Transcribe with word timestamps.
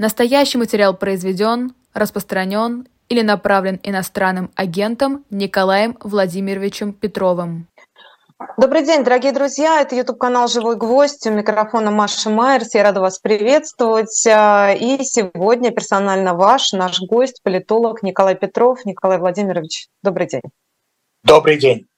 Настоящий 0.00 0.56
материал 0.56 0.96
произведен, 0.96 1.74
распространен 1.92 2.88
или 3.10 3.20
направлен 3.20 3.78
иностранным 3.82 4.50
агентом 4.54 5.26
Николаем 5.28 5.94
Владимировичем 6.00 6.94
Петровым. 6.94 7.66
Добрый 8.56 8.82
день, 8.82 9.04
дорогие 9.04 9.32
друзья. 9.32 9.82
Это 9.82 9.94
YouTube-канал 9.96 10.48
«Живой 10.48 10.76
гвоздь». 10.76 11.26
У 11.26 11.30
микрофона 11.30 11.90
Маша 11.90 12.30
Майерс. 12.30 12.74
Я 12.74 12.84
рада 12.84 13.02
вас 13.02 13.18
приветствовать. 13.18 14.26
А, 14.26 14.72
и 14.72 15.04
сегодня 15.04 15.70
персонально 15.70 16.32
ваш, 16.32 16.72
наш 16.72 16.98
гость, 17.02 17.42
политолог 17.42 18.02
Николай 18.02 18.36
Петров. 18.36 18.86
Николай 18.86 19.18
Владимирович, 19.18 19.88
добрый 20.02 20.28
день. 20.28 20.40
Добрый 21.24 21.58
день. 21.58 21.89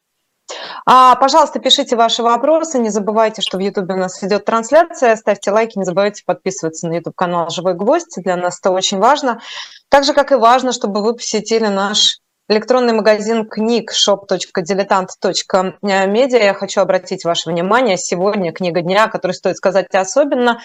А, 0.87 1.17
пожалуйста, 1.17 1.59
пишите 1.59 1.97
ваши 1.97 2.23
вопросы. 2.23 2.79
Не 2.79 2.91
забывайте, 2.91 3.43
что 3.43 3.59
в 3.59 3.61
YouTube 3.61 3.91
у 3.91 3.97
нас 3.97 4.23
идет 4.23 4.45
трансляция. 4.45 5.17
Ставьте 5.17 5.51
лайки, 5.51 5.79
не 5.79 5.85
забывайте 5.85 6.23
подписываться 6.25 6.89
на 6.89 6.95
YouTube 6.95 7.15
канал 7.15 7.51
Живой 7.51 7.75
Гвоздь. 7.75 8.23
Для 8.23 8.37
нас 8.37 8.59
это 8.59 8.71
очень 8.71 8.99
важно. 8.99 9.41
Так 9.89 10.05
же, 10.05 10.13
как 10.13 10.33
и 10.33 10.37
важно, 10.37 10.73
чтобы 10.73 11.03
вы 11.03 11.15
посетили 11.15 11.67
наш 11.67 12.19
электронный 12.49 12.93
магазин 12.93 13.49
книг 13.49 13.93
shop.diletant.media. 13.93 16.43
Я 16.43 16.55
хочу 16.55 16.81
обратить 16.81 17.25
ваше 17.25 17.51
внимание. 17.51 17.97
Сегодня 17.97 18.53
книга 18.53 18.83
дня, 18.83 19.09
которую 19.09 19.35
стоит 19.35 19.57
сказать 19.57 19.87
особенно. 19.95 20.61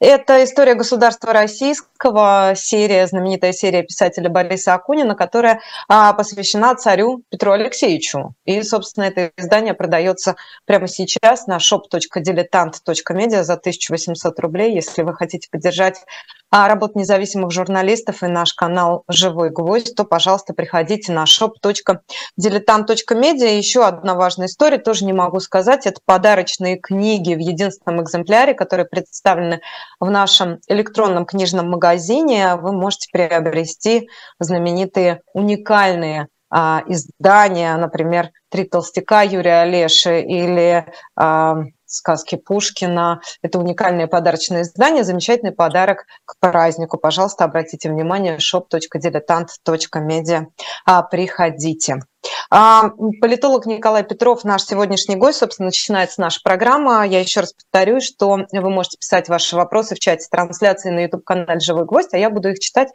Это 0.00 0.42
история 0.42 0.74
государства 0.74 1.34
российского, 1.34 2.54
серия, 2.56 3.06
знаменитая 3.06 3.52
серия 3.52 3.82
писателя 3.82 4.30
Бориса 4.30 4.72
Акунина, 4.72 5.14
которая 5.14 5.60
а, 5.88 6.14
посвящена 6.14 6.74
царю 6.74 7.22
Петру 7.28 7.52
Алексеевичу. 7.52 8.34
И, 8.46 8.62
собственно, 8.62 9.04
это 9.04 9.30
издание 9.36 9.74
продается 9.74 10.36
прямо 10.64 10.88
сейчас 10.88 11.46
на 11.46 11.58
shop.diletant.media 11.58 13.42
за 13.42 13.52
1800 13.52 14.40
рублей. 14.40 14.74
Если 14.74 15.02
вы 15.02 15.14
хотите 15.14 15.50
поддержать 15.50 16.02
а, 16.50 16.68
работу 16.68 16.98
независимых 16.98 17.52
журналистов 17.52 18.22
и 18.22 18.26
наш 18.26 18.52
канал 18.54 19.04
«Живой 19.08 19.50
гвоздь», 19.50 19.94
то, 19.94 20.04
пожалуйста, 20.04 20.52
приходите 20.52 21.12
на 21.12 21.24
shop.diletant.media. 21.24 23.56
Еще 23.56 23.84
одна 23.84 24.14
важная 24.14 24.46
история, 24.46 24.78
тоже 24.78 25.04
не 25.04 25.12
могу 25.12 25.40
сказать, 25.40 25.86
это 25.86 26.00
подарочные 26.04 26.76
книги 26.76 27.34
в 27.34 27.38
единственном 27.38 28.02
экземпляре, 28.02 28.54
которые 28.54 28.86
представлены 28.86 29.60
в 30.00 30.10
нашем 30.10 30.58
электронном 30.66 31.24
книжном 31.24 31.70
магазине. 31.70 32.56
Вы 32.56 32.72
можете 32.72 33.08
приобрести 33.12 34.08
знаменитые 34.40 35.22
уникальные 35.32 36.26
а, 36.50 36.82
издания, 36.86 37.76
например, 37.76 38.30
«Три 38.50 38.64
толстяка» 38.64 39.22
Юрия 39.22 39.62
Олеши 39.62 40.20
или 40.20 40.84
а, 41.14 41.62
сказки 41.90 42.36
Пушкина. 42.36 43.20
Это 43.42 43.58
уникальное 43.58 44.06
подарочное 44.06 44.62
издание, 44.62 45.04
замечательный 45.04 45.52
подарок 45.52 46.06
к 46.24 46.38
празднику. 46.38 46.96
Пожалуйста, 46.98 47.44
обратите 47.44 47.90
внимание, 47.90 48.38
shop.diletant.media. 48.38 50.46
А, 50.86 51.02
приходите. 51.02 52.00
А, 52.50 52.90
политолог 53.20 53.66
Николай 53.66 54.02
Петров, 54.02 54.44
наш 54.44 54.62
сегодняшний 54.64 55.16
гость, 55.16 55.38
собственно, 55.38 55.66
начинается 55.66 56.20
наша 56.20 56.40
программа. 56.42 57.06
Я 57.06 57.20
еще 57.20 57.40
раз 57.40 57.52
повторюсь, 57.52 58.04
что 58.04 58.46
вы 58.50 58.70
можете 58.70 58.98
писать 58.98 59.28
ваши 59.28 59.56
вопросы 59.56 59.94
в 59.94 59.98
чате 59.98 60.26
трансляции 60.30 60.90
на 60.90 61.00
YouTube-канале 61.00 61.60
«Живой 61.60 61.84
гвоздь», 61.84 62.14
а 62.14 62.18
я 62.18 62.30
буду 62.30 62.50
их 62.50 62.58
читать, 62.58 62.88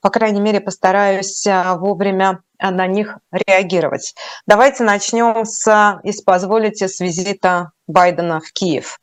по 0.00 0.10
крайней 0.10 0.40
мере, 0.40 0.60
постараюсь 0.60 1.46
а, 1.46 1.76
вовремя 1.76 2.42
на 2.58 2.86
них 2.86 3.18
реагировать. 3.30 4.14
Давайте 4.46 4.84
начнем 4.84 5.44
с, 5.44 6.00
если 6.02 6.22
позволите, 6.22 6.88
с 6.88 7.00
визита 7.00 7.72
Байдена 7.86 8.40
в 8.40 8.52
Киев. 8.52 8.98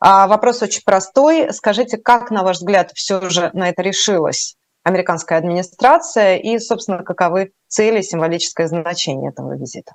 А, 0.00 0.26
вопрос 0.26 0.62
очень 0.62 0.82
простой. 0.84 1.52
Скажите, 1.52 1.96
как, 1.96 2.30
на 2.30 2.42
ваш 2.42 2.58
взгляд, 2.58 2.92
все 2.94 3.28
же 3.28 3.50
на 3.54 3.68
это 3.68 3.82
решилась 3.82 4.57
американская 4.88 5.38
администрация 5.38 6.36
и, 6.36 6.58
собственно, 6.58 7.02
каковы 7.02 7.52
цели, 7.68 8.00
символическое 8.00 8.66
значение 8.66 9.30
этого 9.30 9.56
визита? 9.56 9.92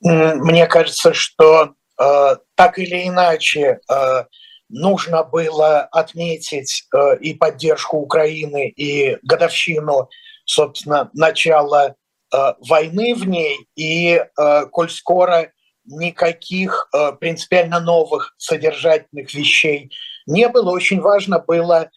Мне 0.00 0.66
кажется, 0.66 1.14
что 1.14 1.74
э, 1.98 2.36
так 2.54 2.78
или 2.78 3.08
иначе 3.08 3.80
э, 3.90 4.24
нужно 4.68 5.24
было 5.24 5.80
отметить 5.80 6.84
э, 6.94 7.16
и 7.20 7.32
поддержку 7.32 7.96
Украины, 7.96 8.68
и 8.68 9.16
годовщину, 9.22 10.10
собственно, 10.44 11.10
начала 11.14 11.88
э, 11.88 12.36
войны 12.68 13.14
в 13.14 13.26
ней. 13.26 13.66
И 13.76 14.14
э, 14.16 14.66
коль 14.66 14.90
скоро 14.90 15.52
никаких 15.86 16.88
э, 16.92 17.12
принципиально 17.12 17.80
новых 17.80 18.34
содержательных 18.36 19.32
вещей 19.32 19.90
не 20.26 20.48
было, 20.48 20.70
очень 20.70 21.00
важно 21.00 21.38
было 21.38 21.90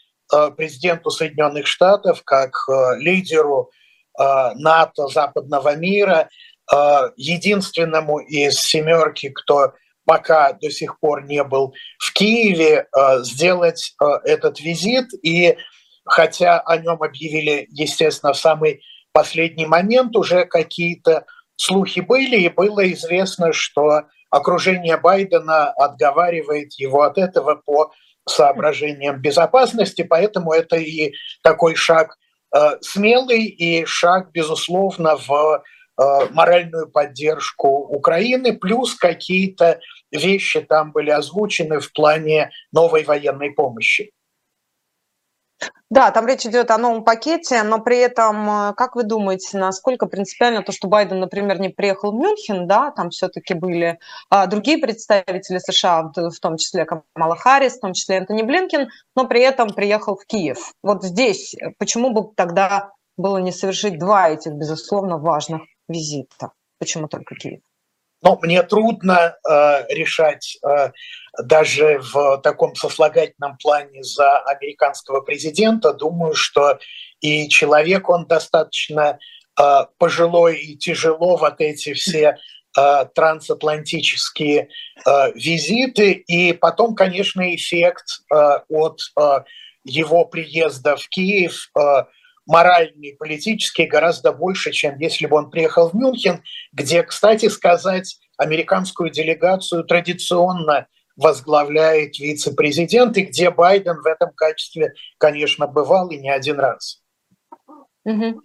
президенту 0.56 1.10
Соединенных 1.10 1.68
Штатов, 1.68 2.24
как 2.24 2.52
э, 2.70 2.98
лидеру 3.00 3.72
э, 4.20 4.24
НАТО, 4.56 5.08
западного 5.08 5.76
мира, 5.76 6.30
единственному 7.16 8.20
из 8.20 8.60
семерки, 8.60 9.30
кто 9.30 9.72
пока 10.04 10.52
до 10.52 10.70
сих 10.70 11.00
пор 11.00 11.24
не 11.24 11.42
был 11.46 11.74
в 11.98 12.12
Киеве, 12.12 12.88
сделать 13.20 13.96
этот 14.26 14.60
визит. 14.60 15.06
И 15.24 15.56
хотя 16.04 16.60
о 16.60 16.76
нем 16.76 17.02
объявили, 17.02 17.68
естественно, 17.70 18.34
в 18.34 18.38
самый 18.38 18.82
последний 19.14 19.66
момент, 19.66 20.14
уже 20.18 20.44
какие-то 20.44 21.26
слухи 21.56 22.02
были, 22.02 22.38
и 22.38 22.50
было 22.50 22.92
известно, 22.92 23.54
что 23.54 24.04
окружение 24.30 24.98
Байдена 24.98 25.72
отговаривает 25.72 26.74
его 26.74 27.04
от 27.04 27.18
этого 27.18 27.56
по 27.56 27.92
соображениям 28.28 29.22
безопасности, 29.22 30.04
поэтому 30.04 30.54
это 30.54 30.78
и 30.78 31.14
такой 31.44 31.76
шаг 31.76 32.18
э, 32.56 32.78
смелый 32.82 33.46
и 33.46 33.86
шаг, 33.86 34.32
безусловно, 34.32 35.18
в 35.18 35.64
э, 36.00 36.04
моральную 36.32 36.90
поддержку 36.90 37.68
Украины, 37.68 38.58
плюс 38.58 38.96
какие-то 38.96 39.80
вещи 40.12 40.62
там 40.62 40.92
были 40.92 41.10
озвучены 41.10 41.80
в 41.80 41.92
плане 41.94 42.52
новой 42.72 43.04
военной 43.04 43.52
помощи. 43.52 44.12
Да, 45.90 46.12
там 46.12 46.28
речь 46.28 46.46
идет 46.46 46.70
о 46.70 46.78
новом 46.78 47.06
пакете, 47.06 47.64
но 47.64 47.80
при 47.80 47.98
этом, 48.00 48.50
э, 48.50 48.74
как 48.76 48.96
вы 48.96 49.04
думаете, 49.04 49.58
насколько 49.58 50.06
принципиально 50.06 50.62
то, 50.62 50.74
что 50.74 50.88
Байден, 50.88 51.20
например, 51.20 51.62
не 51.62 51.70
приехал 51.70 52.12
в 52.12 52.16
Мюнхен, 52.16 52.68
да, 52.68 52.92
там 52.92 53.10
все-таки 53.10 53.54
были 53.54 53.98
а, 54.30 54.48
другие 54.48 54.80
представители 54.80 55.60
США, 55.60 56.12
в 56.14 56.40
том 56.42 56.58
числе 56.58 56.86
Камала 56.86 57.38
Харрис, 57.38 57.78
в 57.78 57.80
том 57.80 57.94
числе 57.94 58.18
Энтони 58.18 58.44
Блинкин, 58.44 58.90
но 59.16 59.28
при 59.28 59.42
этом 59.42 59.70
приехал 59.70 60.18
в 60.18 60.26
Киев. 60.26 60.74
Вот 60.84 61.04
здесь 61.04 61.56
э, 61.56 61.72
почему 61.78 62.12
бы 62.12 62.34
тогда 62.36 62.92
было 63.16 63.38
не 63.38 63.54
совершить 63.54 63.98
два 63.98 64.30
этих, 64.30 64.52
безусловно, 64.54 65.18
важных 65.18 65.62
визита? 65.88 66.52
Почему 66.80 67.08
только 67.08 67.36
Киев? 67.36 67.62
Ну, 68.24 68.40
мне 68.42 68.64
трудно 68.64 69.36
э, 69.48 69.86
решать 69.94 70.58
э, 70.66 70.92
даже 71.44 72.00
в 72.00 72.40
таком 72.42 72.76
сослагательном 72.76 73.58
плане 73.62 74.02
за 74.04 74.40
американского 74.40 75.22
президента. 75.22 75.94
Думаю, 75.94 76.34
что 76.34 76.80
и 77.22 77.48
человек 77.48 78.10
он 78.10 78.26
достаточно 78.26 79.20
э, 79.60 79.80
пожилой 80.00 80.58
и 80.58 80.78
тяжело 80.78 81.38
вот 81.38 81.62
эти 81.62 81.94
все 81.94 82.38
э, 82.78 83.06
трансатлантические 83.14 84.70
э, 85.06 85.32
визиты. 85.36 86.14
И 86.14 86.54
потом, 86.54 86.96
конечно, 86.96 87.54
эффект 87.54 88.22
э, 88.34 88.60
от 88.68 89.00
э, 89.20 89.44
его 89.84 90.26
приезда 90.26 90.96
в 90.96 91.08
Киев 91.08 91.70
э, 91.78 91.82
моральный, 92.48 93.16
политический 93.20 93.86
гораздо 93.86 94.32
больше, 94.32 94.72
чем 94.72 94.98
если 94.98 95.28
бы 95.28 95.38
он 95.38 95.52
приехал 95.52 95.90
в 95.90 95.94
Мюнхен, 95.94 96.44
где, 96.72 97.04
кстати 97.04 97.50
сказать, 97.50 98.18
американскую 98.38 99.12
делегацию 99.12 99.84
традиционно 99.84 100.88
возглавляет 101.16 102.20
вице-президент, 102.20 103.18
и 103.18 103.24
где 103.24 103.52
Байден 103.52 104.02
в 104.02 104.06
этом 104.06 104.32
качестве, 104.34 104.94
конечно, 105.18 105.68
бывал 105.68 106.10
и 106.10 106.18
не 106.18 106.30
один 106.30 106.60
раз. 106.60 107.02
Угу. 108.06 108.42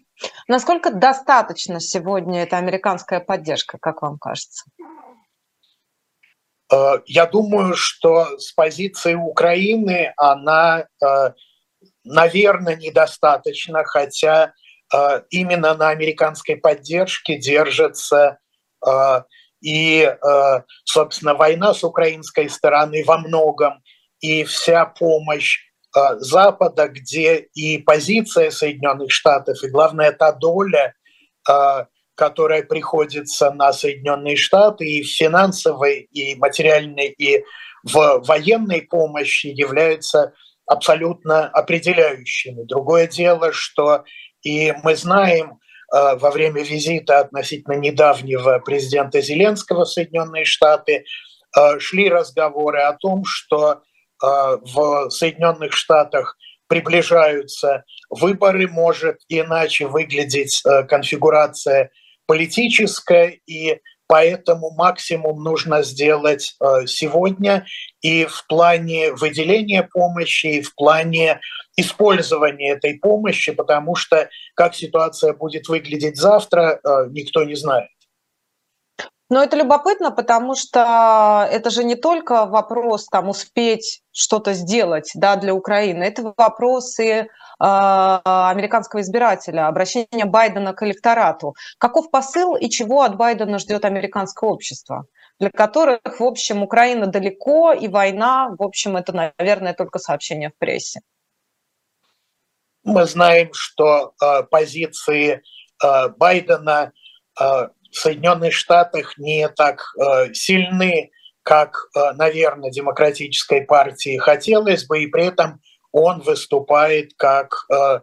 Насколько 0.49 0.91
достаточно 0.91 1.81
сегодня 1.81 2.43
эта 2.43 2.57
американская 2.59 3.21
поддержка, 3.21 3.79
как 3.79 4.03
вам 4.03 4.19
кажется? 4.19 4.65
Э, 6.73 7.01
я 7.07 7.27
думаю, 7.27 7.75
что 7.77 8.39
с 8.39 8.53
позиции 8.53 9.15
Украины 9.15 10.13
она 10.17 10.87
э, 11.05 11.33
наверное, 12.05 12.77
недостаточно, 12.77 13.85
хотя 13.85 14.53
э, 14.93 15.23
именно 15.31 15.75
на 15.75 15.91
американской 15.91 16.57
поддержке 16.57 17.39
держится 17.39 18.39
э, 18.87 19.23
и, 19.61 20.03
э, 20.03 20.63
собственно, 20.85 21.35
война 21.35 21.75
с 21.75 21.85
украинской 21.85 22.49
стороны 22.49 23.05
во 23.05 23.19
многом, 23.19 23.83
и 24.21 24.45
вся 24.45 24.87
помощь 24.87 25.59
Запада, 26.19 26.89
где 26.89 27.37
и 27.55 27.77
позиция 27.77 28.51
Соединенных 28.51 29.13
Штатов, 29.13 29.63
и, 29.63 29.69
главное, 29.69 30.11
та 30.13 30.33
доля, 30.33 30.95
которая 32.15 32.63
приходится 32.63 33.51
на 33.51 33.75
Соединенные 33.75 34.37
Штаты 34.37 34.87
и 34.87 35.03
в 35.03 35.11
финансовой, 35.11 36.09
и 36.13 36.35
материальной, 36.37 37.09
и 37.09 37.45
в 37.83 38.23
военной 38.25 38.83
помощи 38.83 39.49
является 39.49 40.33
абсолютно 40.67 41.47
определяющими. 41.49 42.63
Другое 42.65 43.07
дело, 43.07 43.53
что 43.53 44.05
и 44.43 44.73
мы 44.83 44.97
знаем 44.97 45.59
э, 45.95 46.17
во 46.17 46.31
время 46.31 46.63
визита 46.63 47.21
относительно 47.21 47.75
недавнего 47.75 48.59
президента 48.59 49.21
Зеленского 49.21 49.85
в 49.85 49.89
Соединенные 49.91 50.45
Штаты 50.45 51.05
э, 51.57 51.79
шли 51.79 52.09
разговоры 52.09 52.81
о 52.81 52.95
том, 52.95 53.25
что 53.25 53.83
в 54.25 55.11
Соединенных 55.11 55.73
Штатах 55.73 56.37
приближаются 56.69 57.83
выборы, 58.09 58.69
может 58.69 59.17
иначе 59.27 59.89
выглядеть 59.89 60.63
конфигурация 60.89 61.91
политическая, 62.29 63.37
и 63.47 63.81
Поэтому 64.13 64.73
максимум 64.73 65.43
нужно 65.43 65.83
сделать 65.83 66.55
э, 66.61 66.87
сегодня 66.87 67.65
и 68.03 68.27
в 68.27 68.47
плане 68.47 69.15
выделения 69.15 69.89
помощи, 69.91 70.59
и 70.59 70.61
в 70.61 70.75
плане 70.75 71.41
использования 71.79 72.73
этой 72.73 72.99
помощи, 72.99 73.53
потому 73.53 73.95
что 73.95 74.29
как 74.55 74.75
ситуация 74.75 75.33
будет 75.33 75.67
выглядеть 75.67 76.19
завтра, 76.19 76.79
э, 76.85 77.07
никто 77.09 77.43
не 77.45 77.55
знает. 77.55 77.89
Но 79.31 79.43
это 79.43 79.57
любопытно, 79.57 80.11
потому 80.11 80.57
что 80.57 81.49
это 81.51 81.71
же 81.71 81.83
не 81.83 81.95
только 81.95 82.45
вопрос 82.45 83.07
там 83.07 83.31
успеть 83.31 84.03
что-то 84.13 84.53
сделать 84.53 85.11
да, 85.15 85.37
для 85.37 85.55
Украины, 85.55 86.05
это 86.05 86.35
вопросы 86.37 87.21
а, 87.23 87.27
американского 87.65 89.03
избирателя, 89.03 89.69
обращение 89.69 90.25
Байдена 90.25 90.73
к 90.73 90.83
электорату. 90.83 91.55
Каков 91.79 92.11
посыл 92.11 92.57
и 92.57 92.69
чего 92.69 93.03
от 93.03 93.17
Байдена 93.17 93.59
ждет 93.59 93.85
американское 93.85 94.51
общество? 94.51 95.07
для 95.43 95.51
которых, 95.51 96.21
в 96.21 96.23
общем, 96.23 96.63
Украина 96.63 97.09
далеко, 97.09 97.73
и 97.73 97.89
война, 97.89 98.55
в 98.57 98.63
общем, 98.63 98.97
это, 98.97 99.13
наверное, 99.13 99.75
только 99.75 99.99
сообщение 99.99 100.51
в 100.51 100.57
прессе. 100.57 101.01
Мы 102.85 103.07
знаем, 103.07 103.51
что 103.53 104.15
э, 104.23 104.45
позиции 104.45 105.43
э, 105.83 106.09
Байдена 106.17 106.93
э, 107.41 107.45
в 107.45 107.71
Соединенных 107.91 108.53
Штатах 108.53 109.19
не 109.19 109.49
так 109.49 109.83
э, 109.99 110.33
сильны, 110.33 111.11
как, 111.43 111.89
э, 111.97 112.13
наверное, 112.13 112.71
демократической 112.71 113.63
партии 113.63 114.19
хотелось 114.19 114.87
бы, 114.87 115.03
и 115.03 115.09
при 115.09 115.27
этом 115.27 115.61
он 115.93 116.21
выступает 116.21 117.13
как 117.17 117.67
э, 117.71 118.01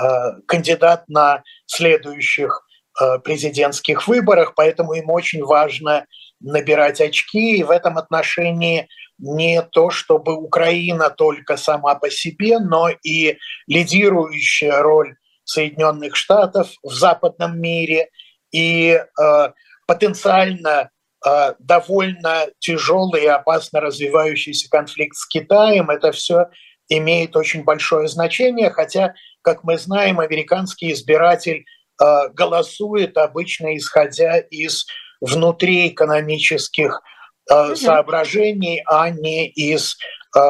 э, 0.00 0.06
кандидат 0.46 1.08
на 1.08 1.42
следующих 1.66 2.66
э, 3.00 3.18
президентских 3.18 4.08
выборах, 4.08 4.54
поэтому 4.54 4.94
ему 4.94 5.12
очень 5.12 5.42
важно 5.44 6.06
набирать 6.40 7.00
очки, 7.00 7.56
и 7.58 7.62
в 7.62 7.70
этом 7.70 7.98
отношении 7.98 8.88
не 9.18 9.62
то, 9.62 9.90
чтобы 9.90 10.34
Украина 10.34 11.10
только 11.10 11.56
сама 11.56 11.94
по 11.94 12.10
себе, 12.10 12.58
но 12.58 12.88
и 12.88 13.38
лидирующая 13.66 14.82
роль 14.82 15.16
Соединенных 15.44 16.16
Штатов 16.16 16.70
в 16.82 16.92
западном 16.92 17.60
мире 17.60 18.08
и 18.52 18.90
э, 18.90 19.52
потенциально 19.86 20.90
э, 21.24 21.54
довольно 21.58 22.46
тяжелый 22.58 23.24
и 23.24 23.26
опасно 23.26 23.80
развивающийся 23.80 24.68
конфликт 24.70 25.16
с 25.16 25.26
Китаем. 25.26 25.90
Это 25.90 26.12
все 26.12 26.46
имеет 26.88 27.36
очень 27.36 27.64
большое 27.64 28.08
значение, 28.08 28.70
хотя, 28.70 29.14
как 29.42 29.64
мы 29.64 29.78
знаем, 29.78 30.20
американский 30.20 30.92
избиратель 30.92 31.64
э, 32.00 32.28
голосует 32.32 33.16
обычно 33.16 33.76
исходя 33.76 34.38
из 34.38 34.86
внутриэкономических 35.20 37.02
э, 37.50 37.74
соображений, 37.76 38.82
а 38.86 39.10
не 39.10 39.48
из 39.48 39.96
э, 40.36 40.40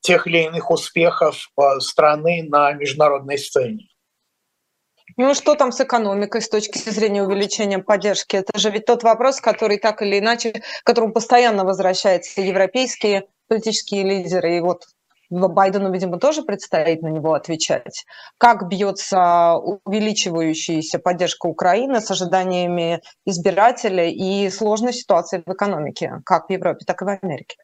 тех 0.00 0.26
или 0.26 0.44
иных 0.44 0.70
успехов 0.70 1.48
э, 1.56 1.80
страны 1.80 2.44
на 2.48 2.72
международной 2.72 3.38
сцене. 3.38 3.88
Ну 5.16 5.34
что 5.34 5.54
там 5.54 5.72
с 5.72 5.80
экономикой 5.80 6.40
с 6.40 6.48
точки 6.48 6.78
зрения 6.78 7.22
увеличения 7.22 7.78
поддержки? 7.78 8.36
Это 8.36 8.58
же 8.58 8.70
ведь 8.70 8.86
тот 8.86 9.02
вопрос, 9.02 9.40
который 9.40 9.78
так 9.78 10.00
или 10.00 10.18
иначе, 10.18 10.52
к 10.52 10.86
которому 10.86 11.12
постоянно 11.12 11.64
возвращаются 11.64 12.40
европейские 12.40 13.26
политические 13.48 14.04
лидеры. 14.04 14.56
И 14.56 14.60
вот 14.60 14.86
Байдену, 15.32 15.90
видимо, 15.90 16.18
тоже 16.18 16.42
предстоит 16.42 17.02
на 17.02 17.08
него 17.08 17.32
отвечать. 17.34 18.04
Как 18.38 18.68
бьется 18.68 19.54
увеличивающаяся 19.84 20.98
поддержка 20.98 21.46
Украины 21.46 22.00
с 22.00 22.10
ожиданиями 22.10 23.00
избирателя 23.24 24.08
и 24.08 24.50
сложной 24.50 24.92
ситуацией 24.92 25.42
в 25.46 25.52
экономике, 25.52 26.20
как 26.26 26.48
в 26.48 26.52
Европе, 26.52 26.84
так 26.86 27.00
и 27.00 27.04
в 27.04 27.08
Америке? 27.08 27.56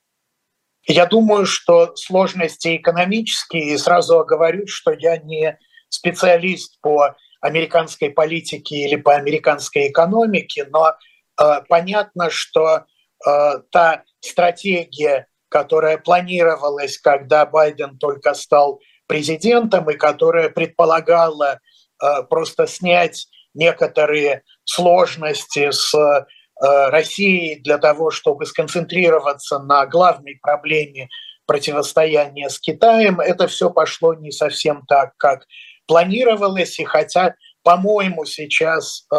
Я 0.87 1.05
думаю, 1.05 1.45
что 1.45 1.95
сложности 1.97 2.77
экономические, 2.77 3.75
и 3.75 3.77
сразу 3.77 4.25
говорю, 4.25 4.67
что 4.67 4.93
я 4.93 5.19
не 5.19 5.59
специалист 5.91 6.81
по 6.81 7.17
американской 7.43 8.11
политике 8.11 8.77
или 8.77 8.97
по 8.97 9.15
американской 9.15 9.89
экономике, 9.89 10.67
но 10.71 10.95
э, 11.41 11.61
понятно, 11.69 12.31
что 12.31 12.87
э, 13.27 13.59
та 13.71 14.05
стратегия 14.21 15.27
которая 15.49 15.99
планировалась, 15.99 16.99
когда 16.99 17.47
Байден 17.47 17.99
только 17.99 18.35
стал 18.35 18.81
президентом, 19.07 19.91
и 19.91 19.97
которая 19.97 20.51
предполагала 20.51 21.59
э, 22.03 22.23
просто 22.29 22.67
снять 22.67 23.27
некоторые 23.55 24.43
сложности 24.65 25.71
с 25.71 25.95
э, 25.95 26.25
Россией 26.61 27.61
для 27.61 27.79
того, 27.79 28.11
чтобы 28.11 28.47
сконцентрироваться 28.47 29.59
на 29.59 29.87
главной 29.87 30.39
проблеме 30.41 31.09
противостояния 31.47 32.51
с 32.51 32.61
Китаем, 32.61 33.21
это 33.21 33.49
все 33.49 33.71
пошло 33.71 34.15
не 34.15 34.31
совсем 34.31 34.85
так, 34.87 35.17
как 35.17 35.47
планировалось, 35.87 36.79
и 36.79 36.85
хотя, 36.85 37.35
по-моему, 37.63 38.27
сейчас 38.27 39.07
э, 39.13 39.17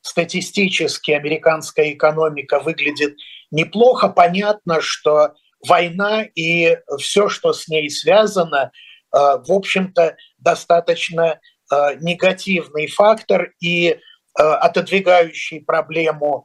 статистически 0.00 1.10
американская 1.10 1.92
экономика 1.92 2.60
выглядит 2.60 3.16
неплохо, 3.50 4.08
понятно, 4.08 4.80
что 4.80 5.34
война 5.66 6.22
и 6.34 6.78
все, 6.98 7.28
что 7.28 7.52
с 7.52 7.68
ней 7.68 7.90
связано, 7.90 8.70
э, 9.14 9.18
в 9.18 9.52
общем-то, 9.52 10.16
достаточно 10.38 11.40
э, 11.72 11.76
негативный 12.00 12.86
фактор 12.86 13.52
и 13.60 13.88
э, 13.88 13.98
отодвигающий 14.42 15.60
проблему 15.60 16.44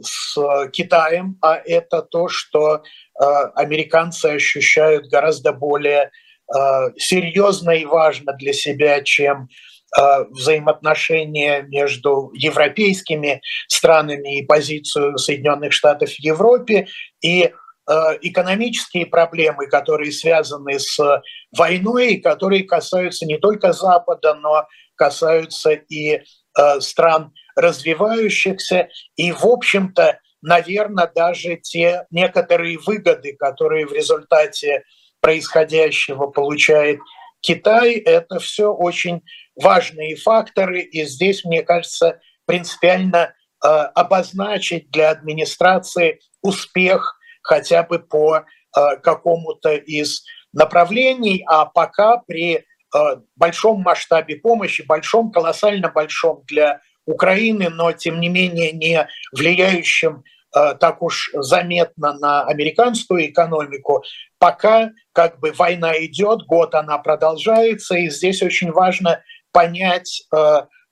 с 0.00 0.38
Китаем, 0.72 1.36
а 1.42 1.56
это 1.56 2.00
то, 2.00 2.28
что 2.28 2.82
американцы 3.18 4.24
ощущают 4.24 5.08
гораздо 5.08 5.52
более 5.52 6.10
серьезно 6.96 7.72
и 7.72 7.84
важно 7.84 8.32
для 8.32 8.54
себя, 8.54 9.02
чем 9.02 9.50
взаимоотношения 10.30 11.60
между 11.60 12.30
европейскими 12.32 13.42
странами 13.68 14.38
и 14.38 14.46
позицию 14.46 15.18
Соединенных 15.18 15.74
Штатов 15.74 16.08
в 16.08 16.20
Европе. 16.20 16.86
И 17.20 17.52
экономические 18.22 19.06
проблемы, 19.06 19.66
которые 19.66 20.12
связаны 20.12 20.78
с 20.78 20.98
войной, 21.56 22.16
которые 22.16 22.64
касаются 22.64 23.26
не 23.26 23.38
только 23.38 23.72
Запада, 23.72 24.34
но 24.34 24.66
касаются 24.94 25.72
и 25.72 26.20
э, 26.20 26.80
стран 26.80 27.32
развивающихся. 27.56 28.88
И, 29.16 29.32
в 29.32 29.44
общем-то, 29.44 30.20
наверное, 30.42 31.10
даже 31.14 31.56
те 31.56 32.06
некоторые 32.10 32.78
выгоды, 32.78 33.34
которые 33.36 33.86
в 33.86 33.92
результате 33.92 34.84
происходящего 35.20 36.26
получает 36.26 37.00
Китай, 37.40 37.94
это 37.94 38.38
все 38.38 38.72
очень 38.72 39.22
важные 39.56 40.16
факторы. 40.16 40.80
И 40.80 41.04
здесь, 41.06 41.44
мне 41.44 41.62
кажется, 41.62 42.20
принципиально 42.46 43.34
э, 43.64 43.68
обозначить 43.68 44.90
для 44.90 45.10
администрации 45.10 46.20
успех 46.42 47.19
хотя 47.42 47.82
бы 47.82 47.98
по 47.98 48.38
э, 48.38 48.96
какому-то 49.02 49.74
из 49.74 50.22
направлений, 50.52 51.44
а 51.46 51.66
пока 51.66 52.18
при 52.18 52.56
э, 52.56 52.98
большом 53.36 53.82
масштабе 53.82 54.36
помощи, 54.36 54.82
большом, 54.86 55.30
колоссально 55.30 55.90
большом 55.90 56.42
для 56.46 56.80
Украины, 57.06 57.68
но 57.70 57.92
тем 57.92 58.20
не 58.20 58.28
менее 58.28 58.72
не 58.72 59.08
влияющим 59.32 60.22
э, 60.54 60.74
так 60.78 61.02
уж 61.02 61.30
заметно 61.34 62.14
на 62.14 62.44
американскую 62.44 63.26
экономику, 63.26 64.02
пока 64.38 64.90
как 65.12 65.38
бы 65.40 65.52
война 65.52 65.92
идет, 66.04 66.42
год 66.46 66.74
она 66.74 66.98
продолжается, 66.98 67.96
и 67.96 68.10
здесь 68.10 68.42
очень 68.42 68.70
важно 68.72 69.22
понять 69.52 70.22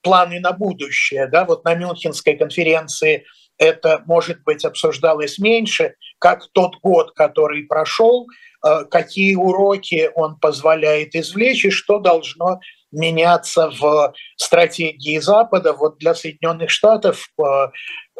планы 0.01 0.39
на 0.39 0.51
будущее. 0.51 1.27
Да? 1.27 1.45
Вот 1.45 1.63
на 1.65 1.75
Мюнхенской 1.75 2.35
конференции 2.35 3.25
это, 3.59 4.01
может 4.07 4.41
быть, 4.43 4.65
обсуждалось 4.65 5.37
меньше, 5.37 5.95
как 6.17 6.47
тот 6.53 6.77
год, 6.81 7.11
который 7.11 7.63
прошел, 7.63 8.25
э, 8.65 8.85
какие 8.85 9.35
уроки 9.35 10.09
он 10.15 10.39
позволяет 10.39 11.13
извлечь 11.13 11.65
и 11.65 11.69
что 11.69 11.99
должно 11.99 12.61
меняться 12.91 13.69
в 13.69 14.13
стратегии 14.37 15.19
Запада. 15.19 15.73
Вот 15.73 15.97
для 15.97 16.15
Соединенных 16.15 16.69
Штатов, 16.71 17.29
э, 17.37 17.43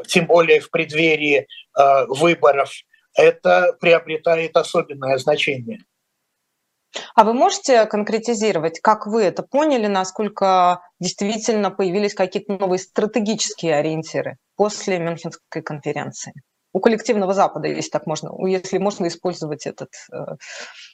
тем 0.08 0.28
более 0.28 0.60
в 0.60 0.70
преддверии 0.70 1.48
э, 1.78 2.06
выборов, 2.08 2.72
это 3.16 3.76
приобретает 3.80 4.56
особенное 4.58 5.18
значение. 5.18 5.80
А 7.16 7.24
вы 7.24 7.34
можете 7.34 7.86
конкретизировать, 7.86 8.80
как 8.82 9.08
вы 9.08 9.24
это 9.24 9.44
поняли, 9.44 9.88
насколько 9.88 10.82
действительно 11.00 11.72
появились 11.72 12.14
какие-то 12.14 12.54
новые 12.54 12.80
стратегические 12.80 13.76
ориентиры 13.76 14.38
после 14.60 15.00
Мюнхенской 15.00 15.62
конференции? 15.62 16.34
У 16.74 16.82
коллективного 16.82 17.34
Запада, 17.34 17.70
если 17.70 17.92
так 17.92 18.06
можно, 18.06 18.30
если 18.46 18.78
можно 18.78 19.08
использовать 19.08 19.66
этот, 19.66 19.90
э, 20.12 20.36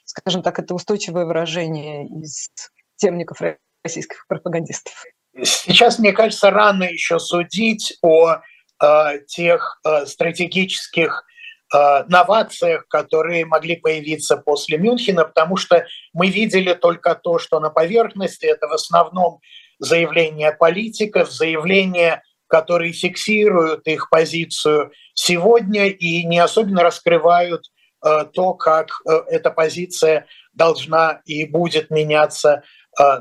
скажем 0.05 0.43
так, 0.43 0.59
это 0.59 0.75
устойчивое 0.75 1.25
выражение 1.25 2.05
из 2.05 2.51
темников 2.97 3.39
российских 3.83 4.27
пропагандистов. 4.27 4.93
Сейчас, 5.41 5.97
мне 5.97 6.13
кажется, 6.13 6.51
рано 6.51 6.83
еще 6.83 7.17
судить 7.17 7.97
о 8.03 8.35
э, 8.35 9.19
тех 9.27 9.81
э, 9.83 10.05
стратегических 10.05 11.25
Э, 11.73 12.03
новациях, 12.07 12.87
которые 12.87 13.43
могли 13.45 13.75
появиться 13.75 14.37
после 14.37 14.77
Мюнхена, 14.77 15.25
потому 15.25 15.57
что 15.57 15.83
мы 16.13 16.27
видели 16.27 16.73
только 16.73 17.15
то, 17.15 17.39
что 17.39 17.59
на 17.59 17.71
поверхности 17.71 18.45
это 18.45 18.67
в 18.67 18.71
основном 18.71 19.39
заявления 19.79 20.51
политиков, 20.51 21.31
заявления, 21.31 22.21
которые 22.55 22.93
фиксируют 22.93 23.85
их 23.85 24.09
позицию 24.09 24.91
сегодня 25.13 25.87
и 25.87 26.23
не 26.23 26.39
особенно 26.39 26.83
раскрывают 26.83 27.63
э, 28.05 28.25
то, 28.33 28.53
как 28.53 28.91
э, 29.05 29.11
эта 29.27 29.51
позиция 29.51 30.25
должна 30.53 31.21
и 31.25 31.45
будет 31.45 31.89
меняться 31.89 32.63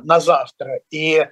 на 0.04 0.20
завтра. 0.20 0.82
И 0.92 1.26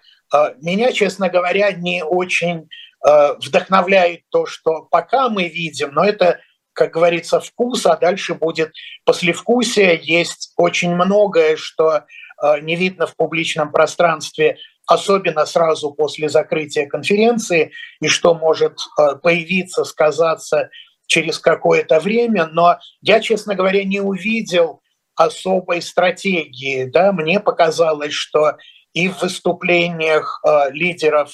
меня, 0.60 0.90
честно 0.90 1.28
говоря, 1.28 1.70
не 1.70 2.02
очень 2.02 2.68
вдохновляет 3.04 4.22
то, 4.30 4.46
что 4.46 4.82
пока 4.90 5.28
мы 5.28 5.44
видим, 5.44 5.90
но 5.92 6.04
это 6.04 6.40
как 6.72 6.92
говорится, 6.92 7.40
вкус, 7.40 7.86
а 7.86 7.96
дальше 7.96 8.34
будет 8.34 8.72
послевкусие. 9.04 10.00
Есть 10.02 10.52
очень 10.56 10.94
многое, 10.94 11.56
что 11.56 12.04
э, 12.42 12.60
не 12.60 12.76
видно 12.76 13.06
в 13.06 13.16
публичном 13.16 13.70
пространстве, 13.70 14.58
особенно 14.92 15.46
сразу 15.46 15.92
после 15.92 16.28
закрытия 16.28 16.86
конференции, 16.86 17.72
и 18.00 18.08
что 18.08 18.34
может 18.34 18.78
э, 18.98 19.16
появиться, 19.22 19.84
сказаться 19.84 20.70
через 21.06 21.38
какое-то 21.38 22.00
время. 22.00 22.46
Но 22.46 22.78
я, 23.00 23.20
честно 23.20 23.54
говоря, 23.54 23.84
не 23.84 24.00
увидел 24.00 24.82
особой 25.14 25.82
стратегии. 25.82 26.84
Да? 26.84 27.12
Мне 27.12 27.40
показалось, 27.40 28.12
что 28.12 28.56
и 28.92 29.08
в 29.08 29.22
выступлениях 29.22 30.40
э, 30.46 30.70
лидеров 30.72 31.32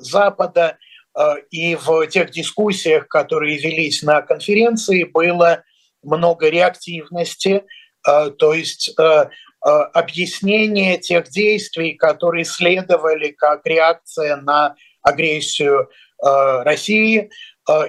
Запада, 0.00 0.76
Э, 1.18 1.34
и 1.50 1.74
в 1.74 2.06
тех 2.06 2.30
дискуссиях, 2.30 3.08
которые 3.08 3.58
велись 3.58 4.02
на 4.02 4.22
конференции, 4.22 5.04
было 5.04 5.62
много 6.02 6.48
реактивности, 6.48 7.64
то 8.04 8.52
есть 8.52 8.92
объяснение 9.62 10.98
тех 10.98 11.28
действий, 11.28 11.92
которые 11.92 12.44
следовали 12.44 13.28
как 13.30 13.64
реакция 13.64 14.36
на 14.36 14.74
агрессию 15.02 15.88
России, 16.20 17.30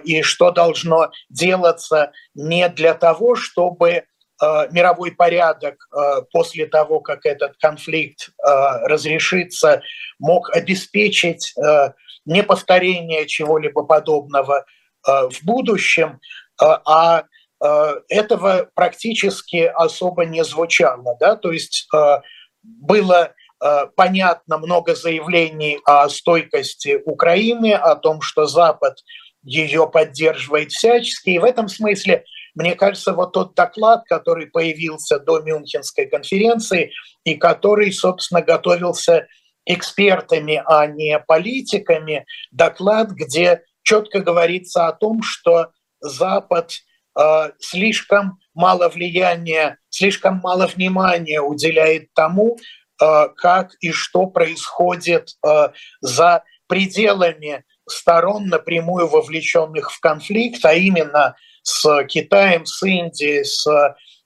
и 0.03 0.22
что 0.22 0.51
должно 0.51 1.12
делаться 1.30 2.12
не 2.36 2.70
для 2.70 2.94
того, 2.94 3.36
чтобы 3.36 4.06
мировой 4.39 5.12
порядок 5.12 5.88
после 6.32 6.68
того, 6.68 7.00
как 7.00 7.25
этот 7.25 7.58
конфликт 7.58 8.30
разрешится, 8.44 9.82
мог 10.20 10.56
обеспечить 10.56 11.56
не 12.25 12.44
повторение 12.44 13.25
чего-либо 13.27 13.84
подобного 13.84 14.65
э, 15.08 15.12
в 15.30 15.44
будущем, 15.44 16.20
э, 16.62 16.65
а 16.86 17.20
э, 17.20 17.24
этого 18.10 18.70
практически 18.74 19.72
особо 19.74 20.25
не 20.25 20.43
звучало. 20.43 21.15
Да? 21.20 21.36
То 21.36 21.51
есть 21.51 21.88
было 22.62 23.34
понятно 23.96 24.58
много 24.58 24.96
заявлений 24.96 25.79
о 25.86 26.10
стойкости 26.10 27.01
Украины, 27.05 27.74
о 27.74 27.96
том, 27.96 28.20
что 28.22 28.46
Запад 28.46 28.98
ее 29.43 29.89
поддерживает 29.89 30.72
всячески. 30.72 31.32
И 31.32 31.39
в 31.39 31.43
этом 31.43 31.67
смысле, 31.67 32.25
мне 32.55 32.75
кажется, 32.75 33.13
вот 33.13 33.34
тот 33.34 33.55
доклад, 33.55 34.03
который 34.08 34.48
появился 34.48 35.20
до 35.20 35.39
Мюнхенской 35.39 36.05
конференции 36.05 36.91
и 37.24 37.36
который, 37.36 37.91
собственно, 37.91 38.41
готовился 38.41 39.27
экспертами, 39.65 40.62
а 40.65 40.88
не 40.88 41.20
политиками, 41.20 42.25
доклад, 42.51 43.12
где 43.12 43.62
четко 43.82 44.20
говорится 44.20 44.88
о 44.88 44.93
том, 44.93 45.22
что 45.24 45.70
Запад 46.01 46.72
э, 46.72 46.75
слишком 47.60 48.39
мало 48.53 48.89
влияния, 48.89 49.77
слишком 49.89 50.39
мало 50.43 50.67
внимания 50.67 51.41
уделяет 51.41 52.13
тому, 52.13 52.58
э, 53.01 53.27
как 53.36 53.72
и 53.79 53.91
что 53.91 54.27
происходит 54.27 55.29
э, 55.46 55.70
за 56.01 56.43
пределами 56.67 57.63
сторон, 57.88 58.48
напрямую 58.48 59.08
вовлеченных 59.08 59.91
в 59.91 60.00
конфликт, 60.00 60.63
а 60.65 60.74
именно 60.74 61.36
с 61.63 62.03
Китаем, 62.05 62.65
с 62.65 62.82
Индией, 62.84 63.43
с 63.43 63.67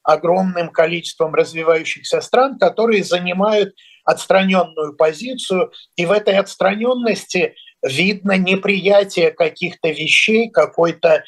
огромным 0.04 0.70
количеством 0.70 1.34
развивающихся 1.34 2.22
стран, 2.22 2.58
которые 2.58 3.04
занимают 3.04 3.76
отстраненную 4.06 4.96
позицию, 4.96 5.72
и 5.98 6.06
в 6.06 6.12
этой 6.12 6.36
отстраненности 6.36 7.56
видно 7.86 8.38
неприятие 8.38 9.32
каких-то 9.32 9.90
вещей, 9.90 10.50
какой-то 10.50 11.10
э, 11.10 11.24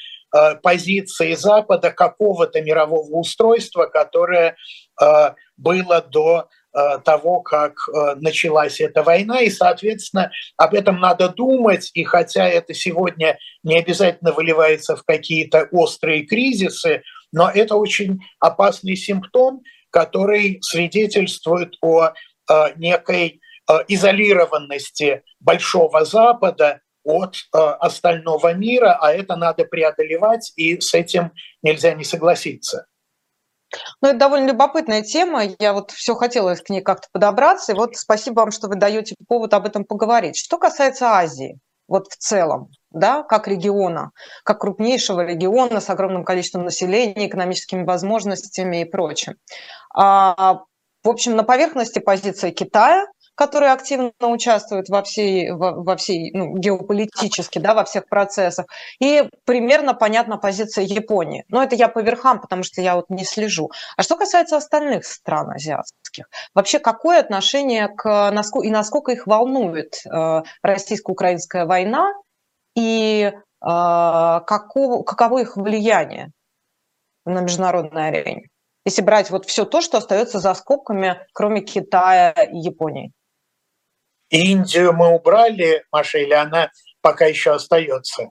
позиции 0.62 1.34
Запада, 1.34 1.92
какого-то 1.92 2.62
мирового 2.62 3.10
устройства, 3.18 3.86
которое 3.86 4.56
э, 5.02 5.06
было 5.58 6.02
до 6.02 6.48
э, 6.74 7.00
того, 7.04 7.42
как 7.42 7.74
э, 7.88 8.16
началась 8.16 8.80
эта 8.80 9.04
война, 9.04 9.42
и, 9.42 9.50
соответственно, 9.50 10.32
об 10.58 10.74
этом 10.74 11.00
надо 11.00 11.30
думать, 11.30 11.90
и 11.94 12.04
хотя 12.04 12.48
это 12.48 12.74
сегодня 12.74 13.40
не 13.64 13.80
обязательно 13.80 14.32
выливается 14.32 14.96
в 14.96 15.04
какие-то 15.04 15.68
острые 15.72 16.26
кризисы, 16.26 17.04
но 17.32 17.50
это 17.50 17.76
очень 17.76 18.20
опасный 18.40 18.96
симптом, 18.96 19.62
который 19.92 20.60
свидетельствует 20.62 21.74
о 21.82 22.14
Э, 22.50 22.74
некой 22.78 23.42
э, 23.70 23.74
изолированности 23.88 25.22
Большого 25.40 26.04
Запада 26.04 26.82
от 27.10 27.36
э, 27.36 27.58
остального 27.58 28.54
мира, 28.54 28.98
а 29.02 29.12
это 29.12 29.36
надо 29.36 29.66
преодолевать, 29.66 30.54
и 30.56 30.80
с 30.80 30.94
этим 30.94 31.32
нельзя 31.64 31.94
не 31.94 32.04
согласиться. 32.04 32.86
Ну, 34.02 34.10
это 34.10 34.18
довольно 34.18 34.48
любопытная 34.48 35.02
тема. 35.02 35.44
Я 35.60 35.74
вот 35.74 35.92
все 35.92 36.16
хотела 36.16 36.56
к 36.56 36.70
ней 36.70 36.82
как-то 36.82 37.08
подобраться. 37.12 37.72
И 37.72 37.76
вот 37.76 37.96
спасибо 37.96 38.42
вам, 38.42 38.52
что 38.52 38.68
вы 38.68 38.76
даете 38.76 39.16
повод 39.28 39.54
об 39.54 39.66
этом 39.66 39.86
поговорить. 39.86 40.38
Что 40.38 40.58
касается 40.58 41.10
Азии, 41.12 41.60
вот 41.88 42.08
в 42.08 42.18
целом, 42.18 42.70
да, 42.92 43.24
как 43.24 43.48
региона, 43.48 44.12
как 44.44 44.62
крупнейшего 44.62 45.26
региона 45.26 45.80
с 45.82 45.90
огромным 45.90 46.24
количеством 46.24 46.64
населения, 46.64 47.28
экономическими 47.28 47.84
возможностями 47.84 48.82
и 48.82 48.86
прочим. 48.86 49.36
А 49.94 50.62
в 51.04 51.10
общем, 51.10 51.36
на 51.36 51.44
поверхности 51.44 52.00
позиция 52.00 52.52
Китая, 52.52 53.06
который 53.40 53.72
активно 53.72 54.12
участвует 54.20 54.90
во 54.90 55.02
всей, 55.02 55.52
во, 55.52 55.72
во 55.72 55.96
всей 55.96 56.30
ну, 56.34 56.58
геополитически, 56.58 57.58
да, 57.58 57.74
во 57.74 57.86
всех 57.86 58.06
процессах. 58.10 58.66
И 59.00 59.30
примерно 59.46 59.94
понятна 59.94 60.38
позиция 60.38 60.84
Японии. 60.84 61.46
Но 61.48 61.64
это 61.64 61.74
я 61.74 61.88
по 61.88 62.00
верхам, 62.00 62.42
потому 62.42 62.64
что 62.64 62.82
я 62.82 62.96
вот 62.96 63.10
не 63.10 63.24
слежу. 63.24 63.72
А 63.96 64.04
что 64.04 64.18
касается 64.18 64.58
остальных 64.58 65.06
стран 65.06 65.52
азиатских, 65.52 66.26
вообще 66.54 66.80
какое 66.80 67.22
отношение 67.22 67.88
к 67.88 68.30
и 68.62 68.70
насколько 68.72 69.14
их 69.14 69.26
волнует 69.26 70.02
э, 70.06 70.42
российско-украинская 70.62 71.66
война 71.66 72.12
и 72.76 73.32
э, 73.32 73.36
каково, 73.62 75.04
каково 75.04 75.40
их 75.40 75.56
влияние 75.56 76.32
на 77.24 77.40
международной 77.40 78.10
арене? 78.10 78.50
если 78.86 79.02
брать 79.04 79.30
вот 79.30 79.46
все 79.46 79.66
то, 79.66 79.82
что 79.82 80.00
остается 80.00 80.40
за 80.40 80.54
скобками, 80.56 81.20
кроме 81.34 81.62
Китая 81.62 82.32
и 82.32 82.58
Японии? 82.58 83.14
Индию 84.30 84.94
мы 84.94 85.10
убрали, 85.10 85.84
Маша, 85.92 86.20
или 86.20 86.34
она 86.34 86.72
пока 87.02 87.26
еще 87.26 87.54
остается? 87.54 88.30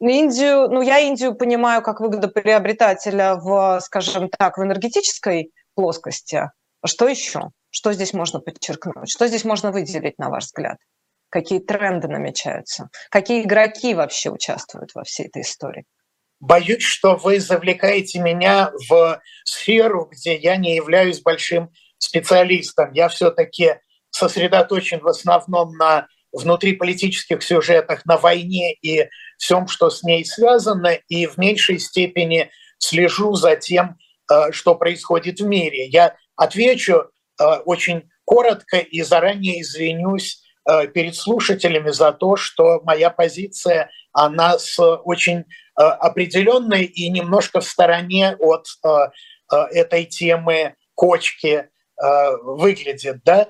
Индию, 0.00 0.68
ну 0.68 0.82
я 0.82 0.98
Индию 0.98 1.34
понимаю 1.34 1.82
как 1.82 2.00
выгодоприобретателя 2.00 3.36
в, 3.36 3.80
скажем 3.80 4.28
так, 4.28 4.58
в 4.58 4.62
энергетической 4.62 5.52
плоскости. 5.74 6.50
Что 6.84 7.08
еще? 7.08 7.50
Что 7.70 7.92
здесь 7.92 8.12
можно 8.12 8.40
подчеркнуть? 8.40 9.10
Что 9.10 9.26
здесь 9.26 9.44
можно 9.44 9.72
выделить, 9.72 10.18
на 10.18 10.28
ваш 10.28 10.44
взгляд? 10.44 10.78
Какие 11.30 11.60
тренды 11.60 12.08
намечаются? 12.08 12.88
Какие 13.10 13.42
игроки 13.42 13.94
вообще 13.94 14.30
участвуют 14.30 14.94
во 14.94 15.04
всей 15.04 15.26
этой 15.26 15.42
истории? 15.42 15.84
Боюсь, 16.40 16.82
что 16.82 17.16
вы 17.16 17.40
завлекаете 17.40 18.20
меня 18.20 18.70
в 18.88 19.20
сферу, 19.44 20.08
где 20.10 20.36
я 20.36 20.56
не 20.56 20.76
являюсь 20.76 21.22
большим 21.22 21.70
специалистом. 21.98 22.92
Я 22.92 23.08
все-таки 23.08 23.76
сосредоточен 24.16 25.00
в 25.00 25.08
основном 25.08 25.76
на 25.76 26.08
внутриполитических 26.32 27.42
сюжетах, 27.42 28.04
на 28.06 28.16
войне 28.16 28.74
и 28.74 29.08
всем, 29.38 29.68
что 29.68 29.90
с 29.90 30.02
ней 30.02 30.24
связано, 30.24 30.98
и 31.08 31.26
в 31.26 31.38
меньшей 31.38 31.78
степени 31.78 32.50
слежу 32.78 33.34
за 33.34 33.56
тем, 33.56 33.96
э, 34.30 34.52
что 34.52 34.74
происходит 34.74 35.40
в 35.40 35.46
мире. 35.46 35.86
Я 35.86 36.16
отвечу 36.36 37.10
очень 37.66 38.08
коротко 38.24 38.78
и 38.78 39.02
заранее 39.02 39.60
извинюсь 39.60 40.42
перед 40.94 41.14
слушателями 41.14 41.90
за 41.90 42.12
то, 42.12 42.36
что 42.36 42.80
моя 42.82 43.10
позиция, 43.10 43.90
она 44.12 44.58
с 44.58 44.78
очень 44.80 45.44
определенной 45.74 46.84
и 46.84 47.10
немножко 47.10 47.60
в 47.60 47.66
стороне 47.66 48.34
от 48.40 48.66
этой 49.50 50.06
темы 50.06 50.76
кочки 50.94 51.68
выглядит. 52.42 53.22
Да? 53.24 53.48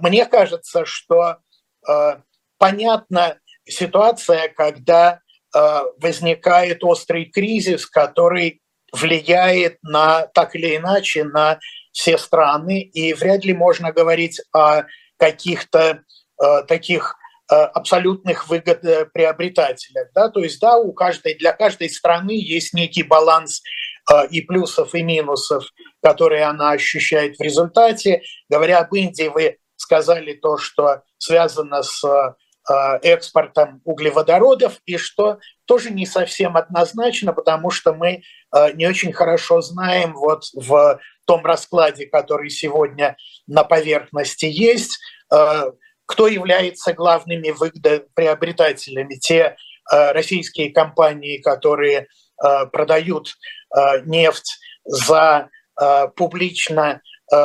Мне 0.00 0.26
кажется, 0.26 0.84
что 0.86 1.38
понятна 2.58 3.38
ситуация, 3.66 4.48
когда 4.48 5.20
возникает 5.52 6.82
острый 6.82 7.26
кризис, 7.26 7.86
который 7.86 8.62
влияет 8.94 9.78
на 9.82 10.26
так 10.28 10.54
или 10.54 10.76
иначе 10.76 11.24
на 11.24 11.58
все 11.92 12.18
страны, 12.18 12.80
и 12.80 13.12
вряд 13.12 13.44
ли 13.44 13.52
можно 13.52 13.92
говорить 13.92 14.40
о 14.52 14.84
каких-то 15.16 16.02
э, 16.42 16.62
таких 16.66 17.16
э, 17.50 17.54
абсолютных 17.54 18.48
выгодоприобретателях. 18.48 20.08
Да? 20.14 20.28
То 20.28 20.40
есть, 20.40 20.60
да, 20.60 20.76
у 20.76 20.92
каждой, 20.92 21.34
для 21.34 21.52
каждой 21.52 21.90
страны 21.90 22.32
есть 22.32 22.74
некий 22.74 23.02
баланс 23.02 23.62
э, 23.62 23.93
и 24.30 24.42
плюсов, 24.42 24.94
и 24.94 25.02
минусов, 25.02 25.64
которые 26.02 26.44
она 26.44 26.72
ощущает 26.72 27.36
в 27.36 27.42
результате. 27.42 28.22
Говоря 28.48 28.80
об 28.80 28.94
Индии, 28.94 29.28
вы 29.28 29.56
сказали 29.76 30.34
то, 30.34 30.58
что 30.58 31.02
связано 31.18 31.82
с 31.82 32.04
Э, 32.66 32.96
экспортом 33.02 33.82
углеводородов, 33.84 34.80
и 34.86 34.96
что 34.96 35.38
тоже 35.66 35.90
не 35.90 36.06
совсем 36.06 36.56
однозначно, 36.56 37.34
потому 37.34 37.68
что 37.68 37.92
мы 37.92 38.22
э, 38.56 38.72
не 38.72 38.86
очень 38.86 39.12
хорошо 39.12 39.60
знаем 39.60 40.14
вот 40.14 40.44
в 40.54 40.98
том 41.26 41.44
раскладе, 41.44 42.06
который 42.06 42.48
сегодня 42.48 43.18
на 43.46 43.64
поверхности 43.64 44.46
есть, 44.46 44.98
э, 45.30 45.72
кто 46.06 46.26
является 46.26 46.94
главными 46.94 47.50
выгодоприобретателями. 47.50 49.16
Те 49.16 49.56
российские 49.90 50.72
компании, 50.72 51.42
которые 51.42 52.08
продают 52.72 53.36
нефть 54.04 54.58
за 54.84 55.48
публично 56.16 57.00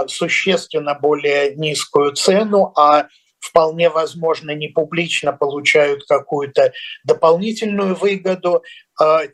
существенно 0.07 0.93
более 0.93 1.55
низкую 1.55 2.13
цену, 2.13 2.73
а 2.75 3.07
вполне 3.39 3.89
возможно, 3.89 4.51
не 4.51 4.67
публично 4.67 5.31
получают 5.31 6.05
какую-то 6.05 6.73
дополнительную 7.05 7.95
выгоду. 7.95 8.63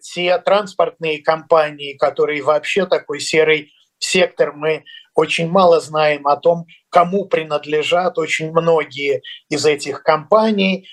Те 0.02 0.38
транспортные 0.38 1.24
компании, 1.24 1.94
которые 1.94 2.44
вообще 2.44 2.86
такой 2.86 3.20
серый 3.20 3.74
сектор, 3.98 4.54
мы 4.54 4.84
очень 5.16 5.50
мало 5.50 5.80
знаем 5.80 6.28
о 6.28 6.38
том, 6.38 6.66
кому 6.90 7.26
принадлежат 7.26 8.20
очень 8.20 8.52
многие 8.52 9.24
из 9.50 9.66
этих 9.66 10.04
компаний. 10.04 10.88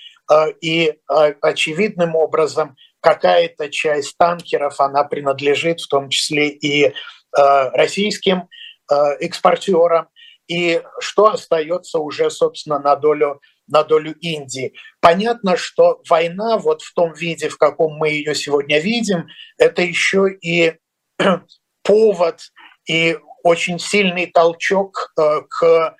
И 0.61 0.95
очевидным 1.41 2.15
образом 2.15 2.75
какая-то 3.03 3.69
часть 3.69 4.17
танкеров, 4.17 4.79
она 4.79 5.03
принадлежит 5.03 5.81
в 5.81 5.87
том 5.87 6.09
числе 6.09 6.49
и 6.49 6.93
российским 7.35 8.47
экспортерам, 8.89 10.07
и 10.47 10.81
что 10.99 11.27
остается 11.27 11.99
уже, 11.99 12.29
собственно, 12.29 12.79
на 12.79 12.95
долю, 12.95 13.41
на 13.67 13.83
долю 13.83 14.13
Индии. 14.19 14.73
Понятно, 14.99 15.57
что 15.57 16.01
война 16.09 16.57
вот 16.57 16.81
в 16.81 16.93
том 16.93 17.13
виде, 17.13 17.49
в 17.49 17.57
каком 17.57 17.97
мы 17.97 18.09
ее 18.09 18.35
сегодня 18.35 18.79
видим, 18.79 19.27
это 19.57 19.81
еще 19.81 20.29
и 20.41 20.75
повод 21.83 22.39
и 22.87 23.17
очень 23.43 23.79
сильный 23.79 24.27
толчок 24.27 25.13
э, 25.19 25.41
к 25.49 25.95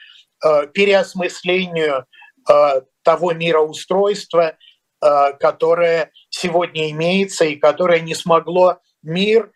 э, 0.46 0.68
переосмыслению 0.68 2.06
э, 2.50 2.82
того 3.04 3.34
мироустройства, 3.34 4.58
которое 5.02 6.12
сегодня 6.34 6.90
имеется 6.92 7.46
и 7.46 7.56
которое 7.56 8.00
не 8.00 8.16
смогло 8.16 8.80
мир 9.04 9.52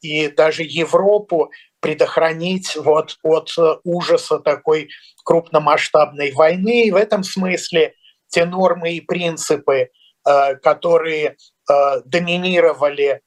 и 0.00 0.28
даже 0.28 0.62
Европу 0.62 1.50
предохранить 1.80 2.76
вот 2.76 3.16
от 3.22 3.50
э, 3.58 3.76
ужаса 3.84 4.38
такой 4.38 4.88
крупномасштабной 5.24 6.32
войны. 6.32 6.84
И 6.86 6.90
в 6.90 6.96
этом 6.96 7.22
смысле 7.22 7.94
те 8.28 8.44
нормы 8.44 8.94
и 8.94 9.00
принципы, 9.00 9.90
э, 10.26 10.54
которые 10.56 11.36
э, 11.70 12.00
доминировали 12.04 13.22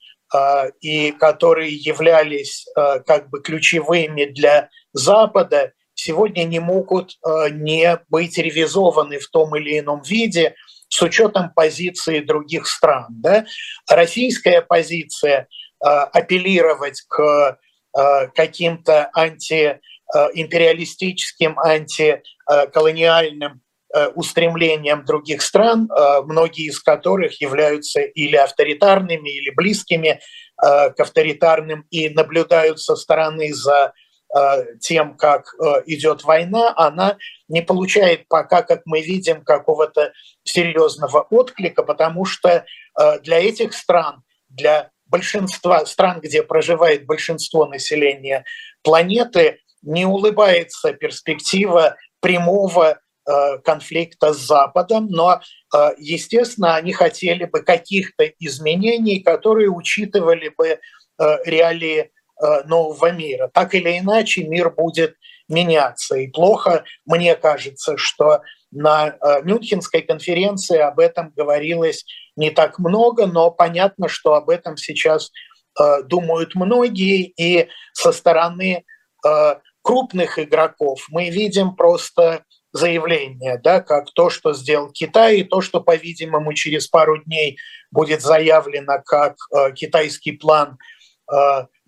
и 0.79 1.11
которые 1.11 1.75
являлись 1.75 2.65
как 2.73 3.29
бы 3.29 3.41
ключевыми 3.41 4.23
для 4.23 4.69
Запада, 4.93 5.73
сегодня 5.93 6.45
не 6.45 6.61
могут 6.61 7.19
не 7.51 7.99
быть 8.07 8.37
ревизованы 8.37 9.19
в 9.19 9.27
том 9.27 9.57
или 9.57 9.79
ином 9.79 10.01
виде 10.03 10.55
с 10.91 11.01
учетом 11.01 11.51
позиции 11.55 12.19
других 12.19 12.67
стран. 12.67 13.07
Да? 13.09 13.45
Российская 13.89 14.61
позиция 14.61 15.47
апеллировать 15.79 17.01
к 17.07 17.57
Э, 17.93 18.27
каким-то 18.33 19.11
антиимпериалистическим, 19.13 21.59
антиколониальным 21.59 23.61
э, 23.93 24.07
устремлениям 24.15 25.03
других 25.03 25.41
стран, 25.41 25.89
э, 25.91 26.21
многие 26.21 26.67
из 26.67 26.79
которых 26.79 27.41
являются 27.41 27.99
или 27.99 28.37
авторитарными, 28.37 29.29
или 29.29 29.49
близкими 29.49 30.21
к 30.57 30.95
авторитарным 30.99 31.85
и 31.89 32.09
наблюдают 32.09 32.79
со 32.79 32.95
стороны 32.95 33.51
за 33.51 33.93
тем, 34.79 35.17
как 35.17 35.53
идет 35.87 36.23
война, 36.23 36.73
она 36.77 37.17
не 37.49 37.61
получает 37.61 38.27
пока, 38.29 38.61
как 38.61 38.83
мы 38.85 39.01
видим, 39.01 39.43
какого-то 39.43 40.13
серьезного 40.43 41.27
отклика, 41.29 41.83
потому 41.83 42.23
что 42.23 42.65
для 43.23 43.39
этих 43.39 43.73
стран, 43.73 44.23
для 44.47 44.91
большинства 45.11 45.85
стран, 45.85 46.21
где 46.21 46.41
проживает 46.41 47.05
большинство 47.05 47.65
населения 47.65 48.45
планеты, 48.81 49.59
не 49.81 50.05
улыбается 50.05 50.93
перспектива 50.93 51.97
прямого 52.21 52.99
э, 53.27 53.57
конфликта 53.63 54.33
с 54.33 54.37
Западом, 54.37 55.07
но, 55.07 55.41
э, 55.75 55.89
естественно, 55.97 56.75
они 56.75 56.93
хотели 56.93 57.45
бы 57.45 57.61
каких-то 57.61 58.25
изменений, 58.39 59.19
которые 59.19 59.69
учитывали 59.69 60.49
бы 60.49 60.67
э, 60.67 60.79
реалии 61.45 62.11
нового 62.65 63.11
мира. 63.11 63.49
Так 63.53 63.75
или 63.75 63.99
иначе, 63.99 64.43
мир 64.43 64.71
будет 64.71 65.15
меняться. 65.47 66.15
И 66.15 66.27
плохо, 66.27 66.83
мне 67.05 67.35
кажется, 67.35 67.97
что 67.97 68.41
на 68.71 69.17
Мюнхенской 69.43 70.01
конференции 70.01 70.77
об 70.77 70.99
этом 70.99 71.33
говорилось 71.35 72.05
не 72.35 72.51
так 72.51 72.79
много, 72.79 73.27
но 73.27 73.51
понятно, 73.51 74.07
что 74.07 74.33
об 74.33 74.49
этом 74.49 74.77
сейчас 74.77 75.31
э, 75.79 76.03
думают 76.03 76.55
многие, 76.55 77.23
и 77.23 77.67
со 77.93 78.11
стороны 78.11 78.83
э, 79.25 79.55
крупных 79.81 80.39
игроков 80.39 81.05
мы 81.09 81.29
видим 81.29 81.75
просто 81.75 82.43
заявление, 82.73 83.59
да, 83.61 83.81
как 83.81 84.11
то, 84.13 84.29
что 84.29 84.53
сделал 84.53 84.91
Китай, 84.91 85.39
и 85.39 85.43
то, 85.43 85.61
что, 85.61 85.81
по-видимому, 85.81 86.53
через 86.53 86.87
пару 86.87 87.21
дней 87.23 87.57
будет 87.91 88.21
заявлено 88.21 89.01
как 89.05 89.35
э, 89.53 89.73
китайский 89.73 90.31
план 90.31 90.77
э, 90.77 91.00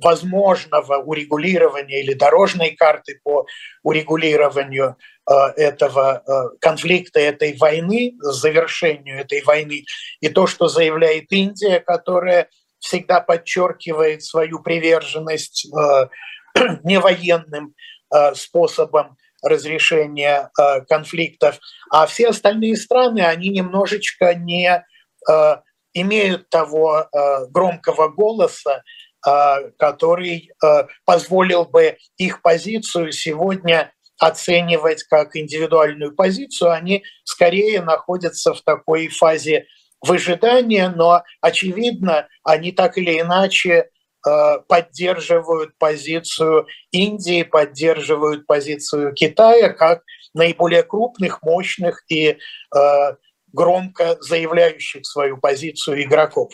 возможного 0.04 0.98
урегулирования 0.98 2.02
или 2.02 2.14
дорожной 2.14 2.72
карты 2.72 3.20
по 3.24 3.46
урегулированию 3.84 4.98
э, 5.30 5.34
этого 5.58 6.24
э, 6.26 6.58
конфликта, 6.60 7.20
этой 7.20 7.56
войны, 7.58 8.14
завершению 8.20 9.20
этой 9.20 9.42
войны, 9.44 9.86
и 10.20 10.30
то, 10.30 10.48
что 10.48 10.68
заявляет 10.68 11.32
Индия, 11.32 11.80
которая 11.80 12.50
всегда 12.80 13.22
подчеркивает 13.22 14.24
свою 14.24 14.60
приверженность 14.60 15.68
э, 15.68 16.08
невоенным 16.84 17.74
способам 18.36 19.18
разрешения 19.42 20.52
конфликтов, 20.88 21.58
а 21.90 22.06
все 22.06 22.28
остальные 22.28 22.78
страны, 22.78 23.22
они 23.22 23.50
немножечко 23.50 24.36
не 24.36 24.86
имеют 25.96 26.48
того 26.50 27.10
громкого 27.50 28.10
голоса, 28.10 28.84
Э, 28.84 29.03
который 29.78 30.52
э, 30.64 30.68
позволил 31.06 31.66
бы 31.66 31.98
их 32.18 32.42
позицию 32.42 33.12
сегодня 33.12 33.94
оценивать 34.20 35.04
как 35.04 35.36
индивидуальную 35.36 36.16
позицию, 36.16 36.72
они 36.72 37.04
скорее 37.24 37.82
находятся 37.82 38.54
в 38.54 38.62
такой 38.62 39.08
фазе 39.08 39.66
выжидания, 40.02 40.90
но, 40.90 41.24
очевидно, 41.42 42.28
они 42.44 42.72
так 42.72 42.98
или 42.98 43.20
иначе 43.20 43.90
э, 44.26 44.60
поддерживают 44.68 45.78
позицию 45.78 46.68
Индии, 46.92 47.44
поддерживают 47.44 48.46
позицию 48.46 49.14
Китая 49.14 49.70
как 49.70 50.04
наиболее 50.34 50.84
крупных, 50.84 51.42
мощных 51.44 52.04
и 52.10 52.38
громко 53.54 54.18
заявляющих 54.20 55.06
свою 55.06 55.38
позицию 55.38 56.02
игроков. 56.02 56.52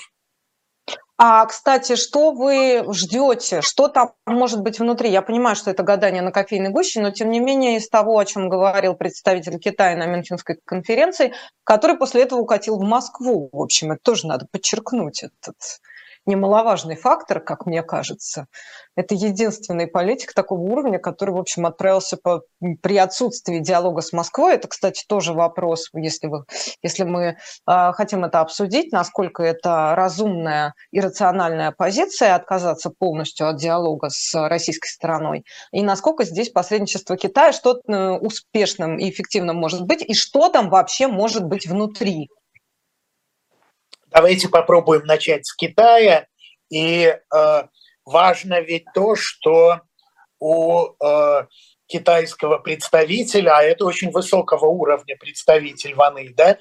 А, 1.21 1.45
кстати, 1.47 1.97
что 1.97 2.31
вы 2.31 2.85
ждете? 2.93 3.59
Что 3.61 3.89
там 3.89 4.13
может 4.25 4.61
быть 4.61 4.79
внутри? 4.79 5.09
Я 5.09 5.21
понимаю, 5.21 5.57
что 5.57 5.69
это 5.69 5.83
гадание 5.83 6.21
на 6.21 6.31
кофейной 6.31 6.69
гуще, 6.69 7.01
но 7.01 7.11
тем 7.11 7.29
не 7.29 7.41
менее 7.41 7.75
из 7.75 7.89
того, 7.89 8.17
о 8.17 8.23
чем 8.23 8.47
говорил 8.47 8.93
представитель 8.93 9.59
Китая 9.59 9.97
на 9.97 10.05
Мюнхенской 10.05 10.59
конференции, 10.63 11.33
который 11.65 11.97
после 11.97 12.21
этого 12.21 12.39
укатил 12.39 12.77
в 12.77 12.87
Москву. 12.87 13.49
В 13.51 13.61
общем, 13.61 13.91
это 13.91 13.99
тоже 14.01 14.27
надо 14.27 14.47
подчеркнуть. 14.49 15.23
Этот 15.23 15.57
немаловажный 16.29 16.95
фактор, 16.95 17.41
как 17.41 17.65
мне 17.65 17.83
кажется. 17.83 18.45
Это 18.95 19.15
единственный 19.15 19.87
политик 19.87 20.33
такого 20.33 20.59
уровня, 20.59 20.99
который, 20.99 21.31
в 21.31 21.37
общем, 21.37 21.65
отправился 21.65 22.17
по, 22.17 22.41
при 22.81 22.97
отсутствии 22.97 23.59
диалога 23.59 24.01
с 24.01 24.13
Москвой. 24.13 24.55
Это, 24.55 24.67
кстати, 24.67 25.03
тоже 25.07 25.33
вопрос, 25.33 25.89
если, 25.93 26.27
вы, 26.27 26.43
если 26.81 27.03
мы 27.03 27.23
э, 27.67 27.91
хотим 27.93 28.25
это 28.25 28.41
обсудить, 28.41 28.91
насколько 28.91 29.43
это 29.43 29.93
разумная 29.95 30.73
и 30.91 30.99
рациональная 30.99 31.71
позиция 31.71 32.35
отказаться 32.35 32.91
полностью 32.97 33.47
от 33.47 33.57
диалога 33.57 34.09
с 34.09 34.33
российской 34.47 34.89
стороной, 34.89 35.43
и 35.71 35.81
насколько 35.81 36.23
здесь 36.23 36.49
посредничество 36.49 37.17
Китая 37.17 37.51
что 37.51 37.75
то 37.75 38.17
успешным 38.17 38.97
и 38.97 39.09
эффективным 39.09 39.57
может 39.57 39.85
быть, 39.85 40.01
и 40.01 40.13
что 40.13 40.49
там 40.49 40.69
вообще 40.69 41.07
может 41.07 41.45
быть 41.45 41.67
внутри 41.67 42.29
Давайте 44.11 44.49
попробуем 44.49 45.05
начать 45.05 45.45
с 45.45 45.55
Китая. 45.55 46.27
И 46.69 47.05
э, 47.05 47.63
важно 48.05 48.61
ведь 48.61 48.85
то, 48.93 49.15
что 49.15 49.81
у 50.39 50.87
э, 51.03 51.45
китайского 51.87 52.59
представителя, 52.59 53.57
а 53.57 53.63
это 53.63 53.85
очень 53.85 54.11
высокого 54.11 54.65
уровня 54.65 55.17
представитель 55.19 55.95
Ваны, 55.95 56.33
да, 56.35 56.57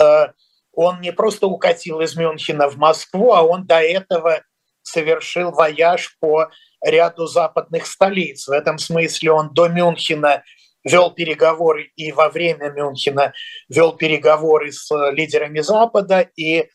э, 0.00 0.32
он 0.72 1.00
не 1.00 1.12
просто 1.12 1.46
укатил 1.46 2.00
из 2.00 2.16
Мюнхена 2.16 2.68
в 2.68 2.76
Москву, 2.76 3.32
а 3.32 3.42
он 3.42 3.66
до 3.66 3.80
этого 3.80 4.42
совершил 4.82 5.50
вояж 5.50 6.16
по 6.20 6.50
ряду 6.80 7.26
западных 7.26 7.86
столиц. 7.86 8.46
В 8.46 8.52
этом 8.52 8.78
смысле 8.78 9.32
он 9.32 9.52
до 9.52 9.68
Мюнхена 9.68 10.44
вел 10.84 11.10
переговоры 11.10 11.90
и 11.96 12.12
во 12.12 12.28
время 12.28 12.70
Мюнхена 12.70 13.32
вел 13.68 13.96
переговоры 13.96 14.72
с 14.72 14.88
лидерами 15.10 15.60
Запада, 15.60 16.28
и 16.36 16.68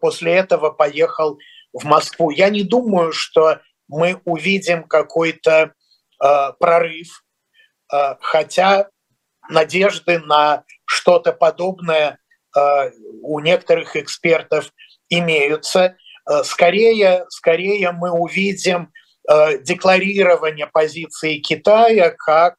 после 0.00 0.34
этого 0.34 0.70
поехал 0.70 1.38
в 1.72 1.84
Москву. 1.84 2.30
Я 2.30 2.50
не 2.50 2.62
думаю, 2.62 3.12
что 3.12 3.60
мы 3.88 4.20
увидим 4.24 4.84
какой-то 4.84 5.72
э, 6.22 6.52
прорыв, 6.58 7.24
э, 7.92 8.16
хотя 8.20 8.88
надежды 9.48 10.18
на 10.20 10.64
что-то 10.84 11.32
подобное 11.32 12.18
у 13.22 13.40
некоторых 13.40 13.94
экспертов 13.94 14.72
имеются. 15.10 15.96
Скорее, 16.44 17.26
скорее 17.28 17.92
мы 17.92 18.10
увидим 18.10 18.90
декларирование 19.60 20.66
позиции 20.66 21.38
Китая 21.38 22.10
как 22.10 22.56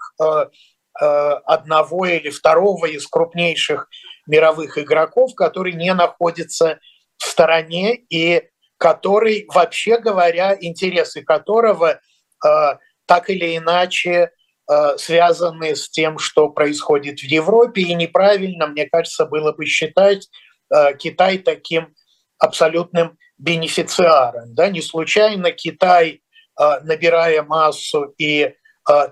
одного 1.00 2.06
или 2.06 2.30
второго 2.30 2.86
из 2.86 3.08
крупнейших 3.08 3.88
мировых 4.28 4.78
игроков, 4.78 5.34
который 5.36 5.74
не 5.74 5.94
находится 5.94 6.80
в 7.18 7.26
стороне 7.26 7.96
и 7.96 8.44
который, 8.78 9.46
вообще 9.54 9.98
говоря, 9.98 10.58
интересы 10.60 11.22
которого 11.22 12.00
э, 12.46 12.78
так 13.06 13.30
или 13.30 13.58
иначе 13.58 14.32
э, 14.72 14.98
связаны 14.98 15.76
с 15.76 15.90
тем, 15.90 16.18
что 16.18 16.50
происходит 16.50 17.20
в 17.20 17.24
Европе. 17.24 17.82
И 17.82 17.94
неправильно, 17.94 18.68
мне 18.68 18.88
кажется, 18.88 19.26
было 19.26 19.52
бы 19.52 19.66
считать 19.66 20.30
э, 20.74 20.96
Китай 20.96 21.40
таким 21.40 21.94
абсолютным 22.38 23.18
бенефициаром. 23.38 24.56
Да? 24.56 24.70
Не 24.70 24.82
случайно 24.82 25.52
Китай, 25.52 26.22
э, 26.58 26.80
набирая 26.84 27.44
массу 27.44 28.14
и 28.18 28.44
э, 28.44 28.54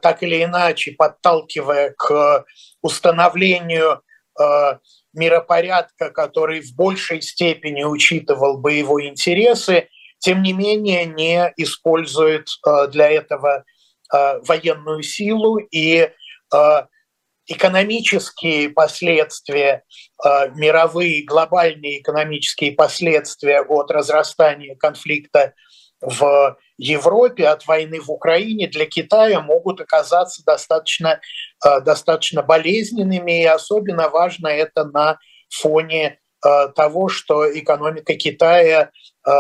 так 0.02 0.24
или 0.24 0.44
иначе 0.44 0.94
подталкивая 0.94 1.94
к 1.98 2.46
установлению 2.82 4.02
э, 4.40 4.78
миропорядка, 5.14 6.12
который 6.12 6.62
в 6.62 6.76
большей 6.76 7.22
степени 7.22 7.84
учитывал 7.84 8.58
бы 8.58 8.74
его 8.74 9.06
интересы, 9.06 9.90
тем 10.20 10.42
не 10.42 10.54
менее 10.54 11.06
не 11.06 11.54
использует 11.58 12.48
э, 12.66 12.88
для 12.88 13.10
этого 13.10 13.64
э, 14.14 14.40
военную 14.48 15.04
силу 15.04 15.58
и 15.58 16.10
э, 16.54 16.86
экономические 17.50 18.72
последствия, 18.72 19.84
мировые 20.22 21.24
глобальные 21.24 22.02
экономические 22.02 22.74
последствия 22.74 23.62
от 23.62 23.90
разрастания 23.90 24.76
конфликта 24.76 25.54
в 26.02 26.58
Европе, 26.78 27.48
от 27.48 27.66
войны 27.66 28.00
в 28.00 28.12
Украине 28.12 28.68
для 28.68 28.86
Китая 28.86 29.42
могут 29.42 29.82
оказаться 29.82 30.44
достаточно, 30.46 31.20
э, 31.66 31.82
достаточно 31.82 32.44
болезненными, 32.44 33.42
и 33.42 33.46
особенно 33.46 34.10
важно 34.10 34.48
это 34.48 34.86
на 34.86 35.18
фоне 35.50 36.20
э, 36.46 36.68
того, 36.76 37.10
что 37.10 37.52
экономика 37.52 38.14
Китая 38.14 38.92
э, 39.28 39.32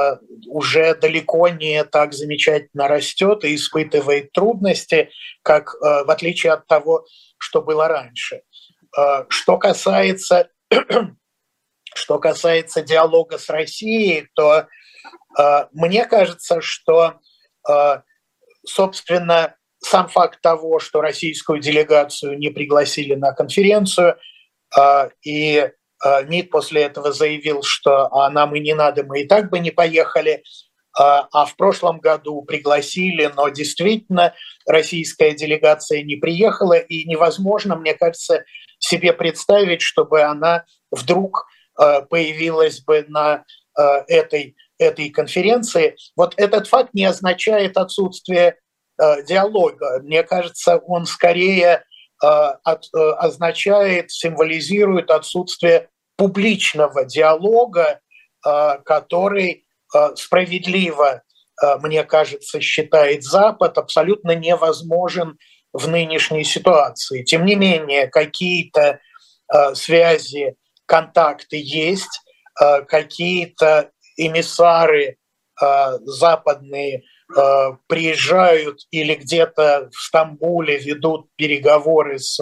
уже 0.47 0.95
далеко 0.95 1.47
не 1.49 1.83
так 1.83 2.13
замечательно 2.13 2.87
растет 2.87 3.43
и 3.43 3.53
испытывает 3.53 4.31
трудности, 4.31 5.11
как 5.43 5.75
в 5.79 6.09
отличие 6.09 6.53
от 6.53 6.65
того, 6.67 7.05
что 7.37 7.61
было 7.61 7.87
раньше. 7.87 8.41
Что 9.29 9.57
касается, 9.57 10.49
что 11.93 12.19
касается 12.19 12.81
диалога 12.81 13.37
с 13.37 13.49
Россией, 13.49 14.27
то 14.33 14.67
мне 15.71 16.05
кажется, 16.05 16.61
что 16.61 17.19
а, 17.67 18.03
собственно, 18.65 19.55
сам 19.79 20.07
факт 20.07 20.41
того, 20.41 20.79
что 20.79 21.01
российскую 21.01 21.59
делегацию 21.59 22.37
не 22.37 22.49
пригласили 22.49 23.15
на 23.15 23.31
конференцию, 23.33 24.17
а, 24.75 25.09
и 25.23 25.69
а, 26.03 26.23
МИД 26.23 26.49
после 26.49 26.83
этого 26.83 27.11
заявил, 27.11 27.63
что 27.63 28.07
а 28.13 28.29
нам 28.29 28.55
и 28.55 28.59
не 28.59 28.73
надо, 28.73 29.03
мы 29.03 29.21
и 29.21 29.27
так 29.27 29.49
бы 29.49 29.59
не 29.59 29.71
поехали, 29.71 30.43
а 30.99 31.45
в 31.45 31.55
прошлом 31.57 31.99
году 31.99 32.41
пригласили, 32.41 33.31
но 33.35 33.49
действительно 33.49 34.33
российская 34.65 35.33
делегация 35.33 36.01
не 36.01 36.15
приехала, 36.15 36.73
и 36.73 37.05
невозможно, 37.05 37.75
мне 37.75 37.93
кажется, 37.93 38.45
себе 38.79 39.13
представить, 39.13 39.83
чтобы 39.83 40.23
она 40.23 40.65
вдруг 40.89 41.45
появилась 41.75 42.79
бы 42.79 43.05
на 43.09 43.45
этой 44.07 44.55
этой 44.79 45.09
конференции, 45.09 45.95
вот 46.15 46.33
этот 46.37 46.67
факт 46.67 46.93
не 46.93 47.05
означает 47.05 47.77
отсутствие 47.77 48.57
э, 49.01 49.23
диалога. 49.23 49.99
Мне 50.03 50.23
кажется, 50.23 50.77
он 50.77 51.05
скорее 51.05 51.83
э, 52.23 52.27
э, 52.27 52.73
означает, 53.17 54.11
символизирует 54.11 55.09
отсутствие 55.09 55.89
публичного 56.15 57.05
диалога, 57.05 57.99
который 58.85 59.65
справедливо, 60.15 61.21
мне 61.79 62.03
кажется, 62.03 62.59
считает 62.59 63.23
Запад, 63.23 63.77
абсолютно 63.77 64.33
невозможен 64.33 65.37
в 65.73 65.87
нынешней 65.87 66.43
ситуации. 66.43 67.23
Тем 67.23 67.45
не 67.45 67.55
менее, 67.55 68.07
какие-то 68.07 68.99
связи, 69.73 70.55
контакты 70.87 71.57
есть, 71.61 72.21
какие-то 72.55 73.91
эмиссары 74.17 75.17
э, 75.61 75.97
западные 76.05 77.03
э, 77.35 77.71
приезжают 77.87 78.79
или 78.91 79.15
где-то 79.15 79.89
в 79.93 80.01
Стамбуле 80.01 80.79
ведут 80.79 81.29
переговоры 81.35 82.19
с 82.19 82.39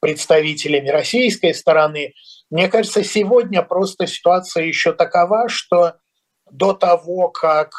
представителями 0.00 0.88
российской 0.88 1.52
стороны. 1.52 2.14
Мне 2.48 2.68
кажется, 2.68 3.04
сегодня 3.04 3.62
просто 3.62 4.06
ситуация 4.06 4.64
еще 4.64 4.92
такова, 4.92 5.48
что 5.48 5.94
до 6.50 6.72
того, 6.72 7.28
как 7.28 7.72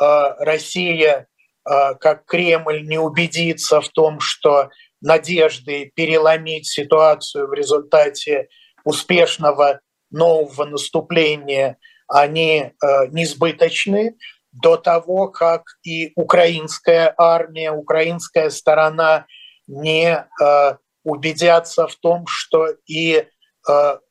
э, 0.00 0.04
Россия, 0.38 1.26
э, 1.68 1.94
как 2.00 2.24
Кремль 2.26 2.86
не 2.86 2.98
убедится 2.98 3.80
в 3.80 3.88
том, 3.88 4.20
что 4.20 4.70
надежды 5.00 5.90
переломить 5.94 6.66
ситуацию 6.66 7.48
в 7.48 7.52
результате 7.52 8.48
успешного 8.84 9.80
нового 10.10 10.64
наступления– 10.64 11.78
они 12.08 12.58
э, 12.60 13.06
несбыточны 13.08 14.16
до 14.52 14.76
того, 14.76 15.28
как 15.28 15.64
и 15.82 16.12
украинская 16.16 17.14
армия, 17.16 17.72
украинская 17.72 18.50
сторона 18.50 19.26
не 19.66 20.26
э, 20.40 20.76
убедятся 21.04 21.86
в 21.86 21.96
том, 21.96 22.26
что 22.26 22.68
и 22.86 23.16
э, 23.16 23.26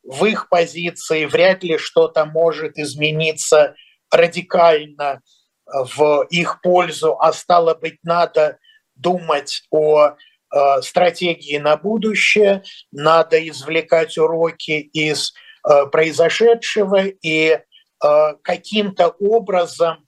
в 0.02 0.24
их 0.24 0.48
позиции 0.48 1.24
вряд 1.24 1.62
ли 1.62 1.78
что-то 1.78 2.24
может 2.26 2.78
измениться 2.78 3.74
радикально 4.10 5.22
в 5.66 6.26
их 6.30 6.60
пользу, 6.62 7.16
а 7.20 7.32
стало 7.32 7.74
быть, 7.74 7.98
надо 8.04 8.58
думать 8.94 9.62
о 9.70 10.10
э, 10.10 10.82
стратегии 10.82 11.58
на 11.58 11.76
будущее, 11.76 12.62
надо 12.92 13.36
извлекать 13.48 14.16
уроки 14.16 14.78
из 14.92 15.32
э, 15.68 15.86
произошедшего 15.86 17.04
и 17.06 17.58
каким-то 18.00 19.08
образом 19.20 20.06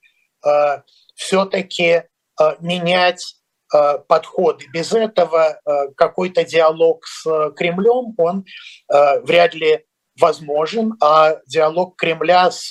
все-таки 1.15 2.03
менять 2.61 3.35
подходы. 4.09 4.67
Без 4.73 4.93
этого 4.93 5.61
какой-то 5.97 6.45
диалог 6.45 7.05
с 7.07 7.51
Кремлем, 7.57 8.15
он 8.17 8.45
вряд 8.89 9.55
ли 9.55 9.85
возможен, 10.19 10.95
а 11.03 11.37
диалог 11.47 11.97
Кремля 11.97 12.51
с 12.51 12.71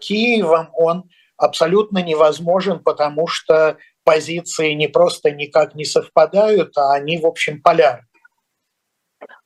Киевом, 0.00 0.70
он 0.74 1.04
абсолютно 1.36 2.02
невозможен, 2.02 2.80
потому 2.82 3.26
что 3.26 3.78
позиции 4.04 4.72
не 4.72 4.88
просто 4.88 5.30
никак 5.30 5.74
не 5.74 5.84
совпадают, 5.84 6.76
а 6.76 6.92
они, 6.92 7.18
в 7.18 7.26
общем, 7.26 7.62
полярны. 7.62 8.06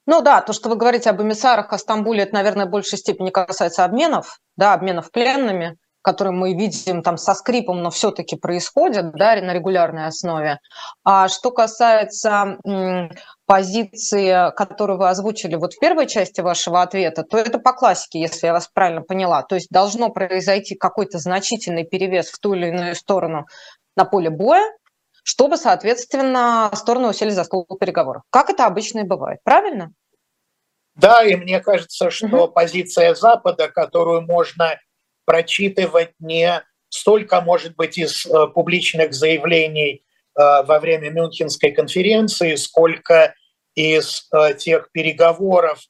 Ну 0.07 0.23
да, 0.23 0.40
то, 0.40 0.53
что 0.53 0.69
вы 0.69 0.77
говорите 0.77 1.11
об 1.11 1.21
эмиссарах 1.21 1.73
о 1.73 1.79
Стамбуле, 1.79 2.23
это, 2.23 2.35
наверное, 2.35 2.66
в 2.66 2.71
большей 2.71 2.99
степени 2.99 3.31
касается 3.31 3.85
обменов, 3.85 4.38
да, 4.57 4.73
обменов 4.73 5.11
пленными, 5.11 5.77
которые 6.01 6.33
мы 6.33 6.55
видим 6.55 7.03
там 7.03 7.16
со 7.16 7.35
скрипом, 7.35 7.83
но 7.83 7.90
все-таки 7.90 8.37
происходят 8.37 9.11
да, 9.14 9.35
на 9.40 9.53
регулярной 9.53 10.07
основе. 10.07 10.61
А 11.03 11.27
что 11.27 11.51
касается 11.51 12.59
позиции, 13.47 14.55
которую 14.55 15.01
вы 15.01 15.09
озвучили 15.09 15.57
вот 15.57 15.75
в 15.75 15.81
первой 15.81 16.07
части 16.07 16.40
вашего 16.40 16.83
ответа, 16.83 17.25
то 17.25 17.37
это 17.37 17.59
по 17.59 17.73
классике, 17.73 18.21
если 18.21 18.47
я 18.47 18.53
вас 18.53 18.69
правильно 18.73 19.03
поняла. 19.03 19.42
То 19.42 19.57
есть 19.57 19.66
должно 19.71 20.11
произойти 20.11 20.77
какой-то 20.77 21.19
значительный 21.19 21.85
перевес 21.85 22.29
в 22.31 22.38
ту 22.38 22.55
или 22.55 22.69
иную 22.69 22.95
сторону 22.95 23.47
на 23.97 24.05
поле 24.05 24.31
боя, 24.31 24.62
чтобы, 25.27 25.57
соответственно, 25.57 26.71
стороны 26.73 27.09
усели 27.09 27.31
за 27.31 27.43
стол 27.43 27.67
переговоров. 27.81 28.23
Как 28.31 28.49
это 28.49 28.65
обычно 28.65 29.01
и 29.01 29.03
бывает, 29.03 29.41
правильно? 29.43 29.93
Да, 30.95 31.25
и 31.25 31.35
мне 31.35 31.59
кажется, 31.59 32.11
что 32.11 32.45
угу. 32.45 32.53
позиция 32.53 33.12
Запада, 33.17 33.67
которую 33.67 34.23
можно 34.23 34.79
прочитывать 35.25 36.12
не 36.21 36.62
столько, 36.91 37.41
может 37.41 37.75
быть, 37.75 37.99
из 37.99 38.25
э, 38.25 38.47
публичных 38.55 39.12
заявлений 39.15 39.95
э, 40.39 40.62
во 40.62 40.79
время 40.79 41.11
Мюнхенской 41.11 41.73
конференции, 41.73 42.55
сколько 42.55 43.35
из 43.75 44.29
э, 44.33 44.55
тех 44.55 44.93
переговоров, 44.93 45.81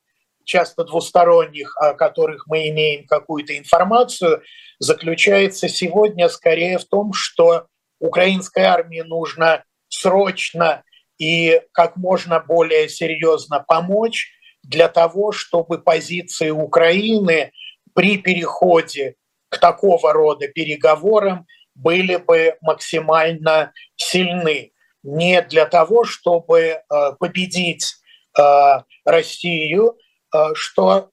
часто 0.45 0.83
двусторонних, 0.83 1.77
о 1.77 1.93
которых 1.93 2.47
мы 2.47 2.71
имеем 2.71 3.07
какую-то 3.07 3.59
информацию, 3.59 4.43
заключается 4.79 5.69
сегодня 5.69 6.31
скорее 6.31 6.79
в 6.79 6.87
том, 6.87 7.13
что 7.13 7.67
украинской 8.01 8.65
армии 8.65 9.01
нужно 9.01 9.65
срочно 9.89 10.83
и 11.19 11.61
как 11.73 11.97
можно 11.97 12.41
более 12.41 12.89
серьезно 12.89 13.65
помочь 13.67 14.31
для 14.63 14.89
того, 14.89 15.33
чтобы 15.33 15.79
позиции 15.79 16.51
Украины 16.51 17.53
при 17.95 18.19
переходе 18.19 19.15
к 19.49 19.59
такого 19.59 20.13
рода 20.13 20.49
переговорам 20.49 21.47
были 21.75 22.17
бы 22.17 22.57
максимально 22.61 23.73
сильны. 23.97 24.73
Не 25.03 25.41
для 25.43 25.67
того, 25.67 26.05
чтобы 26.05 26.59
э, 26.59 26.83
победить 27.19 27.95
э, 28.37 28.43
Россию, 29.05 29.97
э, 30.35 30.55
что 30.55 31.11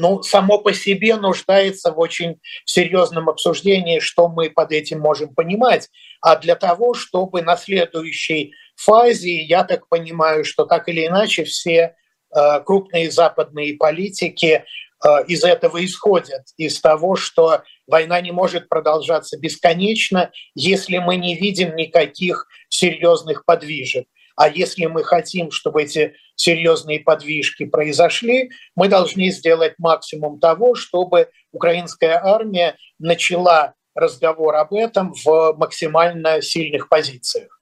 ну, 0.00 0.22
само 0.22 0.58
по 0.58 0.72
себе 0.72 1.16
нуждается 1.16 1.92
в 1.92 1.98
очень 1.98 2.40
серьезном 2.64 3.28
обсуждении, 3.28 4.00
что 4.00 4.28
мы 4.28 4.48
под 4.48 4.72
этим 4.72 4.98
можем 4.98 5.34
понимать, 5.34 5.90
а 6.22 6.36
для 6.36 6.56
того, 6.56 6.94
чтобы 6.94 7.42
на 7.42 7.56
следующей 7.56 8.54
фазе, 8.76 9.42
я 9.42 9.62
так 9.62 9.88
понимаю, 9.88 10.44
что 10.44 10.64
так 10.64 10.88
или 10.88 11.06
иначе 11.06 11.44
все 11.44 11.94
э, 12.34 12.60
крупные 12.64 13.10
западные 13.10 13.76
политики 13.76 14.64
э, 15.04 15.08
из 15.28 15.44
этого 15.44 15.84
исходят, 15.84 16.46
из 16.56 16.80
того, 16.80 17.14
что 17.16 17.62
война 17.86 18.22
не 18.22 18.32
может 18.32 18.70
продолжаться 18.70 19.38
бесконечно, 19.38 20.30
если 20.54 20.96
мы 20.96 21.16
не 21.16 21.34
видим 21.34 21.76
никаких 21.76 22.46
серьезных 22.70 23.44
подвижек. 23.44 24.06
А 24.36 24.48
если 24.48 24.86
мы 24.86 25.04
хотим, 25.04 25.50
чтобы 25.50 25.82
эти 25.82 26.14
серьезные 26.34 27.00
подвижки 27.00 27.64
произошли, 27.64 28.50
мы 28.74 28.88
должны 28.88 29.30
сделать 29.30 29.74
максимум 29.78 30.40
того, 30.40 30.74
чтобы 30.74 31.28
украинская 31.52 32.20
армия 32.22 32.76
начала 32.98 33.74
разговор 33.94 34.56
об 34.56 34.72
этом 34.72 35.12
в 35.12 35.54
максимально 35.58 36.40
сильных 36.42 36.88
позициях. 36.88 37.59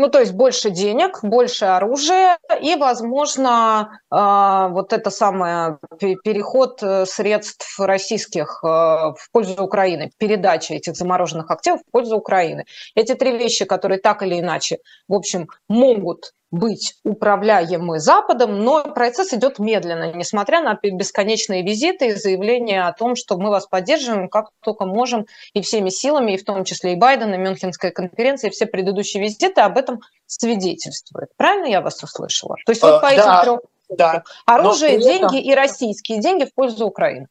Ну, 0.00 0.08
то 0.08 0.18
есть 0.20 0.32
больше 0.32 0.70
денег, 0.70 1.18
больше 1.22 1.66
оружия 1.66 2.38
и, 2.62 2.74
возможно, 2.74 4.00
э, 4.10 4.68
вот 4.70 4.94
это 4.94 5.10
самое 5.10 5.76
переход 6.24 6.82
э, 6.82 7.04
средств 7.04 7.78
российских 7.78 8.60
э, 8.62 8.66
в 8.66 9.28
пользу 9.30 9.62
Украины, 9.62 10.10
передача 10.16 10.72
этих 10.72 10.96
замороженных 10.96 11.50
активов 11.50 11.82
в 11.86 11.90
пользу 11.92 12.16
Украины. 12.16 12.64
Эти 12.94 13.14
три 13.14 13.36
вещи, 13.36 13.66
которые 13.66 14.00
так 14.00 14.22
или 14.22 14.40
иначе, 14.40 14.78
в 15.06 15.12
общем, 15.12 15.48
могут 15.68 16.32
быть 16.50 16.94
управляемы 17.04 18.00
Западом, 18.00 18.64
но 18.64 18.82
процесс 18.82 19.32
идет 19.32 19.58
медленно, 19.58 20.12
несмотря 20.12 20.60
на 20.62 20.78
бесконечные 20.82 21.62
визиты 21.62 22.08
и 22.08 22.14
заявления 22.14 22.86
о 22.86 22.92
том, 22.92 23.14
что 23.14 23.38
мы 23.38 23.50
вас 23.50 23.66
поддерживаем 23.66 24.28
как 24.28 24.50
только 24.62 24.84
можем 24.84 25.26
и 25.52 25.62
всеми 25.62 25.90
силами, 25.90 26.32
и 26.32 26.36
в 26.36 26.44
том 26.44 26.64
числе 26.64 26.94
и 26.94 26.96
Байден, 26.96 27.32
и 27.34 27.38
Мюнхенская 27.38 27.92
конференция, 27.92 28.50
и 28.50 28.52
все 28.52 28.66
предыдущие 28.66 29.22
визиты 29.22 29.60
об 29.60 29.78
этом 29.78 30.00
свидетельствуют. 30.26 31.30
Правильно 31.36 31.66
я 31.66 31.80
вас 31.80 32.02
услышала? 32.02 32.56
То 32.66 32.72
есть 32.72 32.82
вот 32.82 33.00
по 33.00 33.06
этим 33.06 33.22
да, 33.22 33.42
трех 33.42 33.60
да. 33.90 34.24
оружие, 34.46 34.98
но 34.98 35.04
деньги 35.04 35.40
и 35.40 35.54
российские 35.54 36.20
деньги 36.20 36.46
в 36.46 36.54
пользу 36.54 36.86
Украины. 36.86 37.28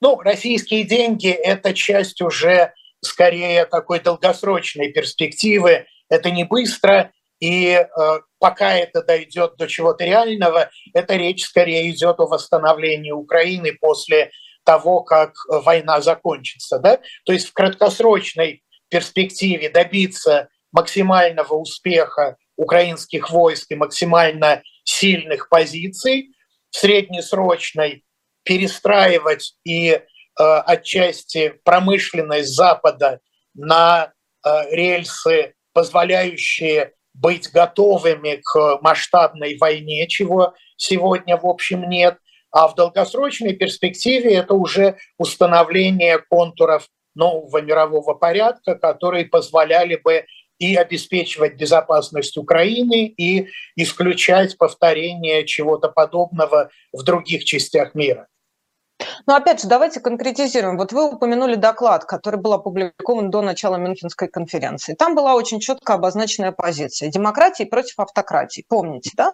Ну, 0.00 0.20
российские 0.20 0.84
деньги– 0.84 1.30
это 1.30 1.74
часть 1.74 2.20
уже 2.20 2.72
скорее 3.00 3.64
такой 3.64 4.00
долгосрочной 4.00 4.92
перспективы. 4.92 5.86
Это 6.08 6.30
не 6.30 6.44
быстро, 6.44 7.10
и 7.40 7.70
э, 7.70 7.86
пока 8.38 8.74
это 8.74 9.02
дойдет 9.02 9.56
до 9.56 9.66
чего-то 9.66 10.04
реального, 10.04 10.70
эта 10.94 11.16
речь 11.16 11.44
скорее 11.44 11.90
идет 11.90 12.18
о 12.20 12.26
восстановлении 12.26 13.12
Украины 13.12 13.76
после 13.80 14.30
того, 14.64 15.02
как 15.02 15.34
война 15.48 16.00
закончится. 16.00 16.78
Да? 16.78 16.98
То 17.24 17.32
есть 17.32 17.48
в 17.48 17.52
краткосрочной 17.52 18.62
перспективе 18.88 19.70
добиться 19.70 20.48
максимального 20.72 21.54
успеха 21.54 22.36
украинских 22.56 23.30
войск 23.30 23.70
и 23.70 23.76
максимально 23.76 24.62
сильных 24.84 25.48
позиций, 25.48 26.34
в 26.70 26.76
среднесрочной 26.76 28.04
перестраивать 28.42 29.54
и 29.64 29.90
э, 29.90 30.00
отчасти 30.38 31.54
промышленность 31.64 32.54
Запада 32.54 33.20
на 33.54 34.12
э, 34.44 34.50
рельсы, 34.70 35.54
позволяющие 35.72 36.92
быть 37.20 37.50
готовыми 37.50 38.40
к 38.42 38.78
масштабной 38.80 39.56
войне, 39.58 40.06
чего 40.06 40.54
сегодня, 40.76 41.36
в 41.36 41.46
общем, 41.46 41.88
нет. 41.88 42.18
А 42.50 42.68
в 42.68 42.74
долгосрочной 42.74 43.54
перспективе 43.54 44.34
это 44.34 44.54
уже 44.54 44.96
установление 45.18 46.18
контуров 46.18 46.88
нового 47.14 47.60
мирового 47.60 48.14
порядка, 48.14 48.76
которые 48.76 49.26
позволяли 49.26 49.96
бы 49.96 50.24
и 50.58 50.74
обеспечивать 50.74 51.56
безопасность 51.56 52.36
Украины, 52.36 53.06
и 53.06 53.48
исключать 53.76 54.56
повторение 54.56 55.44
чего-то 55.44 55.88
подобного 55.88 56.70
в 56.92 57.02
других 57.02 57.44
частях 57.44 57.94
мира. 57.94 58.28
Но 59.26 59.36
опять 59.36 59.62
же, 59.62 59.68
давайте 59.68 60.00
конкретизируем. 60.00 60.76
Вот 60.76 60.92
вы 60.92 61.12
упомянули 61.12 61.54
доклад, 61.54 62.04
который 62.04 62.40
был 62.40 62.52
опубликован 62.52 63.30
до 63.30 63.42
начала 63.42 63.76
Мюнхенской 63.76 64.28
конференции. 64.28 64.94
Там 64.94 65.14
была 65.14 65.34
очень 65.34 65.60
четко 65.60 65.94
обозначенная 65.94 66.52
позиция. 66.52 67.10
Демократии 67.10 67.64
против 67.64 67.98
автократии. 68.00 68.64
Помните, 68.68 69.10
да? 69.14 69.32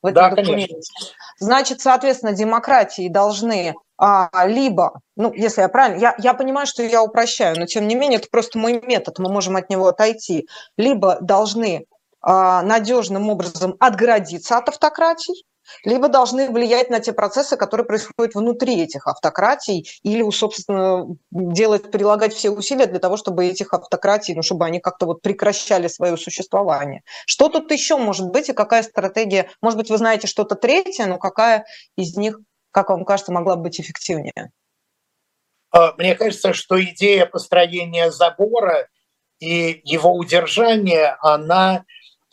В 0.00 0.06
этом 0.06 0.14
да, 0.14 0.30
документе. 0.30 0.68
конечно. 0.68 1.06
Значит, 1.38 1.80
соответственно, 1.80 2.32
демократии 2.32 3.08
должны 3.08 3.74
а, 3.98 4.30
либо, 4.46 5.00
ну, 5.16 5.32
если 5.32 5.60
я 5.60 5.68
правильно, 5.68 6.00
я, 6.00 6.14
я 6.18 6.34
понимаю, 6.34 6.66
что 6.66 6.82
я 6.82 7.02
упрощаю, 7.02 7.58
но 7.58 7.66
тем 7.66 7.86
не 7.86 7.94
менее 7.94 8.18
это 8.18 8.28
просто 8.30 8.58
мой 8.58 8.80
метод, 8.84 9.18
мы 9.18 9.30
можем 9.30 9.56
от 9.56 9.70
него 9.70 9.86
отойти, 9.86 10.48
либо 10.76 11.18
должны 11.20 11.86
а, 12.20 12.62
надежным 12.62 13.28
образом 13.30 13.76
отгородиться 13.78 14.56
от 14.56 14.68
автократий, 14.68 15.44
либо 15.84 16.08
должны 16.08 16.50
влиять 16.50 16.90
на 16.90 17.00
те 17.00 17.12
процессы, 17.12 17.56
которые 17.56 17.86
происходят 17.86 18.34
внутри 18.34 18.82
этих 18.82 19.06
автократий, 19.06 19.88
или, 20.02 20.28
собственно, 20.30 21.06
делать, 21.30 21.90
прилагать 21.90 22.34
все 22.34 22.50
усилия 22.50 22.86
для 22.86 22.98
того, 22.98 23.16
чтобы 23.16 23.46
этих 23.46 23.72
автократий, 23.72 24.34
ну, 24.34 24.42
чтобы 24.42 24.64
они 24.64 24.80
как-то 24.80 25.06
вот 25.06 25.22
прекращали 25.22 25.88
свое 25.88 26.16
существование. 26.16 27.02
Что 27.26 27.48
тут 27.48 27.70
еще 27.70 27.96
может 27.96 28.28
быть 28.28 28.48
и 28.48 28.52
какая 28.52 28.82
стратегия? 28.82 29.50
Может 29.60 29.78
быть, 29.78 29.90
вы 29.90 29.98
знаете 29.98 30.26
что-то 30.26 30.54
третье, 30.54 31.06
но 31.06 31.18
какая 31.18 31.64
из 31.96 32.16
них, 32.16 32.38
как 32.70 32.90
вам 32.90 33.04
кажется, 33.04 33.32
могла 33.32 33.56
быть 33.56 33.80
эффективнее? 33.80 34.50
А, 35.70 35.94
мне 35.96 36.14
кажется, 36.14 36.52
что 36.52 36.82
идея 36.82 37.26
построения 37.26 38.10
забора 38.10 38.88
и 39.40 39.80
его 39.84 40.12
удержания, 40.12 41.16
она 41.20 41.84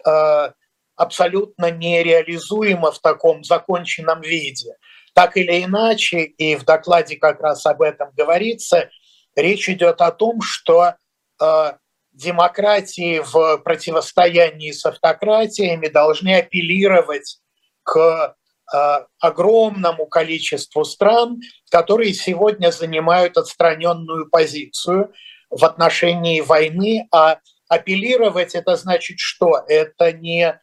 а, 0.05 0.53
абсолютно 0.99 1.71
нереализуемо 1.71 2.91
в 2.91 2.99
таком 2.99 3.43
законченном 3.43 4.21
виде. 4.21 4.75
так 5.15 5.37
или 5.37 5.63
иначе, 5.63 6.19
и 6.19 6.55
в 6.55 6.63
докладе 6.63 7.17
как 7.17 7.41
раз 7.41 7.65
об 7.65 7.81
этом 7.81 8.09
говорится, 8.15 8.89
речь 9.35 9.67
идет 9.67 10.01
о 10.01 10.11
том, 10.11 10.41
что 10.41 10.93
э, 11.41 11.71
демократии 12.13 13.19
в 13.19 13.57
противостоянии 13.57 14.71
с 14.71 14.85
автократиями 14.85 15.87
должны 15.87 16.35
апеллировать 16.35 17.39
к 17.83 18.35
э, 18.73 18.77
огромному 19.19 20.05
количеству 20.05 20.85
стран, 20.85 21.39
которые 21.69 22.13
сегодня 22.13 22.71
занимают 22.71 23.35
отстраненную 23.37 24.29
позицию 24.29 25.11
в 25.49 25.65
отношении 25.65 26.39
войны, 26.39 27.07
а 27.11 27.39
апеллировать 27.67 28.53
это 28.55 28.75
значит 28.75 29.19
что? 29.19 29.63
Это 29.67 30.13
не 30.13 30.59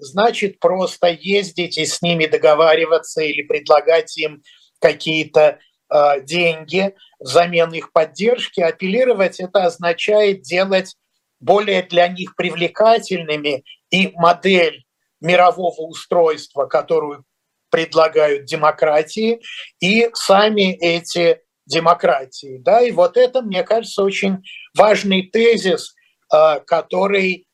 значит 0.00 0.58
просто 0.60 1.08
ездить 1.08 1.78
и 1.78 1.86
с 1.86 2.02
ними 2.02 2.26
договариваться 2.26 3.22
или 3.22 3.42
предлагать 3.42 4.16
им 4.16 4.42
какие-то 4.80 5.58
э, 5.92 6.20
деньги 6.22 6.94
взамен 7.18 7.72
их 7.72 7.92
поддержки. 7.92 8.60
Апеллировать 8.60 9.40
это 9.40 9.64
означает 9.64 10.42
делать 10.42 10.96
более 11.38 11.82
для 11.82 12.08
них 12.08 12.36
привлекательными 12.36 13.64
и 13.90 14.12
модель 14.14 14.84
мирового 15.20 15.82
устройства, 15.82 16.66
которую 16.66 17.24
предлагают 17.70 18.46
демократии, 18.46 19.40
и 19.80 20.10
сами 20.12 20.72
эти 20.72 21.40
демократии. 21.66 22.58
Да? 22.60 22.82
И 22.82 22.90
вот 22.90 23.16
это, 23.16 23.42
мне 23.42 23.62
кажется, 23.62 24.02
очень 24.02 24.38
важный 24.76 25.22
тезис, 25.22 25.94
э, 26.34 26.60
который 26.66 27.46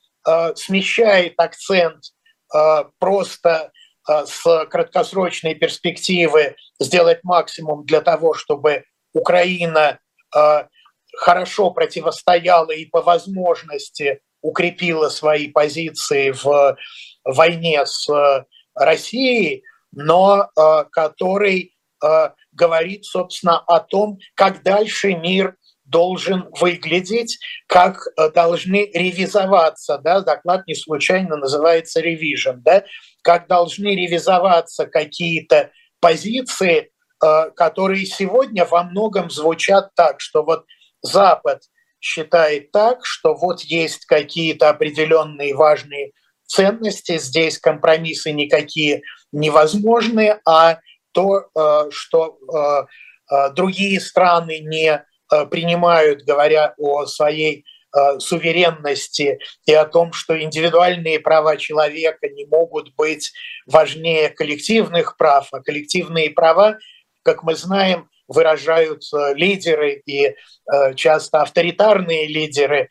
смещает 0.56 1.34
акцент 1.38 2.02
э, 2.54 2.84
просто 2.98 3.72
с 4.08 4.66
краткосрочной 4.66 5.56
перспективы 5.56 6.54
сделать 6.78 7.24
максимум 7.24 7.84
для 7.84 8.00
того, 8.00 8.34
чтобы 8.34 8.84
Украина 9.12 9.98
хорошо 11.16 11.72
противостояла 11.72 12.70
и 12.70 12.84
по 12.84 13.02
возможности 13.02 14.20
укрепила 14.42 15.08
свои 15.08 15.48
позиции 15.48 16.30
в 16.30 16.76
войне 17.24 17.84
с 17.84 18.08
Россией, 18.76 19.64
но 19.90 20.50
который 20.92 21.74
говорит, 22.52 23.04
собственно, 23.04 23.58
о 23.58 23.80
том, 23.80 24.18
как 24.34 24.62
дальше 24.62 25.14
мир 25.14 25.56
должен 25.86 26.48
выглядеть, 26.60 27.38
как 27.66 28.06
э, 28.06 28.30
должны 28.30 28.90
ревизоваться, 28.92 29.98
да, 29.98 30.20
доклад 30.20 30.66
не 30.66 30.74
случайно 30.74 31.36
называется 31.36 32.00
ревижен, 32.00 32.60
да, 32.62 32.84
как 33.22 33.46
должны 33.46 33.94
ревизоваться 33.94 34.86
какие-то 34.86 35.70
позиции, 36.00 36.90
э, 37.24 37.50
которые 37.54 38.04
сегодня 38.04 38.64
во 38.64 38.82
многом 38.82 39.30
звучат 39.30 39.90
так, 39.94 40.20
что 40.20 40.42
вот 40.42 40.64
Запад 41.02 41.62
считает 42.00 42.72
так, 42.72 43.06
что 43.06 43.34
вот 43.34 43.62
есть 43.62 44.06
какие-то 44.06 44.68
определенные 44.68 45.54
важные 45.54 46.12
ценности, 46.44 47.18
здесь 47.18 47.58
компромиссы 47.58 48.32
никакие 48.32 49.02
невозможны, 49.32 50.40
а 50.44 50.78
то, 51.12 51.46
э, 51.54 51.90
что 51.90 52.38
другие 53.56 54.00
страны 54.00 54.60
не 54.60 55.04
принимают, 55.50 56.22
говоря 56.22 56.74
о 56.78 57.06
своей 57.06 57.64
суверенности 58.18 59.38
и 59.64 59.72
о 59.72 59.86
том, 59.86 60.12
что 60.12 60.38
индивидуальные 60.38 61.18
права 61.18 61.56
человека 61.56 62.28
не 62.28 62.44
могут 62.44 62.94
быть 62.94 63.32
важнее 63.66 64.28
коллективных 64.28 65.16
прав, 65.16 65.48
а 65.52 65.60
коллективные 65.60 66.28
права, 66.28 66.76
как 67.22 67.42
мы 67.42 67.54
знаем, 67.54 68.10
выражают 68.28 69.02
лидеры 69.34 70.02
и 70.04 70.34
часто 70.94 71.40
авторитарные 71.40 72.26
лидеры 72.26 72.90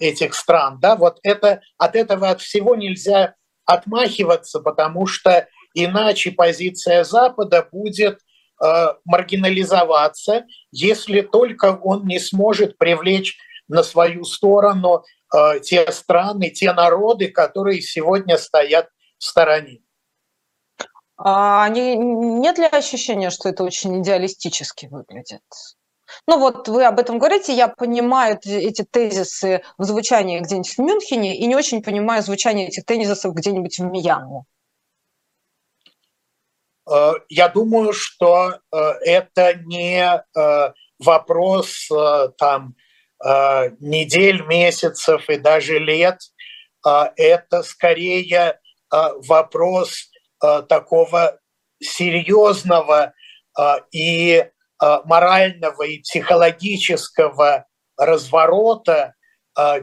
этих 0.00 0.34
стран. 0.34 0.80
Да, 0.80 0.96
вот 0.96 1.18
это, 1.22 1.62
от 1.78 1.96
этого 1.96 2.28
от 2.28 2.42
всего 2.42 2.74
нельзя 2.74 3.34
отмахиваться, 3.64 4.60
потому 4.60 5.06
что 5.06 5.48
Иначе 5.78 6.32
позиция 6.32 7.04
Запада 7.04 7.68
будет 7.70 8.14
э, 8.14 8.18
маргинализоваться, 9.04 10.46
если 10.70 11.20
только 11.20 11.78
он 11.82 12.06
не 12.06 12.18
сможет 12.18 12.78
привлечь 12.78 13.36
на 13.68 13.82
свою 13.82 14.24
сторону 14.24 15.04
э, 15.34 15.60
те 15.60 15.90
страны, 15.92 16.50
те 16.50 16.72
народы, 16.72 17.28
которые 17.28 17.80
сегодня 17.80 18.38
стоят 18.38 18.88
в 19.18 19.24
стороне. 19.24 19.80
А 21.18 21.68
не, 21.70 21.96
нет 21.96 22.58
ли 22.58 22.66
ощущения, 22.66 23.30
что 23.30 23.48
это 23.48 23.64
очень 23.64 24.02
идеалистически 24.02 24.86
выглядит? 24.86 25.42
Ну 26.28 26.38
вот 26.38 26.68
вы 26.68 26.84
об 26.84 27.00
этом 27.00 27.18
говорите, 27.18 27.54
я 27.54 27.68
понимаю 27.68 28.38
эти 28.44 28.84
тезисы 28.84 29.62
в 29.78 29.84
звучании 29.84 30.40
где-нибудь 30.40 30.74
в 30.74 30.78
Мюнхене 30.78 31.36
и 31.36 31.46
не 31.46 31.56
очень 31.56 31.82
понимаю 31.82 32.22
звучание 32.22 32.68
этих 32.68 32.84
тезисов 32.84 33.34
где-нибудь 33.34 33.78
в 33.78 33.84
Мьянме. 33.84 34.44
Э, 36.90 37.12
я 37.28 37.48
думаю, 37.48 37.92
что 37.92 38.50
э, 38.50 38.76
это 39.04 39.54
не 39.54 40.02
э, 40.04 40.72
вопрос 40.98 41.88
там 42.38 42.74
недель, 43.80 44.42
месяцев 44.42 45.30
и 45.30 45.38
даже 45.38 45.78
лет. 45.78 46.18
Это 46.84 47.62
скорее 47.62 48.60
вопрос 48.90 50.10
такого 50.68 51.38
серьезного 51.82 53.14
и 53.92 54.44
морального 54.78 55.82
и 55.84 56.00
психологического 56.00 57.64
разворота, 57.96 59.14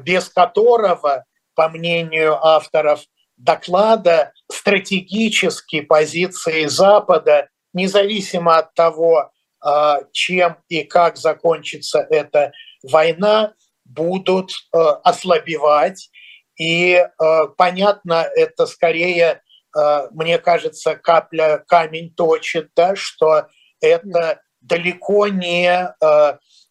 без 0.02 0.30
которого, 0.30 1.26
по 1.56 1.70
мнению 1.70 2.36
авторов 2.36 3.02
доклада, 3.44 4.32
стратегические 4.52 5.84
позиции 5.84 6.66
Запада, 6.66 7.48
независимо 7.74 8.58
от 8.58 8.74
того, 8.74 9.32
а, 9.62 10.00
чем 10.12 10.58
и 10.70 10.84
как 10.84 11.18
закончится 11.18 12.00
эта 12.10 12.52
война, 12.84 13.54
будут 13.86 14.52
а, 14.72 14.94
ослабевать. 15.04 16.10
И 16.58 16.96
а, 16.96 17.46
понятно, 17.48 18.28
это 18.36 18.66
скорее, 18.66 19.42
мне 20.12 20.38
кажется, 20.38 20.96
капля 20.96 21.64
камень 21.68 22.14
точит, 22.14 22.70
да, 22.76 22.96
что 22.96 23.48
это 23.82 24.40
далеко 24.62 25.30
не 25.30 25.92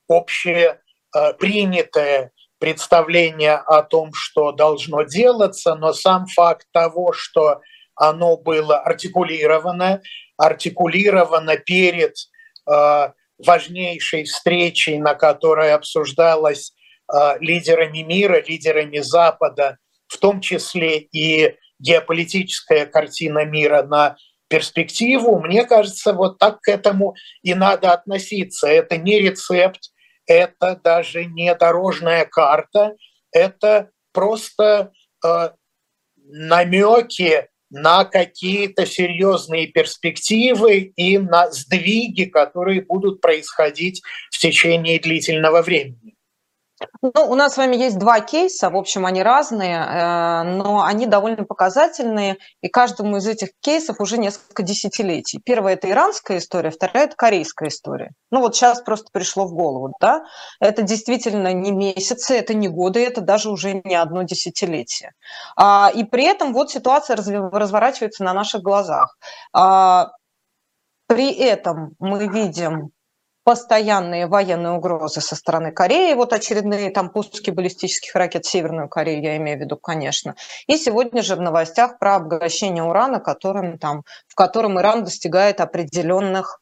общепринятое 0.09 2.32
представление 2.63 3.55
о 3.55 3.83
том, 3.83 4.11
что 4.15 4.53
должно 4.53 5.03
делаться, 5.03 5.75
но 5.75 5.93
сам 5.93 6.27
факт 6.29 6.69
того, 6.73 7.13
что 7.13 7.61
оно 7.97 8.37
было 8.37 8.79
артикулировано, 8.79 10.01
артикулировано 10.37 11.57
перед 11.57 12.15
э, 12.71 13.09
важнейшей 13.45 14.23
встречей, 14.23 14.99
на 14.99 15.17
которой 15.17 15.75
обсуждалось 15.75 16.73
э, 17.13 17.39
лидерами 17.41 18.03
мира, 18.03 18.41
лидерами 18.41 18.99
Запада, 18.99 19.79
в 20.07 20.19
том 20.19 20.41
числе 20.41 20.99
и 20.99 21.57
геополитическая 21.81 22.87
картина 22.87 23.45
мира 23.45 23.83
на 23.83 24.15
перспективу, 24.47 25.41
мне 25.41 25.65
кажется, 25.65 26.13
вот 26.13 26.39
так 26.39 26.61
к 26.61 26.69
этому 26.69 27.17
и 27.43 27.55
надо 27.55 27.93
относиться. 27.93 28.69
Это 28.69 28.99
не 28.99 29.19
рецепт, 29.19 29.81
это 30.27 30.81
даже 30.83 31.25
не 31.25 31.55
дорожная 31.55 32.25
карта, 32.25 32.97
это 33.33 33.91
просто 34.13 34.93
э, 35.25 35.51
намеки 36.17 37.49
на 37.71 38.05
какие-то 38.05 38.85
серьезные 38.85 39.67
перспективы 39.67 40.93
и 40.95 41.17
на 41.19 41.51
сдвиги, 41.51 42.25
которые 42.25 42.83
будут 42.83 43.23
происходить 43.23 44.03
в 44.31 44.39
течение 44.39 44.99
длительного 44.99 45.63
времени. 45.63 46.15
Ну, 47.01 47.13
у 47.15 47.35
нас 47.35 47.55
с 47.55 47.57
вами 47.57 47.77
есть 47.77 47.99
два 47.99 48.21
кейса, 48.21 48.71
в 48.71 48.77
общем, 48.77 49.07
они 49.07 49.23
разные, 49.23 49.77
э, 49.77 50.43
но 50.45 50.85
они 50.85 51.07
довольно 51.07 51.45
показательные, 51.45 52.37
и 52.61 52.69
каждому 52.69 53.17
из 53.17 53.27
этих 53.27 53.49
кейсов 53.61 54.01
уже 54.01 54.19
несколько 54.19 54.63
десятилетий. 54.63 55.41
Первая– 55.45 55.75
это 55.77 55.91
иранская 55.91 56.39
история, 56.39 56.71
вторая– 56.71 57.05
это 57.07 57.17
корейская 57.17 57.69
история. 57.69 58.13
Ну, 58.31 58.41
вот 58.41 58.55
сейчас 58.55 58.83
просто 58.83 59.09
пришло 59.13 59.47
в 59.47 59.55
голову, 59.55 59.93
да? 60.01 60.25
Это 60.61 60.83
действительно 60.83 61.53
не 61.53 61.73
месяцы, 61.73 62.37
это 62.37 62.55
не 62.55 62.69
годы, 62.69 63.05
это 63.05 63.21
даже 63.21 63.51
уже 63.51 63.81
не 63.85 63.95
одно 63.95 64.23
десятилетие. 64.23 65.13
А, 65.57 65.91
и 65.95 66.05
при 66.05 66.25
этом 66.25 66.53
вот 66.53 66.71
ситуация 66.71 67.17
разворачивается 67.17 68.25
на 68.25 68.33
наших 68.33 68.63
глазах. 68.63 69.17
А, 69.53 70.11
при 71.07 71.33
этом 71.33 71.95
мы 71.99 72.27
видим 72.27 72.91
постоянные 73.45 74.27
военные 74.27 74.73
угрозы 74.73 75.21
со 75.21 75.35
стороны 75.35 75.73
Кореи, 75.73 76.15
вот 76.15 76.33
очередные 76.33 76.91
там 76.91 77.11
пуски 77.11 77.51
баллистических 77.51 78.15
ракет 78.15 78.45
в 78.45 78.51
Северную 78.51 78.89
Корею, 78.89 79.23
я 79.23 79.37
имею 79.37 79.59
в 79.59 79.61
виду, 79.61 79.77
конечно. 79.77 80.37
И 80.67 80.77
сегодня 80.77 81.23
же 81.23 81.37
в 81.37 81.41
новостях 81.41 81.99
про 81.99 82.17
обогащение 82.17 82.85
урана, 82.85 83.21
которым, 83.21 83.79
там, 83.79 84.05
в 84.29 84.35
котором 84.35 84.79
Иран 84.79 85.05
достигает 85.05 85.61
определенных 85.61 86.61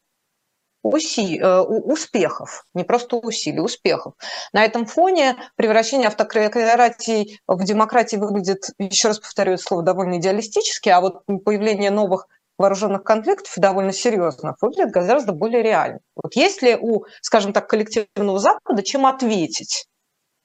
уси, 0.83 1.39
э, 1.39 1.61
успехов, 1.61 2.65
не 2.75 2.85
просто 2.85 3.17
усилий, 3.17 3.61
успехов. 3.61 4.15
На 4.53 4.65
этом 4.65 4.87
фоне 4.87 5.37
превращение 5.57 6.09
автократий 6.09 7.41
в 7.47 7.65
демократии 7.65 8.17
выглядит, 8.17 8.71
еще 8.79 9.09
раз 9.09 9.19
повторю 9.19 9.55
это 9.55 9.63
слово, 9.63 9.83
довольно 9.83 10.17
идеалистически, 10.17 10.89
а 10.89 11.01
вот 11.01 11.25
появление 11.45 11.91
новых 11.91 12.27
вооруженных 12.61 13.05
конфликтов 13.05 13.55
довольно 13.57 13.93
серьезных 13.93 14.57
выглядит 14.61 14.91
гораздо 14.91 15.33
более 15.33 15.63
реально. 15.63 16.01
Вот 16.15 16.37
есть 16.37 16.61
ли 16.61 16.77
у, 16.79 17.05
скажем 17.23 17.55
так, 17.55 17.67
коллективного 17.69 18.39
Запада 18.39 18.83
чем 18.83 19.07
ответить 19.07 19.87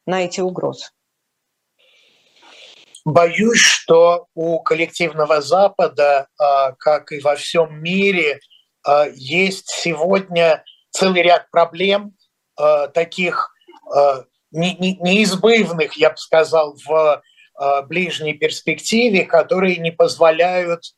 на 0.05 0.23
эти 0.23 0.39
угрозы? 0.39 0.85
Боюсь, 3.03 3.59
что 3.59 4.27
у 4.33 4.61
коллективного 4.61 5.41
Запада, 5.41 6.27
а, 6.39 6.71
как 6.71 7.11
и 7.11 7.19
во 7.19 7.35
всем 7.35 7.83
мире, 7.83 8.39
а, 8.87 9.07
есть 9.13 9.67
сегодня 9.67 10.63
целый 10.91 11.21
ряд 11.21 11.51
проблем, 11.51 12.15
а, 12.57 12.87
таких 12.87 13.51
неизбывных, 14.51 15.93
я 15.93 16.09
бы 16.09 16.17
сказал, 16.17 16.75
в 16.87 17.21
ближней 17.87 18.33
перспективе, 18.33 19.23
которые 19.25 19.77
не 19.77 19.91
позволяют 19.91 20.95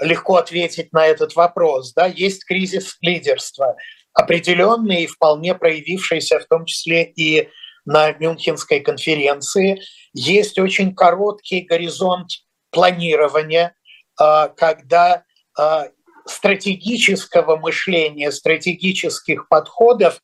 легко 0.00 0.36
ответить 0.36 0.92
на 0.92 1.06
этот 1.06 1.34
вопрос. 1.34 1.92
Да? 1.94 2.06
Есть 2.06 2.44
кризис 2.44 2.96
лидерства, 3.00 3.76
определенный 4.12 5.04
и 5.04 5.06
вполне 5.06 5.54
проявившийся 5.54 6.40
в 6.40 6.46
том 6.46 6.64
числе 6.64 7.04
и 7.04 7.48
на 7.84 8.12
Мюнхенской 8.12 8.80
конференции. 8.80 9.80
Есть 10.12 10.58
очень 10.58 10.94
короткий 10.94 11.60
горизонт 11.62 12.30
планирования, 12.70 13.74
а, 14.18 14.48
когда 14.48 15.24
а, 15.56 15.86
стратегического 16.26 17.56
мышления, 17.56 18.30
стратегических 18.30 19.48
подходов, 19.48 20.20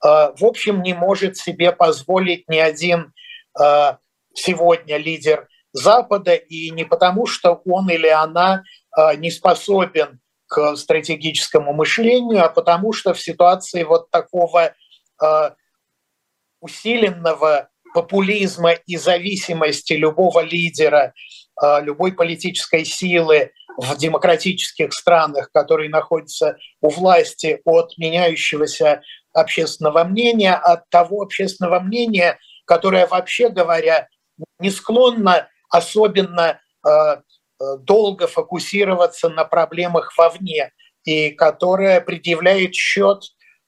а, 0.00 0.32
в 0.36 0.44
общем, 0.44 0.82
не 0.82 0.94
может 0.94 1.36
себе 1.36 1.72
позволить 1.72 2.48
ни 2.48 2.58
один 2.58 3.12
сегодня 4.34 4.98
лидер 4.98 5.48
Запада, 5.72 6.34
и 6.34 6.70
не 6.70 6.84
потому, 6.84 7.26
что 7.26 7.60
он 7.64 7.90
или 7.90 8.06
она 8.06 8.62
не 9.16 9.30
способен 9.30 10.20
к 10.46 10.76
стратегическому 10.76 11.72
мышлению, 11.72 12.44
а 12.44 12.48
потому 12.48 12.92
что 12.92 13.14
в 13.14 13.20
ситуации 13.20 13.84
вот 13.84 14.10
такого 14.10 14.74
а, 15.20 15.54
усиленного 16.60 17.68
популизма 17.94 18.72
и 18.72 18.96
зависимости 18.96 19.92
любого 19.92 20.40
лидера, 20.40 21.12
а, 21.56 21.80
любой 21.80 22.12
политической 22.12 22.84
силы 22.84 23.52
в 23.76 23.96
демократических 23.96 24.92
странах, 24.92 25.52
которые 25.52 25.90
находятся 25.90 26.56
у 26.80 26.88
власти 26.88 27.60
от 27.64 27.96
меняющегося 27.98 29.02
общественного 29.34 30.04
мнения, 30.04 30.54
от 30.54 30.88
того 30.88 31.22
общественного 31.22 31.78
мнения, 31.80 32.38
которое, 32.64 33.06
вообще 33.06 33.50
говоря, 33.50 34.08
не 34.58 34.70
склонно 34.70 35.48
особенно 35.70 36.58
Э, 36.86 37.16
долго 37.80 38.26
фокусироваться 38.26 39.28
на 39.28 39.44
проблемах 39.44 40.16
вовне 40.16 40.72
и 41.04 41.30
которая 41.30 42.00
предъявляет 42.00 42.74
счет 42.74 43.22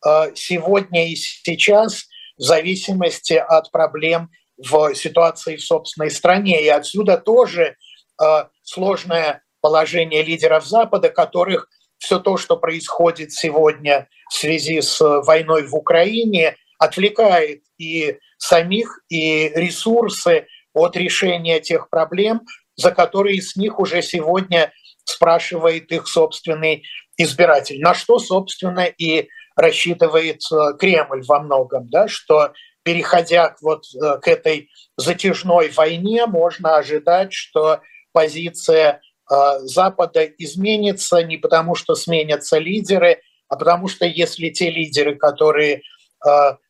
э, 0.05 0.35
сегодня 0.35 1.09
и 1.09 1.17
сейчас 1.17 2.05
в 2.37 2.43
зависимости 2.43 3.35
от 3.35 3.71
проблем 3.71 4.31
в 4.59 4.95
ситуации 4.95 5.57
в 5.57 5.65
собственной 5.65 6.11
стране. 6.11 6.63
И 6.63 6.69
отсюда 6.69 7.17
тоже 7.17 7.77
э, 8.23 8.45
сложное 8.63 9.43
положение 9.61 10.23
лидеров 10.23 10.67
Запада, 10.67 11.09
которых 11.09 11.69
все 11.99 12.19
то, 12.19 12.37
что 12.37 12.57
происходит 12.57 13.33
сегодня 13.33 14.09
в 14.31 14.35
связи 14.35 14.81
с 14.81 15.01
войной 15.01 15.67
в 15.67 15.75
Украине, 15.75 16.57
отвлекает 16.79 17.63
и 17.79 18.19
самих, 18.39 19.01
и 19.09 19.51
ресурсы 19.55 20.47
от 20.73 20.97
решения 20.97 21.61
тех 21.61 21.91
проблем, 21.91 22.43
за 22.81 22.93
которые 22.93 23.43
с 23.43 23.57
них 23.57 23.79
уже 23.79 24.03
сегодня 24.03 24.73
спрашивает 25.05 25.93
их 25.93 26.09
собственный 26.09 26.83
избиратель. 27.17 27.81
На 27.81 27.95
что, 27.95 28.19
собственно, 28.19 28.87
и 28.87 29.29
рассчитывает 29.57 30.41
э, 30.51 30.77
Кремль 30.79 31.23
во 31.27 31.41
многом, 31.41 31.89
да, 31.91 32.09
что 32.09 32.53
переходя 32.83 33.57
вот 33.61 33.85
э, 33.95 34.19
к 34.21 34.29
этой 34.29 34.71
затяжной 34.97 35.69
войне, 35.71 36.27
можно 36.27 36.77
ожидать, 36.77 37.33
что 37.33 37.81
позиция 38.13 39.01
э, 39.31 39.59
Запада 39.61 40.25
изменится 40.25 41.23
не 41.23 41.37
потому, 41.37 41.75
что 41.75 41.95
сменятся 41.95 42.59
лидеры, 42.59 43.21
а 43.49 43.57
потому 43.57 43.89
что 43.89 44.07
если 44.07 44.49
те 44.51 44.71
лидеры, 44.71 45.17
которые 45.17 45.83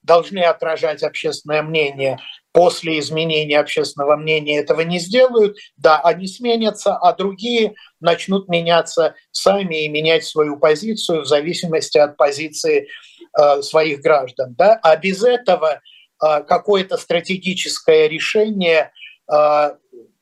должны 0.05 0.39
отражать 0.45 1.03
общественное 1.03 1.61
мнение, 1.61 2.21
после 2.53 2.99
изменения 2.99 3.59
общественного 3.59 4.17
мнения 4.17 4.59
этого 4.59 4.81
не 4.81 4.99
сделают, 4.99 5.57
да, 5.77 6.01
они 6.01 6.27
сменятся, 6.27 6.97
а 6.97 7.13
другие 7.15 7.75
начнут 8.01 8.49
меняться 8.49 9.15
сами 9.31 9.85
и 9.85 9.89
менять 9.89 10.25
свою 10.25 10.57
позицию 10.57 11.23
в 11.23 11.27
зависимости 11.27 11.99
от 11.99 12.17
позиции 12.17 12.89
э, 13.39 13.63
своих 13.63 14.01
граждан. 14.01 14.55
Да? 14.59 14.79
А 14.83 14.97
без 14.97 15.23
этого 15.23 15.81
э, 16.23 16.43
какое-то 16.43 16.97
стратегическое 16.97 18.09
решение 18.09 18.93
э, 19.33 19.71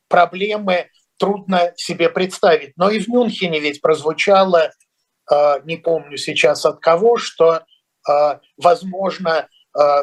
проблемы 0.07 0.87
трудно 1.17 1.73
себе 1.75 2.09
представить. 2.09 2.73
Но 2.77 2.89
и 2.89 2.99
в 2.99 3.07
Мюнхене 3.07 3.59
ведь 3.59 3.81
прозвучало, 3.81 4.71
э, 5.31 5.61
не 5.65 5.77
помню 5.77 6.17
сейчас 6.17 6.65
от 6.65 6.79
кого, 6.79 7.17
что, 7.17 7.63
э, 8.07 8.39
возможно, 8.57 9.47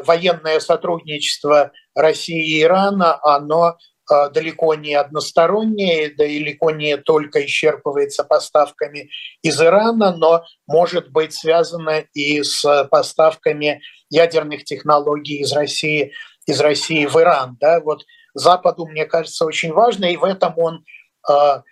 военное 0.04 0.60
сотрудничество 0.60 1.72
России 1.94 2.58
и 2.58 2.62
Ирана, 2.62 3.18
оно 3.22 3.76
а, 4.08 4.28
далеко 4.28 4.74
не 4.74 4.94
одностороннее, 4.94 6.10
далеко 6.10 6.70
не 6.70 6.96
только 6.96 7.44
исчерпывается 7.44 8.22
поставками 8.22 9.10
из 9.42 9.60
Ирана, 9.60 10.16
но 10.16 10.44
может 10.68 11.10
быть 11.10 11.34
связано 11.34 12.04
и 12.14 12.42
с 12.42 12.84
поставками 12.88 13.82
ядерных 14.08 14.64
технологий 14.64 15.40
из 15.40 15.52
России, 15.52 16.12
из 16.46 16.60
России 16.60 17.06
в 17.06 17.16
Иран. 17.16 17.56
Да? 17.60 17.80
Вот 17.80 18.04
Западу, 18.32 18.86
мне 18.86 19.06
кажется, 19.06 19.44
очень 19.44 19.72
важно, 19.72 20.04
и 20.04 20.16
в 20.16 20.24
этом 20.24 20.54
он 20.56 20.84
а, 21.28 21.62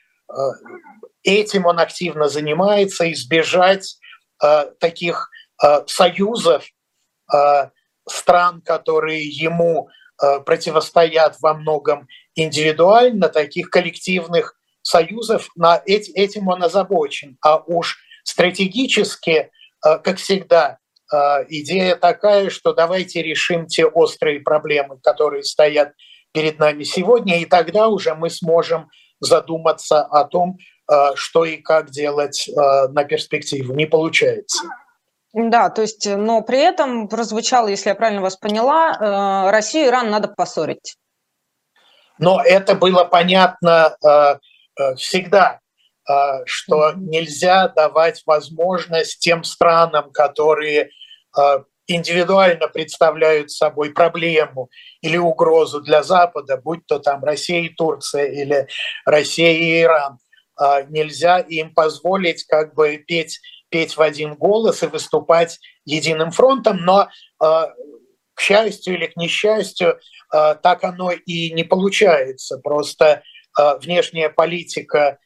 этим 1.23 1.67
он 1.67 1.79
активно 1.79 2.29
занимается, 2.29 3.11
избежать 3.13 3.99
таких 4.81 5.31
союзов 5.87 6.67
стран, 8.07 8.61
которые 8.63 9.29
ему 9.29 9.89
Э, 10.23 10.39
противостоят 10.39 11.37
во 11.43 11.55
многом 11.55 12.07
индивидуально, 12.37 13.29
таких 13.29 13.69
коллективных 13.69 14.55
союзов, 14.81 15.49
на 15.57 15.83
этим 15.85 16.47
он 16.47 16.63
озабочен. 16.63 17.37
А 17.43 17.59
уж 17.59 17.99
стратегически, 18.23 19.51
э, 19.85 19.99
как 19.99 20.19
всегда, 20.19 20.79
э, 21.13 21.17
идея 21.49 21.97
такая, 21.97 22.49
что 22.51 22.73
давайте 22.73 23.23
решим 23.23 23.67
те 23.67 23.87
острые 23.87 24.39
проблемы, 24.39 25.01
которые 25.03 25.43
стоят 25.43 25.95
перед 26.33 26.61
нами 26.61 26.85
сегодня, 26.85 27.41
и 27.41 27.45
тогда 27.45 27.89
уже 27.89 28.15
мы 28.15 28.31
сможем 28.31 28.91
задуматься 29.21 30.03
о 30.03 30.25
том, 30.25 30.59
что 31.15 31.47
и 31.47 31.57
как 31.57 31.91
делать 31.91 32.47
на 32.57 33.05
перспективу. 33.05 33.73
Не 33.73 33.87
получается. 33.87 34.65
Да, 35.35 35.69
то 35.69 35.83
есть, 35.83 36.07
э, 36.07 36.17
но 36.17 36.43
при 36.43 36.61
этом 36.61 37.09
прозвучало, 37.09 37.67
если 37.67 37.89
я 37.89 37.97
правильно 37.97 38.23
вас 38.23 38.37
поняла, 38.37 38.93
э, 38.93 39.51
Россию 39.51 39.87
и 39.87 39.89
Иран 39.89 40.09
надо 40.09 40.29
поссорить. 40.29 40.97
Но 42.19 42.41
это 42.41 42.77
было 42.77 43.03
понятно 43.03 43.97
э, 44.07 44.95
всегда, 44.97 45.61
что 46.45 46.93
нельзя 46.97 47.69
давать 47.69 48.23
возможность 48.27 49.21
тем 49.21 49.43
странам, 49.43 50.11
которые 50.13 50.91
индивидуально 51.87 52.69
представляют 52.69 53.51
собой 53.51 53.95
проблему 53.95 54.69
или 55.01 55.17
угрозу 55.17 55.81
для 55.81 56.03
Запада, 56.03 56.59
будь 56.59 56.85
то 56.87 56.99
там 56.99 57.25
Россия 57.25 57.63
и 57.63 57.69
Турция 57.71 58.27
или 58.27 58.67
Россия 59.07 59.53
и 59.53 59.83
Иран, 59.83 60.19
нельзя 60.91 61.39
им 61.39 61.73
позволить 61.73 62.45
как 62.45 62.75
бы 62.75 62.99
петь 62.99 63.41
петь 63.75 63.97
в 63.97 64.01
один 64.01 64.37
голос 64.37 64.85
и 64.85 64.87
выступать 64.87 65.59
единым 65.85 66.31
фронтом, 66.31 66.77
но, 66.77 67.09
э, 67.43 67.67
к 68.35 68.41
счастью 68.41 68.95
или 68.95 69.07
к 69.07 69.17
несчастью, 69.17 69.99
э, 70.33 70.55
так 70.63 70.85
оно 70.85 71.11
и 71.11 71.51
не 71.51 71.65
получается. 71.65 72.59
Просто 72.59 73.05
э, 73.59 73.79
внешняя 73.79 74.31
политика 74.31 75.19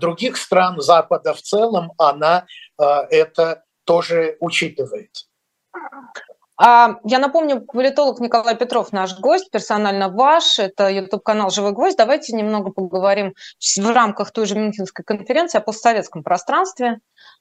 других 0.00 0.36
стран 0.36 0.80
Запада 0.80 1.34
в 1.34 1.40
целом, 1.40 1.92
она 1.98 2.46
это 2.78 3.62
тоже 3.84 4.36
учитывает. 4.40 5.10
А, 6.60 6.96
я 7.04 7.20
напомню, 7.20 7.60
политолог 7.60 8.18
Николай 8.18 8.56
Петров 8.56 8.92
наш 8.92 9.16
гость, 9.20 9.52
персонально 9.52 10.08
ваш. 10.08 10.58
Это 10.58 10.88
YouTube-канал 10.88 11.50
«Живой 11.50 11.70
гвоздь». 11.70 11.96
Давайте 11.96 12.34
немного 12.34 12.72
поговорим 12.72 13.34
в 13.60 13.92
рамках 13.92 14.32
той 14.32 14.46
же 14.46 14.56
Мюнхенской 14.56 15.04
конференции 15.04 15.58
о 15.58 15.60
постсоветском 15.60 16.24
пространстве. 16.24 16.98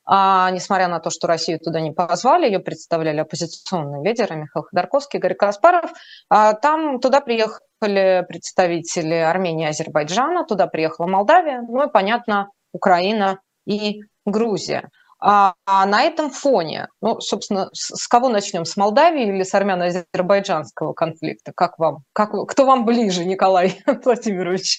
А, 0.09 0.49
несмотря 0.51 0.87
на 0.87 0.99
то, 0.99 1.09
что 1.09 1.27
Россию 1.27 1.59
туда 1.59 1.81
не 1.81 1.91
позвали, 1.91 2.45
ее 2.45 2.59
представляли 2.59 3.19
оппозиционные 3.19 4.03
лидеры 4.03 4.37
Михаил 4.37 4.63
Ходорковский, 4.63 5.19
Игорь 5.19 5.35
Каспаров. 5.35 5.91
А, 6.29 6.53
там 6.53 7.01
туда 7.01 7.19
приехали 7.19 8.25
представители 8.27 9.15
Армении 9.15 9.65
и 9.65 9.69
Азербайджана, 9.69 10.45
туда 10.45 10.67
приехала 10.67 11.07
Молдавия, 11.07 11.61
ну 11.61 11.85
и, 11.85 11.91
понятно, 11.91 12.49
Украина 12.71 13.39
и 13.65 13.99
Грузия. 14.25 14.89
А, 15.20 15.55
а 15.65 15.86
на 15.88 16.03
этом 16.03 16.30
фоне, 16.30 16.89
ну, 17.01 17.20
собственно, 17.20 17.70
с, 17.74 18.07
кого 18.07 18.30
начнем? 18.30 18.65
С 18.65 18.78
Молдавии 18.78 19.28
или 19.28 19.41
с 19.41 19.53
армяно-азербайджанского 19.55 20.93
конфликта? 20.93 21.53
Как 21.55 21.80
вам? 21.80 22.03
Как, 22.13 22.32
кто 22.47 22.65
вам 22.65 22.86
ближе, 22.86 23.26
Николай 23.26 23.82
Владимирович? 24.03 24.78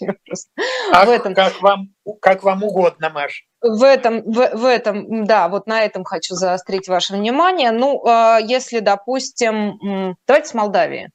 Как, 0.93 1.09
в 1.09 1.11
этом, 1.11 1.34
как, 1.34 1.61
вам, 1.61 1.89
как 2.20 2.45
вам 2.45 2.62
угодно, 2.62 3.11
Маш. 3.11 3.45
В 3.61 3.82
этом, 3.82 4.22
в, 4.22 4.51
в 4.55 4.64
этом, 4.64 5.24
да, 5.24 5.49
вот 5.49 5.66
на 5.66 5.82
этом 5.82 6.05
хочу 6.05 6.36
заострить 6.36 6.86
ваше 6.86 7.14
внимание. 7.14 7.72
Ну, 7.72 8.07
а, 8.07 8.39
если, 8.39 8.78
допустим, 8.78 10.16
давайте 10.28 10.49
с 10.49 10.55
Молдавии. 10.55 11.11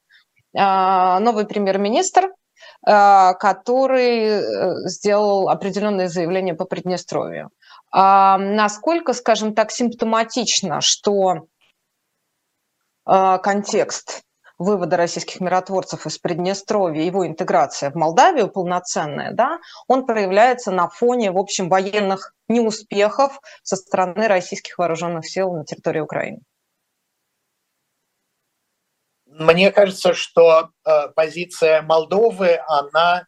А, 0.56 1.20
новый 1.22 1.46
премьер-министр, 1.46 2.30
который 2.86 4.26
э, 4.26 4.74
сделал 4.88 5.48
определенные 5.48 6.10
заявления 6.10 6.54
по 6.54 6.66
Приднестровью. 6.66 7.50
А, 7.96 8.39
насколько, 8.39 9.14
скажем 9.14 9.54
так, 9.54 9.72
симптоматично, 9.72 10.82
что 10.82 11.46
а, 13.06 13.38
контекст 13.38 14.24
вывода 14.58 14.98
российских 14.98 15.41
миротворцев 15.41 16.08
из 16.08 16.18
Приднестровья, 16.18 17.04
его 17.04 17.28
интеграция 17.28 17.91
в 17.91 17.96
Молдавию 17.96 18.50
полноценная, 18.50 19.32
да, 19.32 19.60
он 19.88 20.08
проявляется 20.08 20.72
на 20.72 20.89
фоне, 20.89 21.32
в 21.32 21.38
общем, 21.38 21.70
военных 21.70 22.34
неуспехов 22.48 23.39
со 23.62 23.76
стороны 23.76 24.28
российских 24.28 24.80
вооруженных 24.80 25.30
сил 25.30 25.54
на 25.54 25.64
территории 25.64 26.00
Украины. 26.00 26.39
Мне 29.28 29.72
кажется, 29.72 30.16
что 30.16 30.70
э, 30.84 31.10
позиция 31.16 31.84
Молдовы, 31.84 32.60
она 32.68 33.26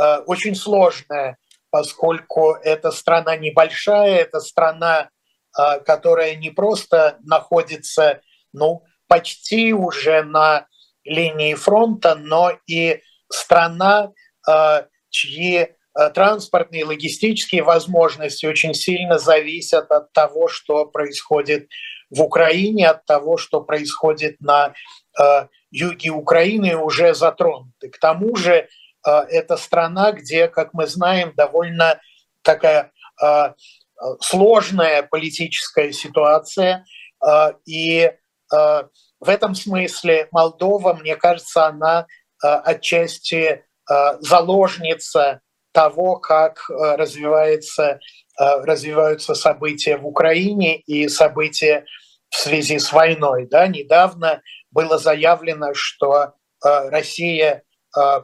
э, 0.00 0.18
очень 0.20 0.54
сложная 0.54 1.36
поскольку 1.76 2.52
эта 2.52 2.90
страна 2.90 3.36
небольшая, 3.36 4.20
это 4.20 4.40
страна, 4.40 5.10
а, 5.54 5.78
которая 5.78 6.34
не 6.34 6.48
просто 6.48 7.18
находится, 7.22 8.22
ну, 8.54 8.84
почти 9.08 9.74
уже 9.74 10.22
на 10.22 10.68
линии 11.04 11.52
фронта, 11.52 12.14
но 12.14 12.52
и 12.66 13.02
страна, 13.30 14.14
а, 14.48 14.86
чьи 15.10 15.68
а, 15.92 16.08
транспортные 16.08 16.86
логистические 16.86 17.62
возможности 17.62 18.46
очень 18.46 18.72
сильно 18.72 19.18
зависят 19.18 19.92
от 19.92 20.14
того, 20.14 20.48
что 20.48 20.86
происходит 20.86 21.68
в 22.08 22.22
Украине, 22.22 22.88
от 22.88 23.04
того, 23.04 23.36
что 23.36 23.60
происходит 23.60 24.40
на 24.40 24.72
юге 25.70 26.10
Украины, 26.10 26.74
уже 26.76 27.14
затронуты. 27.14 27.90
К 27.90 27.98
тому 27.98 28.34
же 28.36 28.66
это 29.06 29.56
страна, 29.56 30.12
где, 30.12 30.48
как 30.48 30.74
мы 30.74 30.86
знаем, 30.86 31.32
довольно 31.36 32.00
такая 32.42 32.92
а, 33.20 33.54
сложная 34.20 35.02
политическая 35.02 35.92
ситуация. 35.92 36.84
А, 37.20 37.54
и 37.64 38.12
в 38.48 39.28
этом 39.28 39.56
смысле 39.56 40.28
Молдова, 40.30 40.94
мне 40.94 41.16
кажется, 41.16 41.66
она 41.66 42.06
отчасти 42.40 43.64
заложница 44.20 45.40
того, 45.72 46.14
как 46.18 46.64
развивается, 46.68 47.98
развиваются 48.38 49.34
события 49.34 49.96
в 49.96 50.06
Украине 50.06 50.78
и 50.78 51.08
события 51.08 51.86
в 52.28 52.36
связи 52.36 52.78
с 52.78 52.92
войной. 52.92 53.48
Да? 53.50 53.66
Недавно 53.66 54.42
было 54.70 54.96
заявлено, 54.96 55.74
что 55.74 56.34
Россия 56.62 57.64
Э, 57.64 57.65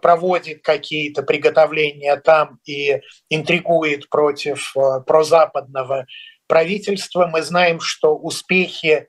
проводит 0.03 0.63
какие-то 0.63 1.23
приготовления 1.23 2.17
там 2.17 2.59
и 2.65 3.01
интригует 3.31 4.09
против 4.11 4.77
э, 4.77 5.01
прозападного 5.07 6.07
правительства. 6.47 7.27
Мы 7.27 7.43
знаем, 7.43 7.81
что 7.81 8.17
успехи 8.17 9.09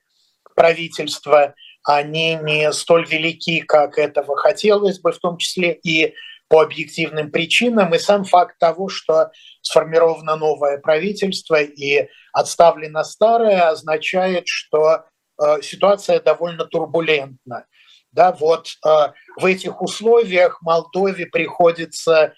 правительства, 0.56 1.56
они 1.84 2.36
не 2.42 2.72
столь 2.72 3.06
велики, 3.06 3.60
как 3.62 3.98
этого 3.98 4.38
хотелось 4.38 5.00
бы, 5.00 5.12
в 5.12 5.20
том 5.20 5.38
числе 5.38 5.74
и 5.74 6.14
по 6.48 6.62
объективным 6.62 7.32
причинам. 7.32 7.94
И 7.94 8.00
сам 8.00 8.24
факт 8.24 8.58
того, 8.60 8.88
что 8.88 9.32
сформировано 9.62 10.36
новое 10.36 10.78
правительство 10.78 11.62
и 11.62 12.08
отставлено 12.32 13.04
старое, 13.04 13.70
означает, 13.70 14.48
что 14.48 15.04
э, 15.42 15.62
ситуация 15.62 16.22
довольно 16.22 16.66
турбулентна. 16.66 17.66
Да, 18.14 18.32
вот 18.32 18.68
э, 18.86 18.90
в 19.38 19.46
этих 19.46 19.82
условиях 19.82 20.62
Молдове 20.62 21.26
приходится 21.26 22.34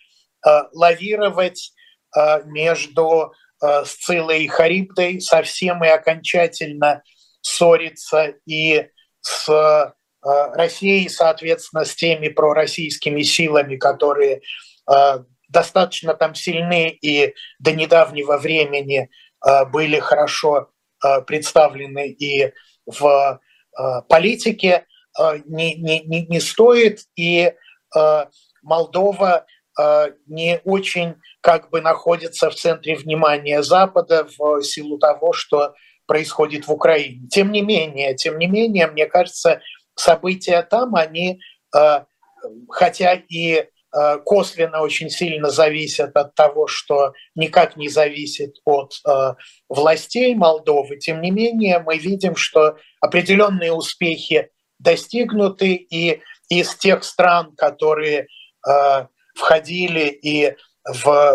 э, 0.45 0.49
лавировать 0.71 1.73
э, 2.15 2.43
между 2.45 3.33
э, 3.61 3.83
Сцилой 3.83 4.45
и 4.45 4.47
Харибдой, 4.47 5.19
совсем 5.19 5.83
и 5.83 5.87
окончательно 5.89 7.03
ссориться 7.41 8.35
и 8.45 8.87
с 9.19 9.49
э, 9.49 9.91
Россией, 10.53 11.09
соответственно, 11.09 11.83
с 11.83 11.93
теми 11.93 12.29
пророссийскими 12.29 13.21
силами, 13.21 13.75
которые 13.75 14.41
э, 14.89 15.19
достаточно 15.49 16.13
там 16.13 16.35
сильны 16.35 16.89
и 16.89 17.33
до 17.59 17.73
недавнего 17.73 18.37
времени 18.37 19.09
э, 19.45 19.65
были 19.65 19.99
хорошо 19.99 20.69
э, 21.03 21.21
представлены 21.21 22.07
и 22.07 22.53
в 22.85 23.39
э, 23.77 24.01
политике. 24.07 24.85
Э, 25.17 25.39
не, 25.45 25.75
не, 25.75 26.01
не, 26.01 26.25
не 26.25 26.39
стоит, 26.39 27.01
и 27.15 27.53
э, 27.95 28.25
Молдова 28.61 29.45
э, 29.79 30.11
не 30.27 30.59
очень 30.65 31.15
как 31.41 31.69
бы 31.69 31.81
находится 31.81 32.49
в 32.49 32.55
центре 32.55 32.95
внимания 32.95 33.63
Запада 33.63 34.27
в 34.37 34.61
силу 34.61 34.97
того, 34.97 35.31
что 35.31 35.73
происходит 36.05 36.67
в 36.67 36.71
Украине. 36.71 37.27
Тем 37.29 37.51
не 37.51 37.61
менее, 37.61 38.15
тем 38.15 38.37
не 38.37 38.47
менее, 38.47 38.87
мне 38.87 39.05
кажется, 39.05 39.61
события 39.95 40.61
там, 40.61 40.95
они, 40.95 41.39
хотя 42.69 43.13
и 43.13 43.65
косвенно 44.23 44.81
очень 44.81 45.09
сильно 45.09 45.49
зависят 45.49 46.15
от 46.15 46.35
того, 46.35 46.67
что 46.67 47.13
никак 47.33 47.75
не 47.77 47.89
зависит 47.89 48.55
от 48.65 48.93
властей 49.69 50.35
Молдовы, 50.35 50.97
тем 50.97 51.21
не 51.21 51.31
менее 51.31 51.79
мы 51.79 51.97
видим, 51.97 52.35
что 52.35 52.77
определенные 53.01 53.71
успехи 53.71 54.51
достигнуты, 54.79 55.73
и 55.73 56.21
из 56.49 56.75
тех 56.75 57.03
стран, 57.03 57.55
которые 57.55 58.27
э, 58.67 59.07
входили 59.35 60.07
и 60.07 60.55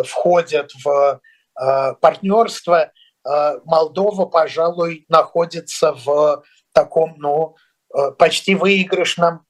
входят 0.04 0.70
в 0.84 1.20
э, 1.60 1.94
партнерство, 2.00 2.92
э, 3.28 3.58
Молдова, 3.64 4.26
пожалуй, 4.26 5.04
находится 5.08 5.92
в 5.92 6.42
таком, 6.72 7.14
ну, 7.18 7.56
почти 8.18 8.54
выигрышном 8.54 9.40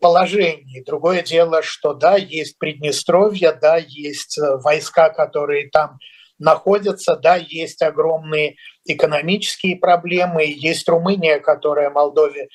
положении. 0.00 0.84
Другое 0.84 1.22
дело, 1.22 1.60
что 1.62 1.92
да, 1.92 2.14
есть 2.14 2.56
Приднестровье, 2.58 3.50
да, 3.52 3.78
есть 3.78 4.38
войска, 4.38 5.08
которые 5.08 5.70
там 5.70 5.98
находятся, 6.38 7.16
да, 7.16 7.34
есть 7.34 7.82
огромные 7.82 8.54
экономические 8.84 9.76
проблемы, 9.76 10.44
есть 10.44 10.88
Румыния, 10.88 11.40
которая 11.40 11.90
Молдове 11.90 12.48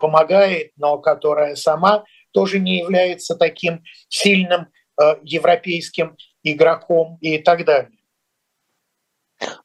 помогает, 0.00 0.72
но 0.76 0.98
которая 0.98 1.54
сама 1.54 2.04
тоже 2.32 2.60
не 2.60 2.78
является 2.78 3.36
таким 3.36 3.82
сильным 4.08 4.68
э, 5.00 5.16
европейским 5.22 6.16
игроком 6.42 7.18
и 7.20 7.38
так 7.38 7.64
далее. 7.64 7.90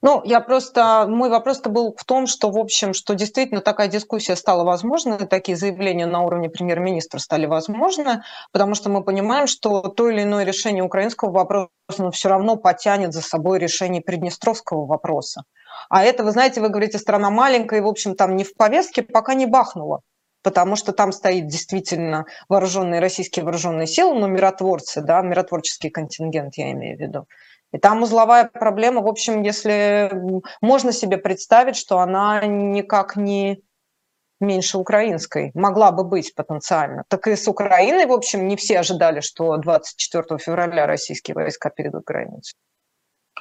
Ну, 0.01 0.22
я 0.26 0.41
просто, 0.41 1.05
мой 1.07 1.30
вопрос-то 1.30 1.70
был 1.70 1.95
в 1.95 2.03
том, 2.03 2.28
что, 2.28 2.49
в 2.49 2.57
общем, 2.57 2.93
что 2.93 3.13
действительно 3.13 3.61
такая 3.61 3.88
дискуссия 3.88 4.36
стала 4.36 4.63
возможна, 4.63 5.18
такие 5.28 5.55
заявления 5.55 6.05
на 6.05 6.22
уровне 6.24 6.49
премьер-министра 6.49 7.20
стали 7.20 7.45
возможны, 7.45 8.24
потому 8.51 8.76
что 8.76 8.89
мы 8.89 9.03
понимаем, 9.03 9.47
что 9.47 9.82
то 9.82 10.09
или 10.09 10.24
иное 10.24 10.45
решение 10.45 10.84
украинского 10.84 11.32
вопроса 11.32 11.70
все 12.11 12.30
равно 12.30 12.55
потянет 12.55 13.13
за 13.13 13.22
собой 13.22 13.59
решение 13.59 14.01
приднестровского 14.01 14.86
вопроса. 14.86 15.43
А 15.89 16.03
это, 16.03 16.23
вы 16.23 16.31
знаете, 16.31 16.61
вы 16.61 16.69
говорите, 16.69 16.97
страна 16.97 17.29
маленькая, 17.29 17.79
и, 17.79 17.83
в 17.83 17.88
общем, 17.88 18.15
там 18.15 18.35
не 18.35 18.43
в 18.43 18.55
повестке, 18.55 19.03
пока 19.03 19.33
не 19.33 19.45
бахнуло 19.45 20.01
потому 20.43 20.77
что 20.77 20.93
там 20.93 21.11
стоит 21.11 21.47
действительно 21.47 22.25
вооруженные 22.47 23.01
российские 23.01 23.43
вооруженные 23.43 23.85
силы, 23.85 24.17
но 24.17 24.27
миротворцы, 24.27 25.01
да, 25.01 25.21
миротворческий 25.21 25.89
контингент 25.89 26.55
я 26.55 26.71
имею 26.71 26.95
в 26.95 27.01
виду. 27.01 27.25
И 27.73 27.77
там 27.79 28.01
узловая 28.01 28.45
проблема, 28.45 29.01
в 29.01 29.07
общем, 29.07 29.41
если 29.41 30.09
можно 30.61 30.93
себе 30.93 31.17
представить, 31.17 31.75
что 31.75 31.99
она 31.99 32.45
никак 32.45 33.17
не 33.17 33.61
меньше 34.39 34.77
украинской, 34.77 35.51
могла 35.53 35.91
бы 35.91 36.05
быть 36.05 36.33
потенциально. 36.33 37.03
Так 37.09 37.27
и 37.27 37.35
с 37.35 37.47
Украиной, 37.47 38.05
в 38.05 38.13
общем, 38.13 38.47
не 38.47 38.55
все 38.55 38.79
ожидали, 38.79 39.19
что 39.19 39.57
24 39.57 40.39
февраля 40.39 40.85
российские 40.85 41.35
войска 41.35 41.69
перейдут 41.69 42.05
границу. 42.05 42.55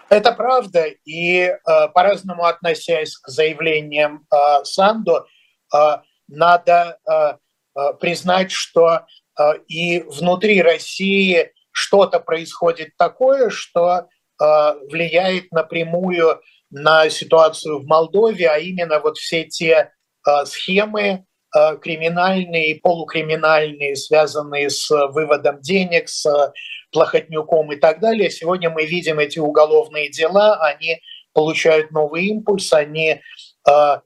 Это 0.08 0.32
правда, 0.32 0.86
и 1.04 1.40
э, 1.40 1.58
по-разному 1.94 2.44
относясь 2.44 3.16
к 3.16 3.28
заявлениям 3.28 4.26
э, 4.32 4.64
Санду, 4.64 5.26
э, 5.74 5.78
надо 6.28 6.98
э, 7.08 7.12
э, 7.74 7.94
признать, 8.00 8.52
что 8.52 9.06
э, 9.38 9.42
и 9.66 10.00
внутри 10.02 10.62
России 10.62 11.52
что-то 11.72 12.20
происходит 12.20 12.96
такое, 12.96 13.50
что 13.50 13.98
э, 13.98 14.04
влияет 14.90 15.50
напрямую 15.50 16.40
на 16.70 17.10
ситуацию 17.10 17.80
в 17.80 17.86
Молдове, 17.86 18.48
а 18.48 18.58
именно 18.58 19.00
вот 19.00 19.18
все 19.18 19.44
те 19.44 19.92
Э, 20.26 20.44
схемы 20.44 21.24
криминальные 21.80 22.70
и 22.70 22.80
полукриминальные, 22.80 23.96
связанные 23.96 24.70
с 24.70 24.90
выводом 24.90 25.60
денег, 25.60 26.08
с 26.08 26.52
плохотнюком 26.92 27.72
и 27.72 27.76
так 27.76 28.00
далее. 28.00 28.30
Сегодня 28.30 28.70
мы 28.70 28.84
видим 28.84 29.18
эти 29.18 29.38
уголовные 29.38 30.10
дела, 30.10 30.56
они 30.60 31.00
получают 31.32 31.90
новый 31.90 32.26
импульс, 32.26 32.72
они 32.72 33.20
э, 33.68 33.96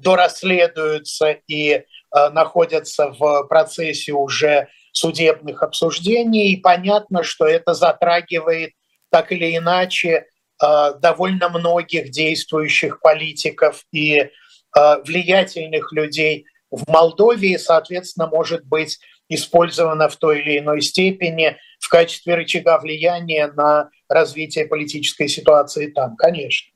дорасследуются 0.00 1.38
и 1.46 1.84
находятся 2.32 3.08
в 3.18 3.44
процессе 3.48 4.12
уже 4.12 4.68
судебных 4.92 5.62
обсуждений. 5.64 6.52
И 6.52 6.60
понятно, 6.60 7.24
что 7.24 7.46
это 7.46 7.74
затрагивает 7.74 8.72
так 9.10 9.32
или 9.32 9.56
иначе 9.56 10.26
довольно 10.60 11.48
многих 11.48 12.10
действующих 12.10 13.00
политиков 13.00 13.84
и 13.90 14.30
Э, 14.76 15.00
влиятельных 15.04 15.92
людей 15.92 16.46
в 16.76 16.88
Молдове 16.88 17.58
соответственно, 17.58 18.26
может 18.26 18.64
быть 18.64 18.98
использована 19.28 20.08
в 20.08 20.16
той 20.16 20.40
или 20.40 20.58
иной 20.58 20.82
степени 20.82 21.56
в 21.78 21.88
качестве 21.88 22.34
рычага 22.34 22.78
влияния 22.78 23.48
на 23.48 23.90
развитие 24.08 24.66
политической 24.66 25.28
ситуации 25.28 25.86
там, 25.86 26.16
конечно. 26.16 26.74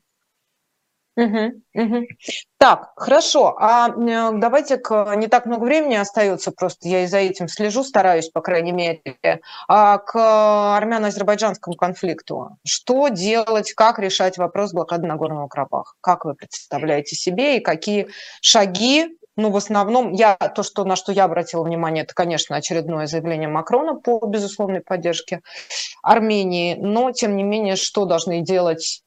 Угу, 1.18 1.62
угу. 1.74 2.07
Так, 2.59 2.92
хорошо. 2.94 3.57
А 3.59 3.88
э, 3.88 4.30
давайте 4.38 4.76
к 4.76 5.16
не 5.16 5.26
так 5.26 5.46
много 5.46 5.64
времени 5.64 5.96
остается, 5.96 6.53
просто 6.53 6.88
я 6.88 7.03
и 7.03 7.07
за 7.09 7.18
этим 7.18 7.49
слежу, 7.49 7.82
стараюсь, 7.82 8.28
по 8.28 8.40
крайней 8.40 8.70
мере. 8.70 9.03
А 9.66 9.99
к 9.99 10.14
армяно-азербайджанскому 10.76 11.74
конфликту. 11.74 12.51
Что 12.64 13.09
делать, 13.09 13.72
как 13.72 13.99
решать 13.99 14.38
вопрос 14.38 14.72
блокады 14.72 15.09
Нагорного 15.09 15.49
Карабаха? 15.49 15.94
Как 16.01 16.24
вы 16.24 16.34
представляете 16.34 17.16
себе 17.16 17.57
и 17.57 17.61
какие 17.61 18.07
шаги 18.40 19.18
ну, 19.39 19.51
в 19.53 19.57
основном, 19.57 20.12
я, 20.14 20.34
то, 20.34 20.64
что, 20.64 20.84
на 20.84 20.97
что 20.97 21.12
я 21.12 21.22
обратила 21.22 21.62
внимание, 21.62 22.03
это, 22.03 22.12
конечно, 22.12 22.57
очередное 22.57 23.07
заявление 23.07 23.49
Макрона 23.49 23.95
по 23.95 24.18
безусловной 24.26 24.80
поддержке 24.80 25.43
Армении, 26.03 26.74
но, 26.74 27.12
тем 27.12 27.36
не 27.36 27.45
менее, 27.45 27.76
что 27.76 28.05
должны 28.05 28.41
делать 28.41 29.05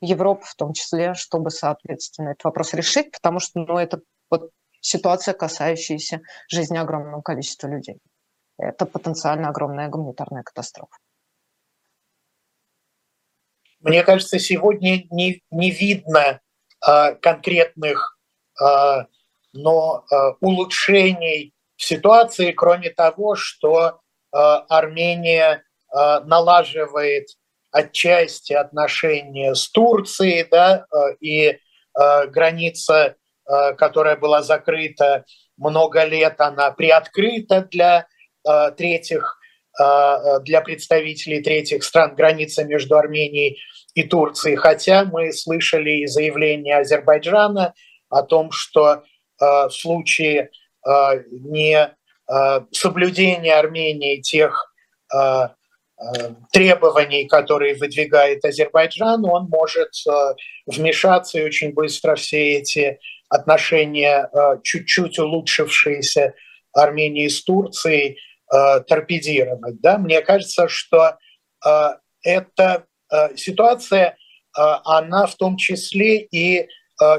Европа 0.00 0.44
в 0.44 0.56
том 0.56 0.72
числе, 0.72 1.14
чтобы, 1.14 1.50
соответственно, 1.50 2.30
этот 2.30 2.42
вопрос 2.42 2.74
решить, 2.74 3.12
потому 3.12 3.38
что 3.38 3.60
ну, 3.60 3.78
это 3.78 4.00
вот 4.28 4.50
ситуация, 4.80 5.34
касающаяся 5.34 6.20
жизни 6.48 6.76
огромного 6.76 7.22
количества 7.22 7.68
людей. 7.68 8.00
Это 8.58 8.86
потенциально 8.86 9.50
огромная 9.50 9.88
гуманитарная 9.88 10.42
катастрофа. 10.42 10.96
Мне 13.78 14.02
кажется, 14.02 14.40
сегодня 14.40 15.04
не, 15.10 15.44
не 15.52 15.70
видно 15.70 16.40
э, 16.84 17.14
конкретных, 17.14 18.18
э, 18.60 19.04
но 19.52 20.04
э, 20.10 20.16
улучшений 20.40 21.52
в 21.76 21.84
ситуации, 21.84 22.52
кроме 22.52 22.90
того, 22.90 23.34
что 23.34 23.86
э, 23.86 23.92
Армения 24.32 25.62
э, 25.92 26.20
налаживает 26.24 27.28
отчасти 27.72 28.52
отношения 28.52 29.54
с 29.54 29.70
Турцией, 29.70 30.44
да, 30.50 30.86
и 31.20 31.56
граница, 31.94 33.14
которая 33.78 34.16
была 34.16 34.42
закрыта 34.42 35.24
много 35.56 36.02
лет, 36.02 36.40
она 36.40 36.72
приоткрыта 36.72 37.68
для 37.70 38.08
третьих, 38.76 39.38
для 39.78 40.60
представителей 40.62 41.42
третьих 41.42 41.84
стран, 41.84 42.16
граница 42.16 42.64
между 42.64 42.96
Арменией 42.96 43.60
и 43.94 44.02
Турцией. 44.02 44.56
Хотя 44.56 45.04
мы 45.04 45.32
слышали 45.32 45.98
и 46.00 46.06
заявление 46.06 46.78
Азербайджана 46.78 47.74
о 48.08 48.22
том, 48.24 48.50
что 48.50 49.04
в 49.40 49.70
случае 49.70 50.50
не 51.30 51.94
соблюдения 52.70 53.54
Армении 53.54 54.20
тех 54.20 54.72
Э, 56.00 56.30
требований, 56.50 57.26
которые 57.26 57.74
выдвигает 57.74 58.42
Азербайджан, 58.42 59.22
он 59.26 59.48
может 59.50 59.90
э, 60.08 60.34
вмешаться 60.64 61.38
и 61.38 61.44
очень 61.44 61.74
быстро 61.74 62.14
все 62.14 62.54
эти 62.54 62.98
отношения, 63.28 64.26
э, 64.32 64.60
чуть-чуть 64.62 65.18
улучшившиеся 65.18 66.34
Армении 66.72 67.28
с 67.28 67.42
Турцией, 67.42 68.18
торпедировать. 68.88 69.80
Да? 69.80 69.96
Мне 69.96 70.22
кажется, 70.22 70.66
что 70.66 71.18
эта 72.24 72.84
ситуация, 73.36 74.16
она 74.52 75.26
в 75.26 75.36
том 75.36 75.56
числе 75.56 76.20
и 76.20 76.66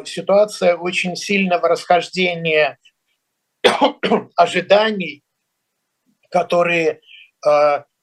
ситуация 0.06 0.76
очень 0.76 1.16
сильного 1.16 1.68
расхождения 1.68 2.78
ожиданий, 4.36 5.24
которые 6.30 7.02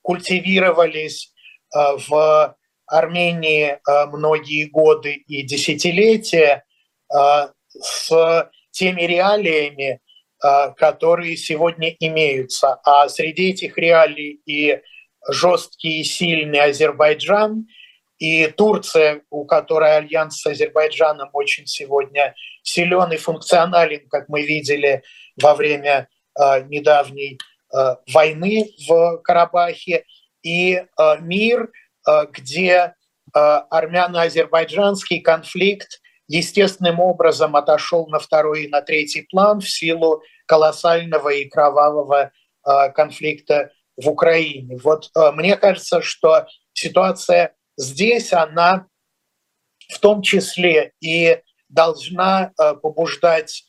культивировались 0.08 1.34
э, 1.76 1.78
в 2.08 2.56
Армении 2.86 3.72
э, 3.72 4.06
многие 4.06 4.64
годы 4.64 5.12
и 5.12 5.42
десятилетия 5.42 6.64
э, 7.14 7.48
с 7.68 8.50
теми 8.70 9.02
реалиями, 9.02 10.00
которые 10.76 11.36
сегодня 11.36 11.90
имеются. 11.98 12.78
А 12.84 13.08
среди 13.08 13.50
этих 13.50 13.76
реалий 13.76 14.40
и 14.46 14.80
жесткий 15.28 16.00
и 16.00 16.04
сильный 16.04 16.60
Азербайджан, 16.60 17.66
и 18.18 18.46
Турция, 18.48 19.22
у 19.30 19.44
которой 19.44 19.96
альянс 19.96 20.40
с 20.40 20.46
Азербайджаном 20.46 21.30
очень 21.32 21.66
сегодня 21.66 22.34
силен 22.62 23.12
и 23.12 23.16
функционален, 23.16 24.08
как 24.08 24.28
мы 24.28 24.42
видели 24.42 25.02
во 25.40 25.54
время 25.54 26.08
недавней 26.68 27.38
Э, 27.74 27.96
войны 28.12 28.70
в 28.88 29.18
Карабахе 29.18 30.04
и 30.42 30.74
э, 30.74 30.84
мир, 31.20 31.70
э, 32.06 32.26
где 32.32 32.94
армяно-азербайджанский 33.34 35.20
конфликт 35.20 36.00
естественным 36.28 36.98
образом 36.98 37.56
отошел 37.56 38.06
на 38.06 38.18
второй 38.18 38.64
и 38.64 38.68
на 38.68 38.80
третий 38.80 39.26
план 39.30 39.60
в 39.60 39.68
силу 39.68 40.22
колоссального 40.46 41.28
и 41.28 41.44
кровавого 41.44 42.32
конфликта 42.94 43.70
в 43.98 44.08
Украине. 44.08 44.78
Вот 44.82 45.10
мне 45.34 45.58
кажется, 45.58 46.00
что 46.00 46.46
ситуация 46.72 47.52
здесь, 47.78 48.34
она 48.34 48.86
в 49.88 49.98
том 50.00 50.20
числе 50.20 50.92
и 51.00 51.40
должна 51.70 52.52
побуждать 52.82 53.64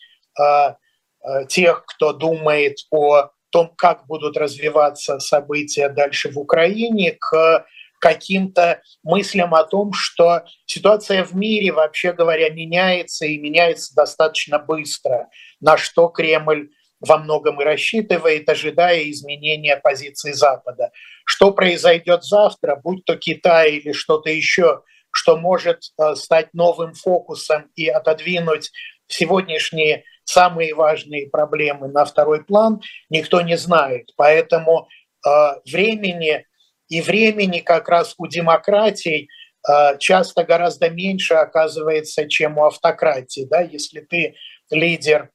тех, 1.47 1.86
кто 1.86 2.12
думает 2.12 2.78
о 2.91 3.30
том, 3.51 3.74
как 3.76 4.05
будут 4.07 4.36
развиваться 4.36 5.20
события 5.20 5.88
дальше 5.89 6.30
в 6.30 6.38
Украине, 6.38 7.18
к 7.20 7.66
каким-то 7.99 8.82
мыслям 9.03 9.53
о 9.53 9.66
том, 9.66 9.91
что 9.93 10.45
ситуация 10.66 11.24
в 11.26 11.36
мире, 11.36 11.74
вообще 11.74 12.14
говоря, 12.14 12.49
меняется 12.49 13.26
и 13.26 13.38
меняется 13.38 13.93
достаточно 13.93 14.57
быстро, 14.57 15.30
на 15.60 15.76
что 15.78 16.07
Кремль 16.07 16.70
во 16.99 17.17
многом 17.17 17.61
и 17.61 17.63
рассчитывает, 17.63 18.47
ожидая 18.49 19.09
изменения 19.09 19.77
позиции 19.77 20.31
Запада. 20.31 20.91
Что 21.25 21.51
произойдет 21.51 22.23
завтра, 22.23 22.75
будь 22.75 23.05
то 23.05 23.15
Китай 23.15 23.73
или 23.73 23.91
что-то 23.91 24.29
еще, 24.29 24.83
что 25.11 25.37
может 25.37 25.83
э, 25.97 26.15
стать 26.15 26.53
новым 26.53 26.93
фокусом 26.93 27.69
и 27.75 27.87
отодвинуть 27.87 28.71
сегодняшние 29.07 30.03
самые 30.23 30.75
важные 30.75 31.27
проблемы 31.29 31.87
на 31.87 32.05
второй 32.05 32.43
план, 32.43 32.81
никто 33.09 33.41
не 33.41 33.57
знает. 33.57 34.11
Поэтому 34.15 34.87
э, 35.25 35.29
времени 35.65 36.45
и 36.87 37.01
времени 37.01 37.59
как 37.59 37.89
раз 37.89 38.13
у 38.17 38.27
демократий 38.27 39.29
э, 39.67 39.97
часто 39.97 40.43
гораздо 40.43 40.89
меньше 40.89 41.33
оказывается, 41.35 42.27
чем 42.27 42.57
у 42.57 42.65
автократии. 42.65 43.47
Да? 43.49 43.61
Если 43.61 44.01
ты 44.01 44.35
лидер, 44.69 45.31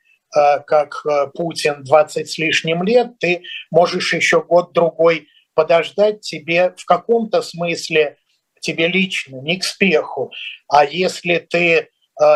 как 0.66 1.03
э, 1.07 1.28
Путин, 1.35 1.85
20 1.85 2.28
с 2.28 2.39
лишним 2.39 2.82
лет, 2.82 3.18
ты 3.18 3.43
можешь 3.70 4.12
еще 4.14 4.43
год-другой 4.43 5.28
подождать 5.55 6.20
тебе 6.20 6.74
в 6.76 6.85
каком-то 6.85 7.43
смысле, 7.43 8.16
тебе 8.61 8.89
лично, 8.89 9.41
не 9.41 9.59
к 9.59 9.64
спеху. 9.64 10.32
А 10.68 10.85
если 10.85 11.39
ты 11.39 11.89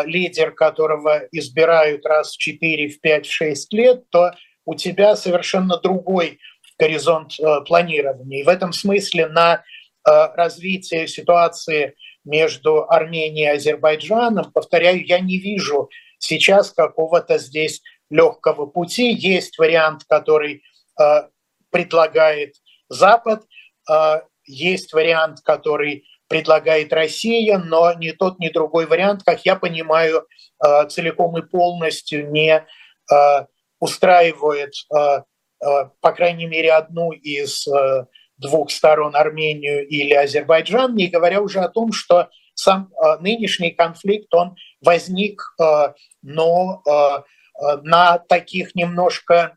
лидер, 0.04 0.50
которого 0.50 1.22
избирают 1.30 2.04
раз 2.04 2.34
в 2.34 2.38
4, 2.38 2.88
в 2.88 3.00
5, 3.00 3.26
в 3.26 3.32
6 3.32 3.72
лет, 3.72 4.10
то 4.10 4.32
у 4.64 4.74
тебя 4.74 5.14
совершенно 5.14 5.78
другой 5.78 6.40
горизонт 6.78 7.34
планирования. 7.66 8.40
И 8.40 8.44
в 8.44 8.48
этом 8.48 8.72
смысле 8.72 9.28
на 9.28 9.62
развитие 10.04 11.06
ситуации 11.06 11.94
между 12.24 12.90
Арменией 12.90 13.52
и 13.52 13.56
Азербайджаном, 13.56 14.52
повторяю, 14.52 15.04
я 15.06 15.20
не 15.20 15.38
вижу 15.38 15.88
сейчас 16.18 16.72
какого-то 16.72 17.38
здесь 17.38 17.82
легкого 18.10 18.66
пути. 18.66 19.10
Есть 19.10 19.58
вариант, 19.58 20.04
который 20.08 20.62
э, 21.00 21.28
предлагает 21.70 22.54
Запад, 22.88 23.44
э, 23.90 24.20
есть 24.44 24.92
вариант, 24.92 25.40
который 25.44 26.04
предлагает 26.28 26.92
Россия, 26.92 27.58
но 27.58 27.92
ни 27.94 28.10
тот, 28.10 28.38
ни 28.38 28.48
другой 28.48 28.86
вариант, 28.86 29.22
как 29.24 29.44
я 29.44 29.56
понимаю, 29.56 30.26
э, 30.64 30.88
целиком 30.88 31.38
и 31.38 31.42
полностью 31.42 32.30
не 32.30 32.56
э, 32.60 33.46
устраивает, 33.80 34.72
э, 34.94 34.98
э, 34.98 35.84
по 36.00 36.12
крайней 36.12 36.46
мере, 36.46 36.72
одну 36.72 37.12
из 37.12 37.66
э, 37.66 38.04
двух 38.36 38.70
сторон, 38.70 39.16
Армению 39.16 39.86
или 39.86 40.14
Азербайджан, 40.14 40.94
не 40.94 41.08
говоря 41.08 41.40
уже 41.40 41.60
о 41.60 41.68
том, 41.68 41.92
что 41.92 42.28
сам 42.58 42.90
э, 42.92 43.18
нынешний 43.20 43.70
конфликт, 43.70 44.34
он 44.34 44.56
возник, 44.80 45.40
э, 45.60 45.92
но 46.22 46.82
э, 46.84 47.76
на 47.82 48.18
таких 48.18 48.74
немножко, 48.76 49.56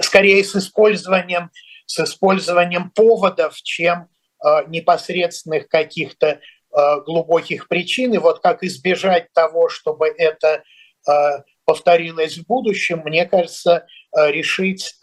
скорее 0.00 0.42
с 0.42 0.56
использованием, 0.56 1.50
с 1.84 2.00
использованием 2.00 2.90
поводов, 2.90 3.60
чем 3.60 4.08
непосредственных 4.68 5.68
каких-то 5.68 6.40
глубоких 6.70 7.68
причин. 7.68 8.14
И 8.14 8.18
вот 8.18 8.40
как 8.40 8.62
избежать 8.64 9.30
того, 9.34 9.68
чтобы 9.68 10.08
это 10.08 10.64
повторилось 11.66 12.38
в 12.38 12.46
будущем, 12.46 13.02
мне 13.04 13.26
кажется, 13.26 13.86
решить 14.14 14.98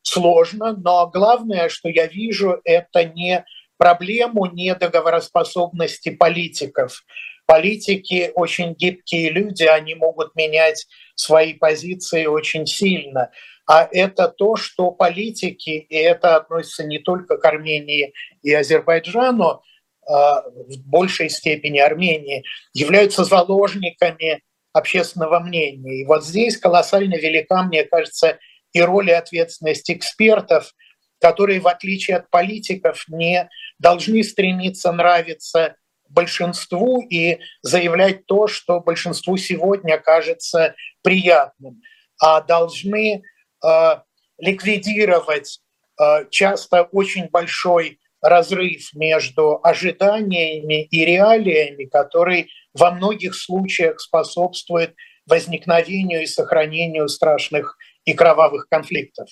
сложно. 0.00 0.74
Но 0.74 1.06
главное, 1.10 1.68
что 1.68 1.90
я 1.90 2.06
вижу, 2.06 2.58
это 2.64 3.04
не 3.04 3.44
проблему 3.80 4.44
недоговороспособности 4.44 6.10
политиков. 6.10 7.02
Политики 7.46 8.30
очень 8.34 8.74
гибкие 8.74 9.30
люди, 9.30 9.62
они 9.64 9.94
могут 9.94 10.36
менять 10.36 10.86
свои 11.14 11.54
позиции 11.54 12.26
очень 12.26 12.66
сильно. 12.66 13.30
А 13.66 13.88
это 13.90 14.28
то, 14.28 14.56
что 14.56 14.90
политики, 14.90 15.70
и 15.70 15.96
это 15.96 16.36
относится 16.36 16.84
не 16.84 16.98
только 16.98 17.38
к 17.38 17.44
Армении 17.46 18.12
и 18.42 18.52
Азербайджану, 18.52 19.62
а 20.06 20.42
в 20.42 20.76
большей 20.84 21.30
степени 21.30 21.78
Армении, 21.78 22.44
являются 22.74 23.24
заложниками 23.24 24.42
общественного 24.74 25.40
мнения. 25.40 26.02
И 26.02 26.04
вот 26.04 26.22
здесь 26.22 26.58
колоссально 26.58 27.14
велика, 27.14 27.62
мне 27.62 27.84
кажется, 27.84 28.38
и 28.72 28.82
роль 28.82 29.08
и 29.08 29.14
ответственность 29.14 29.90
экспертов– 29.90 30.74
которые, 31.20 31.60
в 31.60 31.68
отличие 31.68 32.16
от 32.18 32.30
политиков, 32.30 33.04
не 33.08 33.48
должны 33.78 34.22
стремиться 34.22 34.92
нравиться 34.92 35.76
большинству 36.08 37.02
и 37.02 37.38
заявлять 37.62 38.26
то, 38.26 38.46
что 38.46 38.80
большинству 38.80 39.36
сегодня 39.36 39.98
кажется 39.98 40.74
приятным, 41.02 41.80
а 42.20 42.40
должны 42.40 43.22
э, 43.64 43.90
ликвидировать 44.38 45.60
э, 46.00 46.26
часто 46.30 46.82
очень 46.82 47.28
большой 47.28 48.00
разрыв 48.20 48.92
между 48.94 49.60
ожиданиями 49.62 50.84
и 50.84 51.04
реалиями, 51.04 51.84
который 51.84 52.50
во 52.74 52.90
многих 52.90 53.34
случаях 53.34 54.00
способствует 54.00 54.94
возникновению 55.26 56.22
и 56.22 56.26
сохранению 56.26 57.08
страшных 57.08 57.76
и 58.04 58.12
кровавых 58.14 58.68
конфликтов. 58.68 59.28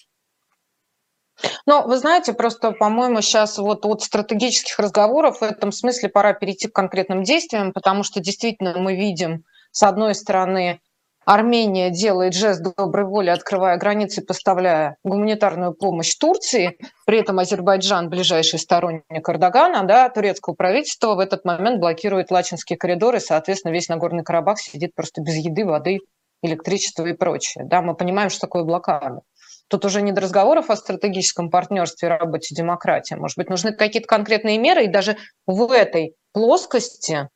Но 1.67 1.83
вы 1.83 1.99
знаете, 1.99 2.33
просто, 2.33 2.73
по-моему, 2.73 3.21
сейчас 3.21 3.59
вот 3.59 3.85
от 3.87 4.03
стратегических 4.03 4.79
разговоров 4.79 5.41
в 5.41 5.43
этом 5.43 5.73
смысле 5.73 6.09
пора 6.09 6.33
перейти 6.33 6.69
к 6.69 6.75
конкретным 6.75 7.23
действиям, 7.23 7.73
потому 7.73 8.03
что 8.03 8.21
действительно 8.21 8.79
мы 8.79 8.97
видим, 8.97 9.45
с 9.71 9.83
одной 9.83 10.15
стороны, 10.15 10.81
Армения 11.29 11.91
делает 11.91 12.33
жест 12.33 12.63
доброй 12.63 13.05
воли, 13.05 13.29
открывая 13.29 13.77
границы, 13.77 14.23
поставляя 14.23 14.97
гуманитарную 15.05 15.75
помощь 15.75 16.15
Турции. 16.15 16.79
При 17.05 17.19
этом 17.19 17.39
Азербайджан, 17.39 18.09
ближайший 18.09 18.59
сторонник 18.59 19.29
Эрдогана, 19.29 19.83
да, 19.83 20.09
турецкого 20.09 20.55
правительства, 20.55 21.17
в 21.17 21.19
этот 21.19 21.45
момент 21.45 21.81
блокирует 21.81 22.31
Лачинские 22.31 22.79
коридоры, 22.79 23.21
соответственно, 23.21 23.73
весь 23.73 23.91
Нагорный 23.91 24.25
Карабах 24.25 24.59
сидит 24.59 24.95
просто 24.95 25.21
без 25.21 25.35
еды, 25.35 25.67
воды, 25.67 25.99
электричества 26.43 27.05
и 27.05 27.13
прочее. 27.13 27.67
Да, 27.67 27.83
мы 27.83 27.95
понимаем, 27.95 28.31
что 28.31 28.41
такое 28.41 28.65
блокада. 28.65 29.21
Тут 29.69 29.85
уже 29.85 30.01
не 30.01 30.13
до 30.13 30.23
разговоров 30.23 30.71
о 30.71 30.77
стратегическом 30.77 31.51
партнерстве 31.51 32.09
и 32.09 32.11
работе 32.11 32.55
демократии. 32.55 33.15
Может 33.15 33.37
быть, 33.37 33.51
нужны 33.51 33.73
какие-то 33.73 34.09
конкретные 34.09 34.59
меры, 34.59 34.85
и 34.85 34.89
даже 34.89 35.19
в 35.47 35.71
этой 35.71 36.15
плоскости 36.33 37.29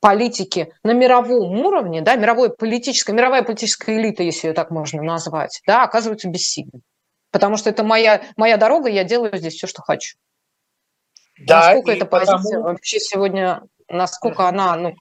политики 0.00 0.72
на 0.82 0.92
мировом 0.92 1.58
уровне, 1.60 2.02
да, 2.02 2.16
мировой 2.16 2.50
политическая, 2.50 3.12
мировая 3.12 3.42
политическая 3.42 3.98
элита, 3.98 4.22
если 4.22 4.48
ее 4.48 4.54
так 4.54 4.70
можно 4.70 5.02
назвать, 5.02 5.60
да, 5.66 5.82
оказываются 5.82 6.28
бессильны. 6.28 6.80
Потому 7.30 7.56
что 7.56 7.70
это 7.70 7.84
моя, 7.84 8.22
моя 8.36 8.56
дорога, 8.56 8.88
я 8.88 9.04
делаю 9.04 9.36
здесь 9.36 9.54
все, 9.54 9.66
что 9.66 9.82
хочу. 9.82 10.16
Да, 11.38 11.60
насколько 11.60 11.92
эта 11.92 12.06
потому... 12.06 12.38
позиция 12.38 12.60
вообще 12.60 13.00
сегодня, 13.00 13.62
насколько 13.88 14.48
она, 14.48 14.76
ну, 14.76 14.94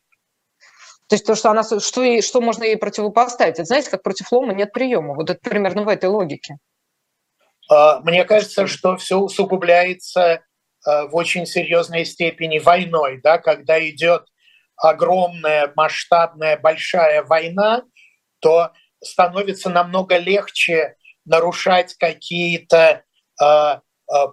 то 1.09 1.15
есть 1.15 1.25
то, 1.25 1.33
что 1.35 1.49
она, 1.49 1.63
что, 1.63 1.79
что 1.79 2.41
можно 2.41 2.63
ей 2.63 2.77
противопоставить, 2.77 3.55
это 3.55 3.65
знаете, 3.65 3.89
как 3.89 4.03
против 4.03 4.31
лома 4.31 4.53
нет 4.53 4.71
приема. 4.71 5.15
Вот 5.15 5.29
это 5.29 5.39
примерно 5.41 5.83
в 5.83 5.87
этой 5.87 6.07
логике. 6.07 6.57
А, 7.69 7.99
мне 8.01 8.25
кажется, 8.25 8.67
что 8.67 8.97
все 8.97 9.17
усугубляется 9.17 10.41
а, 10.85 11.05
в 11.07 11.15
очень 11.15 11.45
серьезной 11.45 12.05
степени 12.05 12.59
войной, 12.59 13.21
да, 13.23 13.37
когда 13.37 13.79
идет 13.87 14.25
огромная, 14.75 15.71
масштабная, 15.75 16.57
большая 16.57 17.23
война, 17.23 17.83
то 18.39 18.71
становится 19.03 19.69
намного 19.69 20.17
легче 20.17 20.95
нарушать 21.25 21.95
какие-то 21.95 23.03
э, 23.41 23.75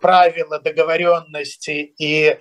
правила 0.01 0.61
договоренности 0.61 1.93
и 1.99 2.26
э, 2.26 2.39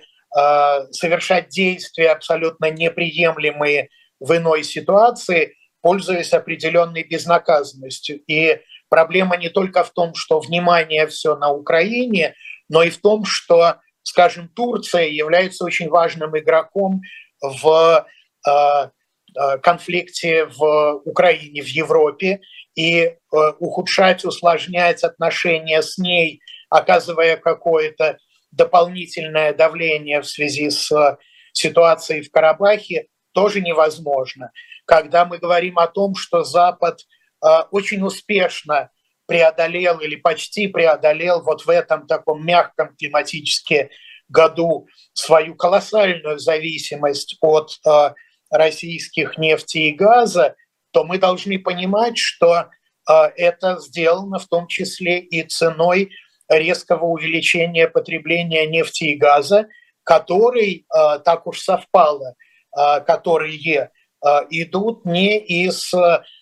совершать 0.92 1.48
действия 1.48 2.10
абсолютно 2.10 2.70
неприемлемые 2.70 3.90
в 4.20 4.36
иной 4.36 4.62
ситуации, 4.62 5.56
пользуясь 5.82 6.32
определенной 6.32 7.02
безнаказанностью. 7.02 8.20
И 8.26 8.60
Проблема 8.96 9.36
не 9.36 9.50
только 9.50 9.84
в 9.84 9.90
том, 9.90 10.14
что 10.14 10.40
внимание 10.40 11.06
все 11.06 11.36
на 11.36 11.50
Украине, 11.52 12.34
но 12.70 12.82
и 12.82 12.88
в 12.88 12.96
том, 12.96 13.26
что, 13.26 13.76
скажем, 14.02 14.48
Турция 14.48 15.08
является 15.08 15.66
очень 15.66 15.90
важным 15.90 16.34
игроком 16.38 17.02
в 17.42 18.06
э, 18.48 18.50
э, 18.50 19.58
конфликте 19.58 20.46
в 20.46 21.02
Украине, 21.04 21.60
в 21.60 21.66
Европе, 21.66 22.40
и 22.74 23.02
э, 23.02 23.16
ухудшать, 23.58 24.24
усложнять 24.24 25.04
отношения 25.04 25.82
с 25.82 25.98
ней, 25.98 26.40
оказывая 26.70 27.36
какое-то 27.36 28.16
дополнительное 28.50 29.52
давление 29.52 30.22
в 30.22 30.26
связи 30.26 30.70
с 30.70 31.18
ситуацией 31.52 32.22
в 32.22 32.30
Карабахе, 32.30 33.08
тоже 33.34 33.60
невозможно. 33.60 34.52
Когда 34.86 35.26
мы 35.26 35.36
говорим 35.36 35.78
о 35.78 35.86
том, 35.86 36.14
что 36.14 36.44
Запад 36.44 37.00
очень 37.70 38.02
успешно 38.02 38.90
преодолел 39.26 39.98
или 39.98 40.16
почти 40.16 40.68
преодолел 40.68 41.42
вот 41.42 41.66
в 41.66 41.68
этом 41.68 42.06
таком 42.06 42.44
мягком 42.46 42.96
климатически 42.96 43.90
году 44.28 44.86
свою 45.12 45.54
колоссальную 45.54 46.38
зависимость 46.38 47.36
от 47.40 47.78
э, 47.86 48.14
российских 48.50 49.38
нефти 49.38 49.78
и 49.78 49.92
газа, 49.92 50.56
то 50.92 51.04
мы 51.04 51.18
должны 51.18 51.58
понимать, 51.58 52.18
что 52.18 52.68
э, 53.08 53.12
это 53.36 53.78
сделано 53.78 54.38
в 54.38 54.46
том 54.46 54.66
числе 54.66 55.20
и 55.20 55.42
ценой 55.42 56.10
резкого 56.48 57.06
увеличения 57.06 57.88
потребления 57.88 58.66
нефти 58.66 59.04
и 59.04 59.16
газа, 59.16 59.66
который 60.04 60.86
так 61.24 61.44
уж 61.48 61.58
совпало, 61.58 62.36
которые 62.72 63.90
идут 64.50 65.04
не 65.04 65.38
из 65.38 65.92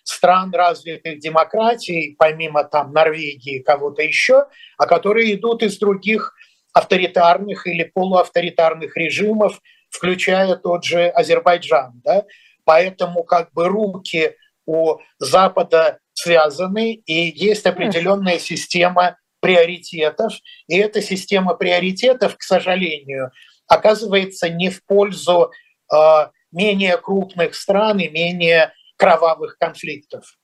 стран 0.03 0.53
развитых 0.53 1.19
демократий, 1.19 2.15
помимо 2.17 2.63
там 2.63 2.93
Норвегии 2.93 3.59
кого-то 3.59 4.01
еще, 4.01 4.45
а 4.77 4.87
которые 4.87 5.35
идут 5.35 5.61
из 5.61 5.77
других 5.77 6.33
авторитарных 6.73 7.67
или 7.67 7.83
полуавторитарных 7.83 8.97
режимов, 8.97 9.61
включая 9.89 10.55
тот 10.55 10.83
же 10.83 11.07
Азербайджан. 11.07 12.01
Да? 12.03 12.25
Поэтому 12.65 13.23
как 13.23 13.53
бы 13.53 13.67
руки 13.67 14.35
у 14.65 14.97
Запада 15.19 15.99
связаны, 16.13 16.93
и 16.93 17.13
есть 17.13 17.65
определенная 17.65 18.39
система 18.39 19.17
приоритетов. 19.39 20.33
И 20.67 20.77
эта 20.77 21.01
система 21.01 21.53
приоритетов, 21.53 22.35
к 22.37 22.41
сожалению, 22.41 23.31
оказывается 23.67 24.49
не 24.49 24.69
в 24.69 24.83
пользу 24.85 25.51
э, 25.93 26.27
менее 26.55 26.97
крупных 26.97 27.55
стран 27.55 27.99
и 27.99 28.09
менее 28.09 28.73
кровавых 28.97 29.57
конфликтов. 29.57 30.37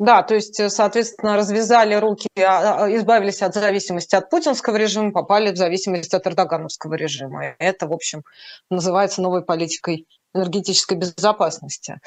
Да, 0.00 0.22
то 0.22 0.34
есть, 0.34 0.58
соответственно, 0.70 1.36
развязали 1.36 1.94
руки, 1.94 2.26
а, 2.38 2.84
а, 2.84 2.96
избавились 2.96 3.42
от 3.42 3.52
зависимости 3.52 4.14
от 4.14 4.30
путинского 4.30 4.76
режима, 4.76 5.12
попали 5.12 5.52
в 5.52 5.58
зависимость 5.58 6.14
от 6.14 6.26
эрдогановского 6.26 6.94
режима. 6.94 7.54
Это, 7.58 7.86
в 7.86 7.92
общем, 7.92 8.24
называется 8.70 9.20
новой 9.20 9.44
политикой 9.44 10.06
энергетической 10.34 10.96
безопасности. 10.96 12.00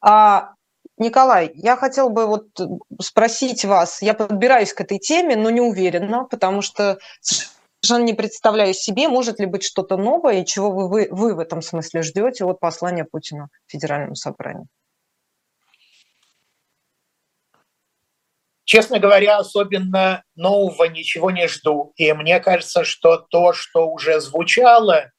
А, 0.00 0.54
Николай, 0.96 1.52
я 1.54 1.76
хотела 1.76 2.08
бы 2.08 2.26
вот 2.26 2.48
спросить 3.00 3.64
вас, 3.64 4.02
я 4.02 4.14
подбираюсь 4.14 4.72
к 4.72 4.80
этой 4.80 4.98
теме, 4.98 5.36
но 5.36 5.50
не 5.50 5.60
уверена, 5.60 6.24
потому 6.24 6.60
что 6.60 6.98
совершенно 7.80 8.06
не 8.06 8.14
представляю 8.14 8.74
себе, 8.74 9.08
может 9.08 9.38
ли 9.40 9.46
быть 9.46 9.62
что-то 9.62 9.96
новое, 9.96 10.42
и 10.42 10.46
чего 10.46 10.70
вы, 10.70 10.88
вы, 10.88 11.08
вы 11.10 11.34
в 11.34 11.38
этом 11.38 11.62
смысле 11.62 12.02
ждете 12.02 12.44
от 12.44 12.60
послания 12.60 13.04
Путина 13.04 13.48
Федеральному 13.66 14.14
собранию. 14.14 14.66
Честно 18.64 18.98
говоря, 18.98 19.38
особенно 19.38 20.22
нового 20.36 20.84
ничего 20.84 21.30
не 21.30 21.48
жду. 21.48 21.94
И 21.96 22.12
мне 22.12 22.38
кажется, 22.38 22.84
что 22.84 23.16
то, 23.16 23.54
что 23.54 23.88
уже 23.88 24.20
звучало, 24.20 25.10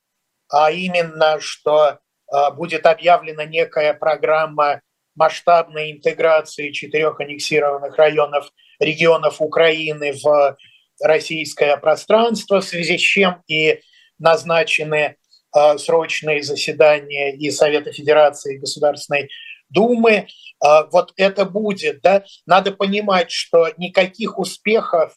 а 0.50 0.70
именно, 0.70 1.40
что 1.40 2.00
а, 2.32 2.52
будет 2.52 2.86
объявлена 2.86 3.46
некая 3.46 3.96
программа 3.96 4.82
масштабной 5.16 5.92
интеграции 5.92 6.72
четырех 6.72 7.20
аннексированных 7.20 7.98
районов, 7.98 8.52
регионов 8.80 9.42
Украины 9.42 10.14
в 10.14 10.56
российское 11.02 11.78
пространство, 11.78 12.62
в 12.62 12.66
связи 12.66 12.98
с 12.98 13.02
чем 13.02 13.42
и 13.48 13.82
назначены 14.18 15.16
э, 15.56 15.78
срочные 15.78 16.44
заседания 16.44 17.36
и 17.36 17.50
Совета 17.52 17.92
Федерации 17.92 18.56
и 18.56 18.60
Государственной 18.60 19.30
Думы. 19.70 20.28
Э, 20.64 20.68
вот 20.92 21.14
это 21.16 21.46
будет. 21.46 22.02
Да? 22.02 22.24
Надо 22.46 22.72
понимать, 22.72 23.32
что 23.32 23.70
никаких 23.78 24.38
успехов 24.38 25.16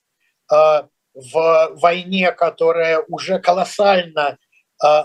э, 0.51 0.57
в 1.14 1.70
войне, 1.74 2.33
которая 2.33 3.01
уже 3.09 3.39
колоссально 3.39 4.39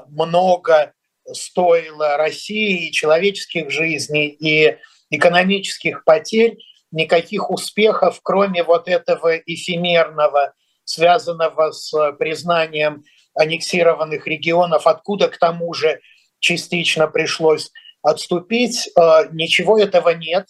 много 0.07 0.93
стоила 1.34 2.17
России 2.17 2.88
и 2.88 2.91
человеческих 2.91 3.69
жизней, 3.69 4.30
и 4.30 4.78
экономических 5.09 6.03
потерь, 6.03 6.57
никаких 6.91 7.49
успехов, 7.49 8.19
кроме 8.23 8.63
вот 8.63 8.88
этого 8.88 9.38
эфемерного, 9.38 10.53
связанного 10.88 11.71
с 11.71 11.91
признанием 12.13 13.03
аннексированных 13.35 14.25
регионов, 14.25 14.88
откуда 14.88 15.27
к 15.27 15.38
тому 15.38 15.73
же 15.73 15.99
частично 16.39 17.07
пришлось 17.07 17.71
отступить, 18.01 18.88
э, 18.88 19.01
ничего 19.31 19.77
этого 19.77 20.09
нет. 20.09 20.47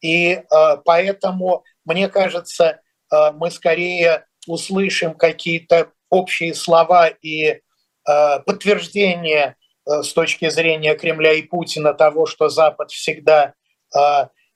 И 0.00 0.32
э, 0.34 0.42
поэтому, 0.84 1.64
мне 1.84 2.08
кажется, 2.08 2.80
э, 3.10 3.32
мы 3.32 3.50
скорее 3.50 4.26
услышим 4.46 5.14
какие-то 5.14 5.90
общие 6.10 6.54
слова 6.54 7.08
и 7.08 7.60
подтверждения 8.04 9.54
с 9.86 10.12
точки 10.12 10.48
зрения 10.48 10.96
Кремля 10.96 11.34
и 11.34 11.42
Путина 11.42 11.94
того, 11.94 12.26
что 12.26 12.48
Запад 12.48 12.90
всегда 12.90 13.54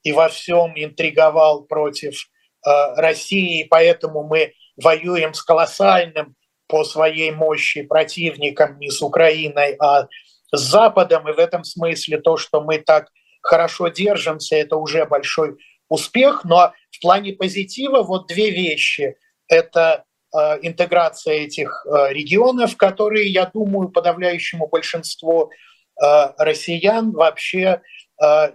и 0.03 0.11
во 0.11 0.27
всем 0.27 0.73
интриговал 0.75 1.63
против 1.63 2.27
России, 2.65 3.61
и 3.61 3.63
поэтому 3.63 4.23
мы 4.23 4.51
воюем 4.77 5.33
с 5.33 5.41
колоссальным 5.41 6.35
по 6.67 6.83
своей 6.83 7.31
мощи 7.31 7.81
противником 7.81 8.77
не 8.79 8.89
с 8.89 9.01
Украиной, 9.01 9.75
а 9.79 10.07
с 10.51 10.59
Западом. 10.59 11.27
И 11.29 11.33
в 11.33 11.39
этом 11.39 11.63
смысле 11.63 12.19
то, 12.19 12.37
что 12.37 12.61
мы 12.61 12.79
так 12.79 13.09
хорошо 13.41 13.87
держимся, 13.87 14.55
это 14.55 14.75
уже 14.75 15.05
большой 15.05 15.57
успех. 15.89 16.43
Но 16.43 16.73
в 16.91 17.01
плане 17.01 17.33
позитива 17.33 18.03
вот 18.03 18.27
две 18.27 18.51
вещи. 18.51 19.15
Это 19.47 20.03
э, 20.35 20.37
интеграция 20.61 21.35
этих 21.35 21.85
э, 21.85 22.11
регионов, 22.11 22.75
которые, 22.75 23.27
я 23.27 23.45
думаю, 23.45 23.89
подавляющему 23.89 24.67
большинству 24.67 25.49
э, 25.49 26.05
россиян 26.37 27.11
вообще 27.11 27.81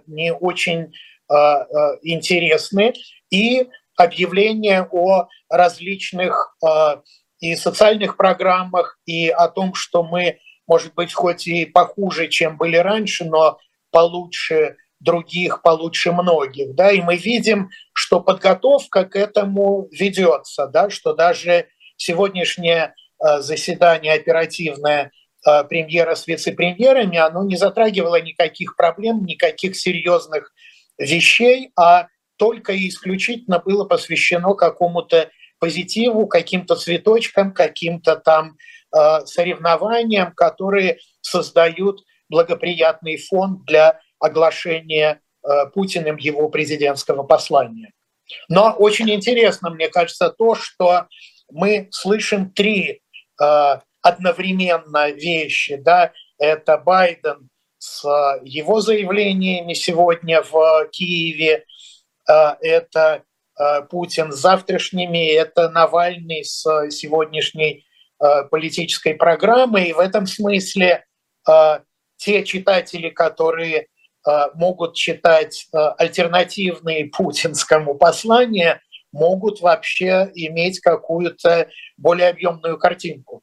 не 0.07 0.33
очень 0.33 0.91
интересны. 2.01 2.93
И 3.29 3.65
объявление 3.97 4.87
о 4.91 5.27
различных 5.49 6.55
э, 6.65 7.01
и 7.39 7.55
социальных 7.55 8.17
программах, 8.17 8.99
и 9.05 9.29
о 9.29 9.47
том, 9.47 9.73
что 9.73 10.03
мы, 10.03 10.39
может 10.67 10.93
быть, 10.93 11.13
хоть 11.13 11.47
и 11.47 11.65
похуже, 11.65 12.27
чем 12.27 12.57
были 12.57 12.77
раньше, 12.77 13.25
но 13.25 13.59
получше 13.91 14.77
других, 14.99 15.61
получше 15.61 16.11
многих. 16.11 16.73
Да? 16.75 16.91
И 16.91 17.01
мы 17.01 17.17
видим, 17.17 17.69
что 17.93 18.21
подготовка 18.21 19.05
к 19.05 19.15
этому 19.15 19.87
ведется, 19.91 20.67
да? 20.67 20.89
что 20.89 21.13
даже 21.13 21.67
сегодняшнее 21.97 22.93
э, 23.19 23.39
заседание 23.41 24.13
оперативное 24.13 25.11
э, 25.45 25.63
премьера 25.65 26.15
с 26.15 26.25
вице-премьерами, 26.25 27.17
оно 27.17 27.43
не 27.43 27.57
затрагивало 27.57 28.21
никаких 28.21 28.75
проблем, 28.75 29.25
никаких 29.25 29.75
серьезных 29.75 30.53
вещей, 30.97 31.71
а 31.77 32.07
только 32.43 32.73
и 32.73 32.89
исключительно 32.89 33.59
было 33.59 33.85
посвящено 33.85 34.53
какому-то 34.53 35.31
позитиву, 35.59 36.27
каким-то 36.27 36.75
цветочкам, 36.75 37.53
каким-то 37.53 38.17
там 38.17 38.57
э, 38.93 39.25
соревнованиям, 39.25 40.33
которые 40.33 40.97
создают 41.21 42.03
благоприятный 42.27 43.15
фон 43.15 43.63
для 43.65 44.01
оглашения 44.19 45.21
э, 45.41 45.67
Путиным 45.73 46.17
его 46.17 46.49
президентского 46.49 47.23
послания. 47.23 47.93
Но 48.49 48.75
очень 48.77 49.09
интересно, 49.09 49.69
мне 49.69 49.87
кажется, 49.87 50.29
то, 50.29 50.53
что 50.53 51.07
мы 51.49 51.87
слышим 51.91 52.51
три 52.51 53.01
э, 53.41 53.79
одновременно 54.01 55.11
вещи. 55.11 55.77
Да? 55.77 56.11
Это 56.37 56.77
Байден 56.77 57.47
с 57.77 58.03
его 58.43 58.81
заявлениями 58.81 59.73
сегодня 59.75 60.41
в 60.41 60.89
Киеве, 60.91 61.63
это 62.31 63.23
э, 63.59 63.81
Путин 63.89 64.31
с 64.31 64.37
завтрашними, 64.37 65.33
это 65.33 65.69
Навальный 65.69 66.43
с 66.43 66.63
сегодняшней 66.89 67.85
э, 68.21 68.43
политической 68.49 69.15
программой. 69.15 69.89
И 69.89 69.93
в 69.93 69.99
этом 69.99 70.27
смысле 70.27 71.05
те 72.15 72.45
читатели, 72.45 73.09
которые 73.09 73.87
могут 74.53 74.95
читать 74.95 75.67
альтернативные 75.73 77.07
путинскому 77.07 77.95
послания, 77.95 78.81
могут 79.11 79.59
вообще 79.59 80.31
иметь 80.33 80.79
какую-то 80.79 81.69
более 81.97 82.29
объемную 82.29 82.77
картинку. 82.77 83.41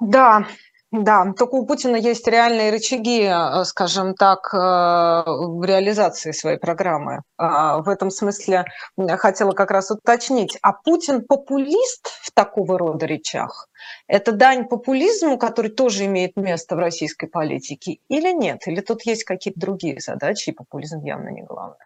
Да, 0.00 0.46
да, 0.92 1.32
только 1.36 1.54
у 1.54 1.66
Путина 1.66 1.96
есть 1.96 2.28
реальные 2.28 2.70
рычаги, 2.70 3.22
э, 3.22 3.64
скажем 3.64 4.14
так, 4.14 4.54
э, 4.54 4.56
в 4.56 5.64
реализации 5.64 6.30
своей 6.30 6.58
программы. 6.58 7.22
А, 7.36 7.78
в 7.78 7.88
этом 7.88 8.10
смысле 8.10 8.64
хотела 8.96 9.52
как 9.52 9.72
раз 9.72 9.90
уточнить, 9.90 10.56
а 10.62 10.72
Путин 10.72 11.24
популист 11.26 12.08
в 12.22 12.30
такого 12.32 12.78
рода 12.78 13.04
речах? 13.04 13.68
Это 14.06 14.30
дань 14.30 14.68
популизму, 14.68 15.38
который 15.38 15.72
тоже 15.72 16.04
имеет 16.04 16.36
место 16.36 16.76
в 16.76 16.78
российской 16.78 17.26
политике, 17.26 17.98
или 18.08 18.32
нет? 18.32 18.68
Или 18.68 18.80
тут 18.80 19.02
есть 19.02 19.24
какие-то 19.24 19.58
другие 19.58 20.00
задачи, 20.00 20.50
и 20.50 20.52
популизм 20.52 21.00
явно 21.02 21.30
не 21.30 21.42
главное? 21.42 21.84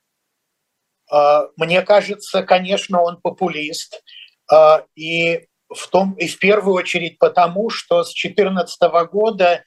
А, 1.11 1.47
мне 1.57 1.81
кажется, 1.83 2.43
конечно, 2.43 3.01
он 3.01 3.19
популист. 3.21 4.03
А, 4.53 4.85
и 4.95 5.49
в 5.71 5.89
том 5.89 6.15
и 6.15 6.27
в 6.27 6.39
первую 6.39 6.75
очередь 6.75 7.19
потому, 7.19 7.71
что 7.71 8.03
с 8.03 8.13
2014 8.13 8.81
года 9.11 9.63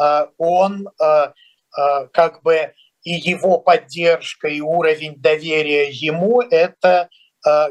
э, 0.00 0.26
он 0.36 0.88
э, 0.88 1.04
э, 1.04 2.06
как 2.12 2.42
бы 2.42 2.74
и 3.02 3.12
его 3.12 3.58
поддержка 3.58 4.48
и 4.48 4.60
уровень 4.60 5.14
доверия 5.16 5.88
ему 5.90 6.42
это 6.42 7.08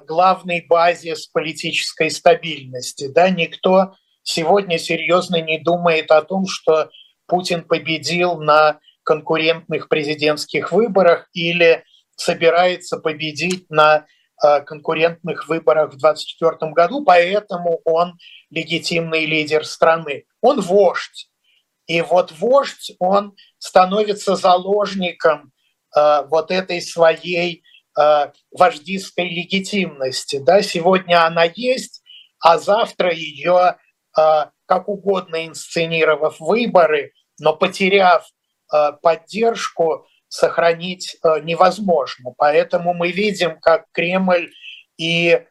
главный 0.08 0.66
базис 0.66 1.28
политической 1.28 2.10
стабильности. 2.10 3.10
Да, 3.14 3.30
никто 3.30 3.94
сегодня 4.24 4.80
серьезно 4.80 5.42
не 5.42 5.60
думает 5.60 6.10
о 6.10 6.24
том, 6.24 6.48
что 6.48 6.90
Путин 7.28 7.64
победил 7.64 8.40
на 8.40 8.80
конкурентных 9.04 9.90
президентских 9.90 10.72
выборах 10.72 11.28
или 11.34 11.84
собирается 12.16 12.98
победить 12.98 13.70
на 13.70 14.06
конкурентных 14.40 15.48
выборах 15.48 15.94
в 15.94 15.98
2024 15.98 16.72
году, 16.72 17.04
поэтому 17.04 17.82
он 17.86 18.18
легитимный 18.50 19.26
лидер 19.26 19.66
страны. 19.66 20.26
Он 20.42 20.62
вождь. 20.62 21.30
И 21.88 22.02
вот 22.02 22.34
вождь, 22.34 22.92
он 23.00 23.36
становится 23.58 24.36
заложником 24.36 25.54
э, 25.96 26.24
вот 26.28 26.52
этой 26.52 26.82
своей 26.82 27.64
э, 27.98 28.32
вождистской 28.52 29.30
легитимности. 29.30 30.40
Да? 30.40 30.62
Сегодня 30.62 31.26
она 31.26 31.46
есть, 31.46 32.04
а 32.40 32.58
завтра 32.60 33.14
ее, 33.14 33.78
э, 34.18 34.46
как 34.66 34.90
угодно 34.90 35.48
инсценировав 35.48 36.40
выборы, 36.40 37.14
но 37.40 37.56
потеряв 37.56 38.28
поддержку, 39.02 40.08
сохранить 40.30 41.18
невозможно. 41.44 42.32
Поэтому 42.38 42.94
мы 42.94 43.12
видим, 43.12 43.60
как 43.60 43.86
Кремль 43.92 44.50
и 44.98 45.42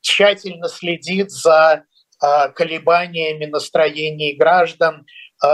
тщательно 0.00 0.68
следит 0.68 1.30
за 1.30 1.84
колебаниями 2.18 3.46
настроений 3.46 4.34
граждан, 4.36 5.06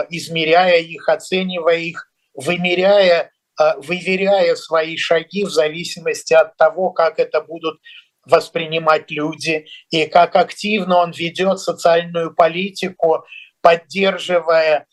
измеряя 0.08 0.78
их, 0.78 1.08
оценивая 1.08 1.76
их, 1.76 2.10
вымеряя, 2.34 3.30
выверяя 3.76 4.54
свои 4.54 4.96
шаги 4.96 5.44
в 5.44 5.50
зависимости 5.50 6.32
от 6.32 6.56
того, 6.56 6.90
как 6.90 7.18
это 7.18 7.42
будут 7.42 7.78
воспринимать 8.24 9.10
люди 9.10 9.66
и 9.90 10.06
как 10.06 10.36
активно 10.36 10.98
он 10.98 11.12
ведет 11.12 11.58
социальную 11.58 12.34
политику, 12.34 13.24
поддерживая 13.60 14.80
э, 14.80 14.84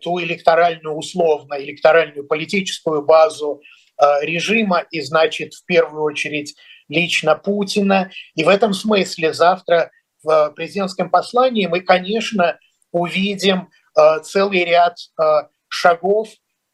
ту 0.00 0.20
электоральную, 0.20 0.94
условно, 0.94 1.54
электоральную 1.54 2.26
политическую 2.26 3.02
базу 3.02 3.60
э, 4.00 4.04
режима 4.22 4.84
и, 4.90 5.00
значит, 5.00 5.54
в 5.54 5.64
первую 5.64 6.02
очередь 6.02 6.54
лично 6.88 7.34
Путина. 7.34 8.10
И 8.34 8.44
в 8.44 8.48
этом 8.48 8.74
смысле 8.74 9.32
завтра 9.32 9.90
в 10.22 10.52
президентском 10.54 11.10
послании 11.10 11.66
мы, 11.66 11.80
конечно, 11.80 12.58
увидим 12.90 13.70
э, 13.98 14.20
целый 14.22 14.64
ряд 14.64 14.96
э, 15.20 15.24
шагов, 15.68 16.28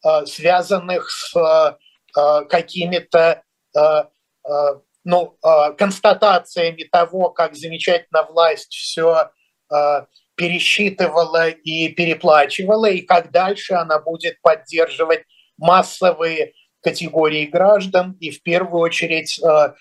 э, 0.04 0.26
связанных 0.26 1.10
с 1.10 1.36
э, 1.36 2.44
какими-то 2.48 3.42
э, 3.76 3.80
э, 3.80 4.50
ну, 5.04 5.38
э, 5.42 5.72
констатациями 5.74 6.82
того, 6.82 7.30
как 7.30 7.54
замечательно 7.54 8.24
власть 8.24 8.72
все 8.72 9.30
э, 9.72 10.06
пересчитывала 10.38 11.48
и 11.48 11.88
переплачивала, 11.88 12.86
и 12.86 13.02
как 13.02 13.30
дальше 13.30 13.74
она 13.74 13.98
будет 13.98 14.40
поддерживать 14.40 15.24
массовые 15.58 16.52
категории 16.80 17.46
граждан 17.46 18.16
и 18.20 18.30
в 18.30 18.42
первую 18.42 18.80
очередь 18.80 19.38
э, 19.40 19.74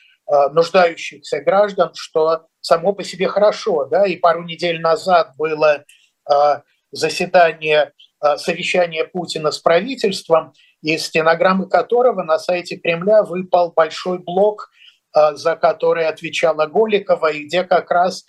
нуждающихся 0.52 1.40
граждан, 1.42 1.92
что 1.94 2.48
само 2.60 2.92
по 2.92 3.04
себе 3.04 3.30
хорошо. 3.30 3.86
Да? 3.86 4.06
И 4.06 4.18
пару 4.18 4.44
недель 4.44 4.82
назад 4.82 5.32
было 5.38 5.86
заседание, 6.92 7.94
совещание 8.36 9.06
Путина 9.06 9.52
с 9.52 9.60
правительством, 9.60 10.52
из 10.82 11.06
стенограммы 11.06 11.70
которого 11.70 12.24
на 12.24 12.40
сайте 12.40 12.76
Кремля 12.76 13.24
выпал 13.24 13.72
большой 13.72 14.20
блок 14.20 14.70
Э, 15.18 15.36
за 15.36 15.56
которые 15.56 16.08
отвечала 16.08 16.68
Голикова, 16.68 17.32
и 17.32 17.46
где 17.46 17.64
как 17.64 17.90
раз 17.92 18.22
э, 18.22 18.26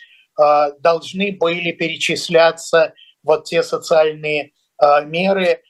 должны 0.80 1.32
были 1.32 1.72
перечисляться 1.72 2.95
вот 3.22 3.45
те 3.45 3.62
социальные 3.62 4.53
э, 4.80 5.05
меры, 5.05 5.62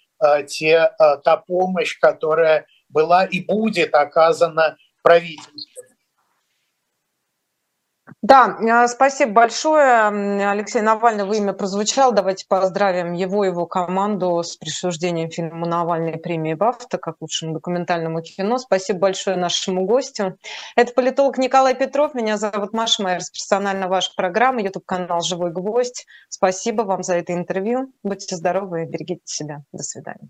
те, 0.49 0.91
та 0.99 1.37
помощь, 1.37 1.97
которая 2.01 2.67
была 2.89 3.25
и 3.25 3.41
будет 3.41 3.95
оказана 3.95 4.77
правительству. 5.03 5.68
Да, 8.21 8.57
а, 8.69 8.89
спасибо 8.89 9.31
большое. 9.31 10.49
Алексей 10.51 10.83
Навальный, 10.83 11.25
вы 11.25 11.37
имя 11.37 11.53
прозвучал. 11.53 12.11
Давайте 12.11 12.47
поздравим 12.49 13.13
его 13.13 13.45
и 13.45 13.49
его 13.49 13.67
команду 13.67 14.43
с 14.43 14.57
присуждением 14.57 15.31
фильма 15.31 15.69
«Навальной» 15.69 16.19
премии 16.19 16.55
«Бафта» 16.55 16.99
как 16.99 17.17
лучшему 17.21 17.55
документальному 17.55 18.21
кино. 18.21 18.59
Спасибо 18.59 18.99
большое 18.99 19.37
нашему 19.37 19.87
гостю. 19.87 20.37
Это 20.75 20.93
политолог 20.95 21.39
Николай 21.39 21.77
Петров. 21.77 22.15
Меня 22.15 22.39
зовут 22.39 22.73
Маша 22.73 23.05
Майерс, 23.05 23.31
персонально 23.31 23.87
ваша 23.87 24.11
программа, 24.17 24.63
YouTube-канал 24.63 25.21
«Живой 25.21 25.53
гвоздь». 25.53 26.05
Спасибо 26.29 26.83
вам 26.83 27.05
за 27.05 27.15
это 27.19 27.35
интервью. 27.35 27.93
Будьте 28.03 28.35
здоровы 28.35 28.83
и 28.83 28.87
берегите 28.87 29.23
себя. 29.27 29.63
До 29.71 29.85
свидания. 29.85 30.29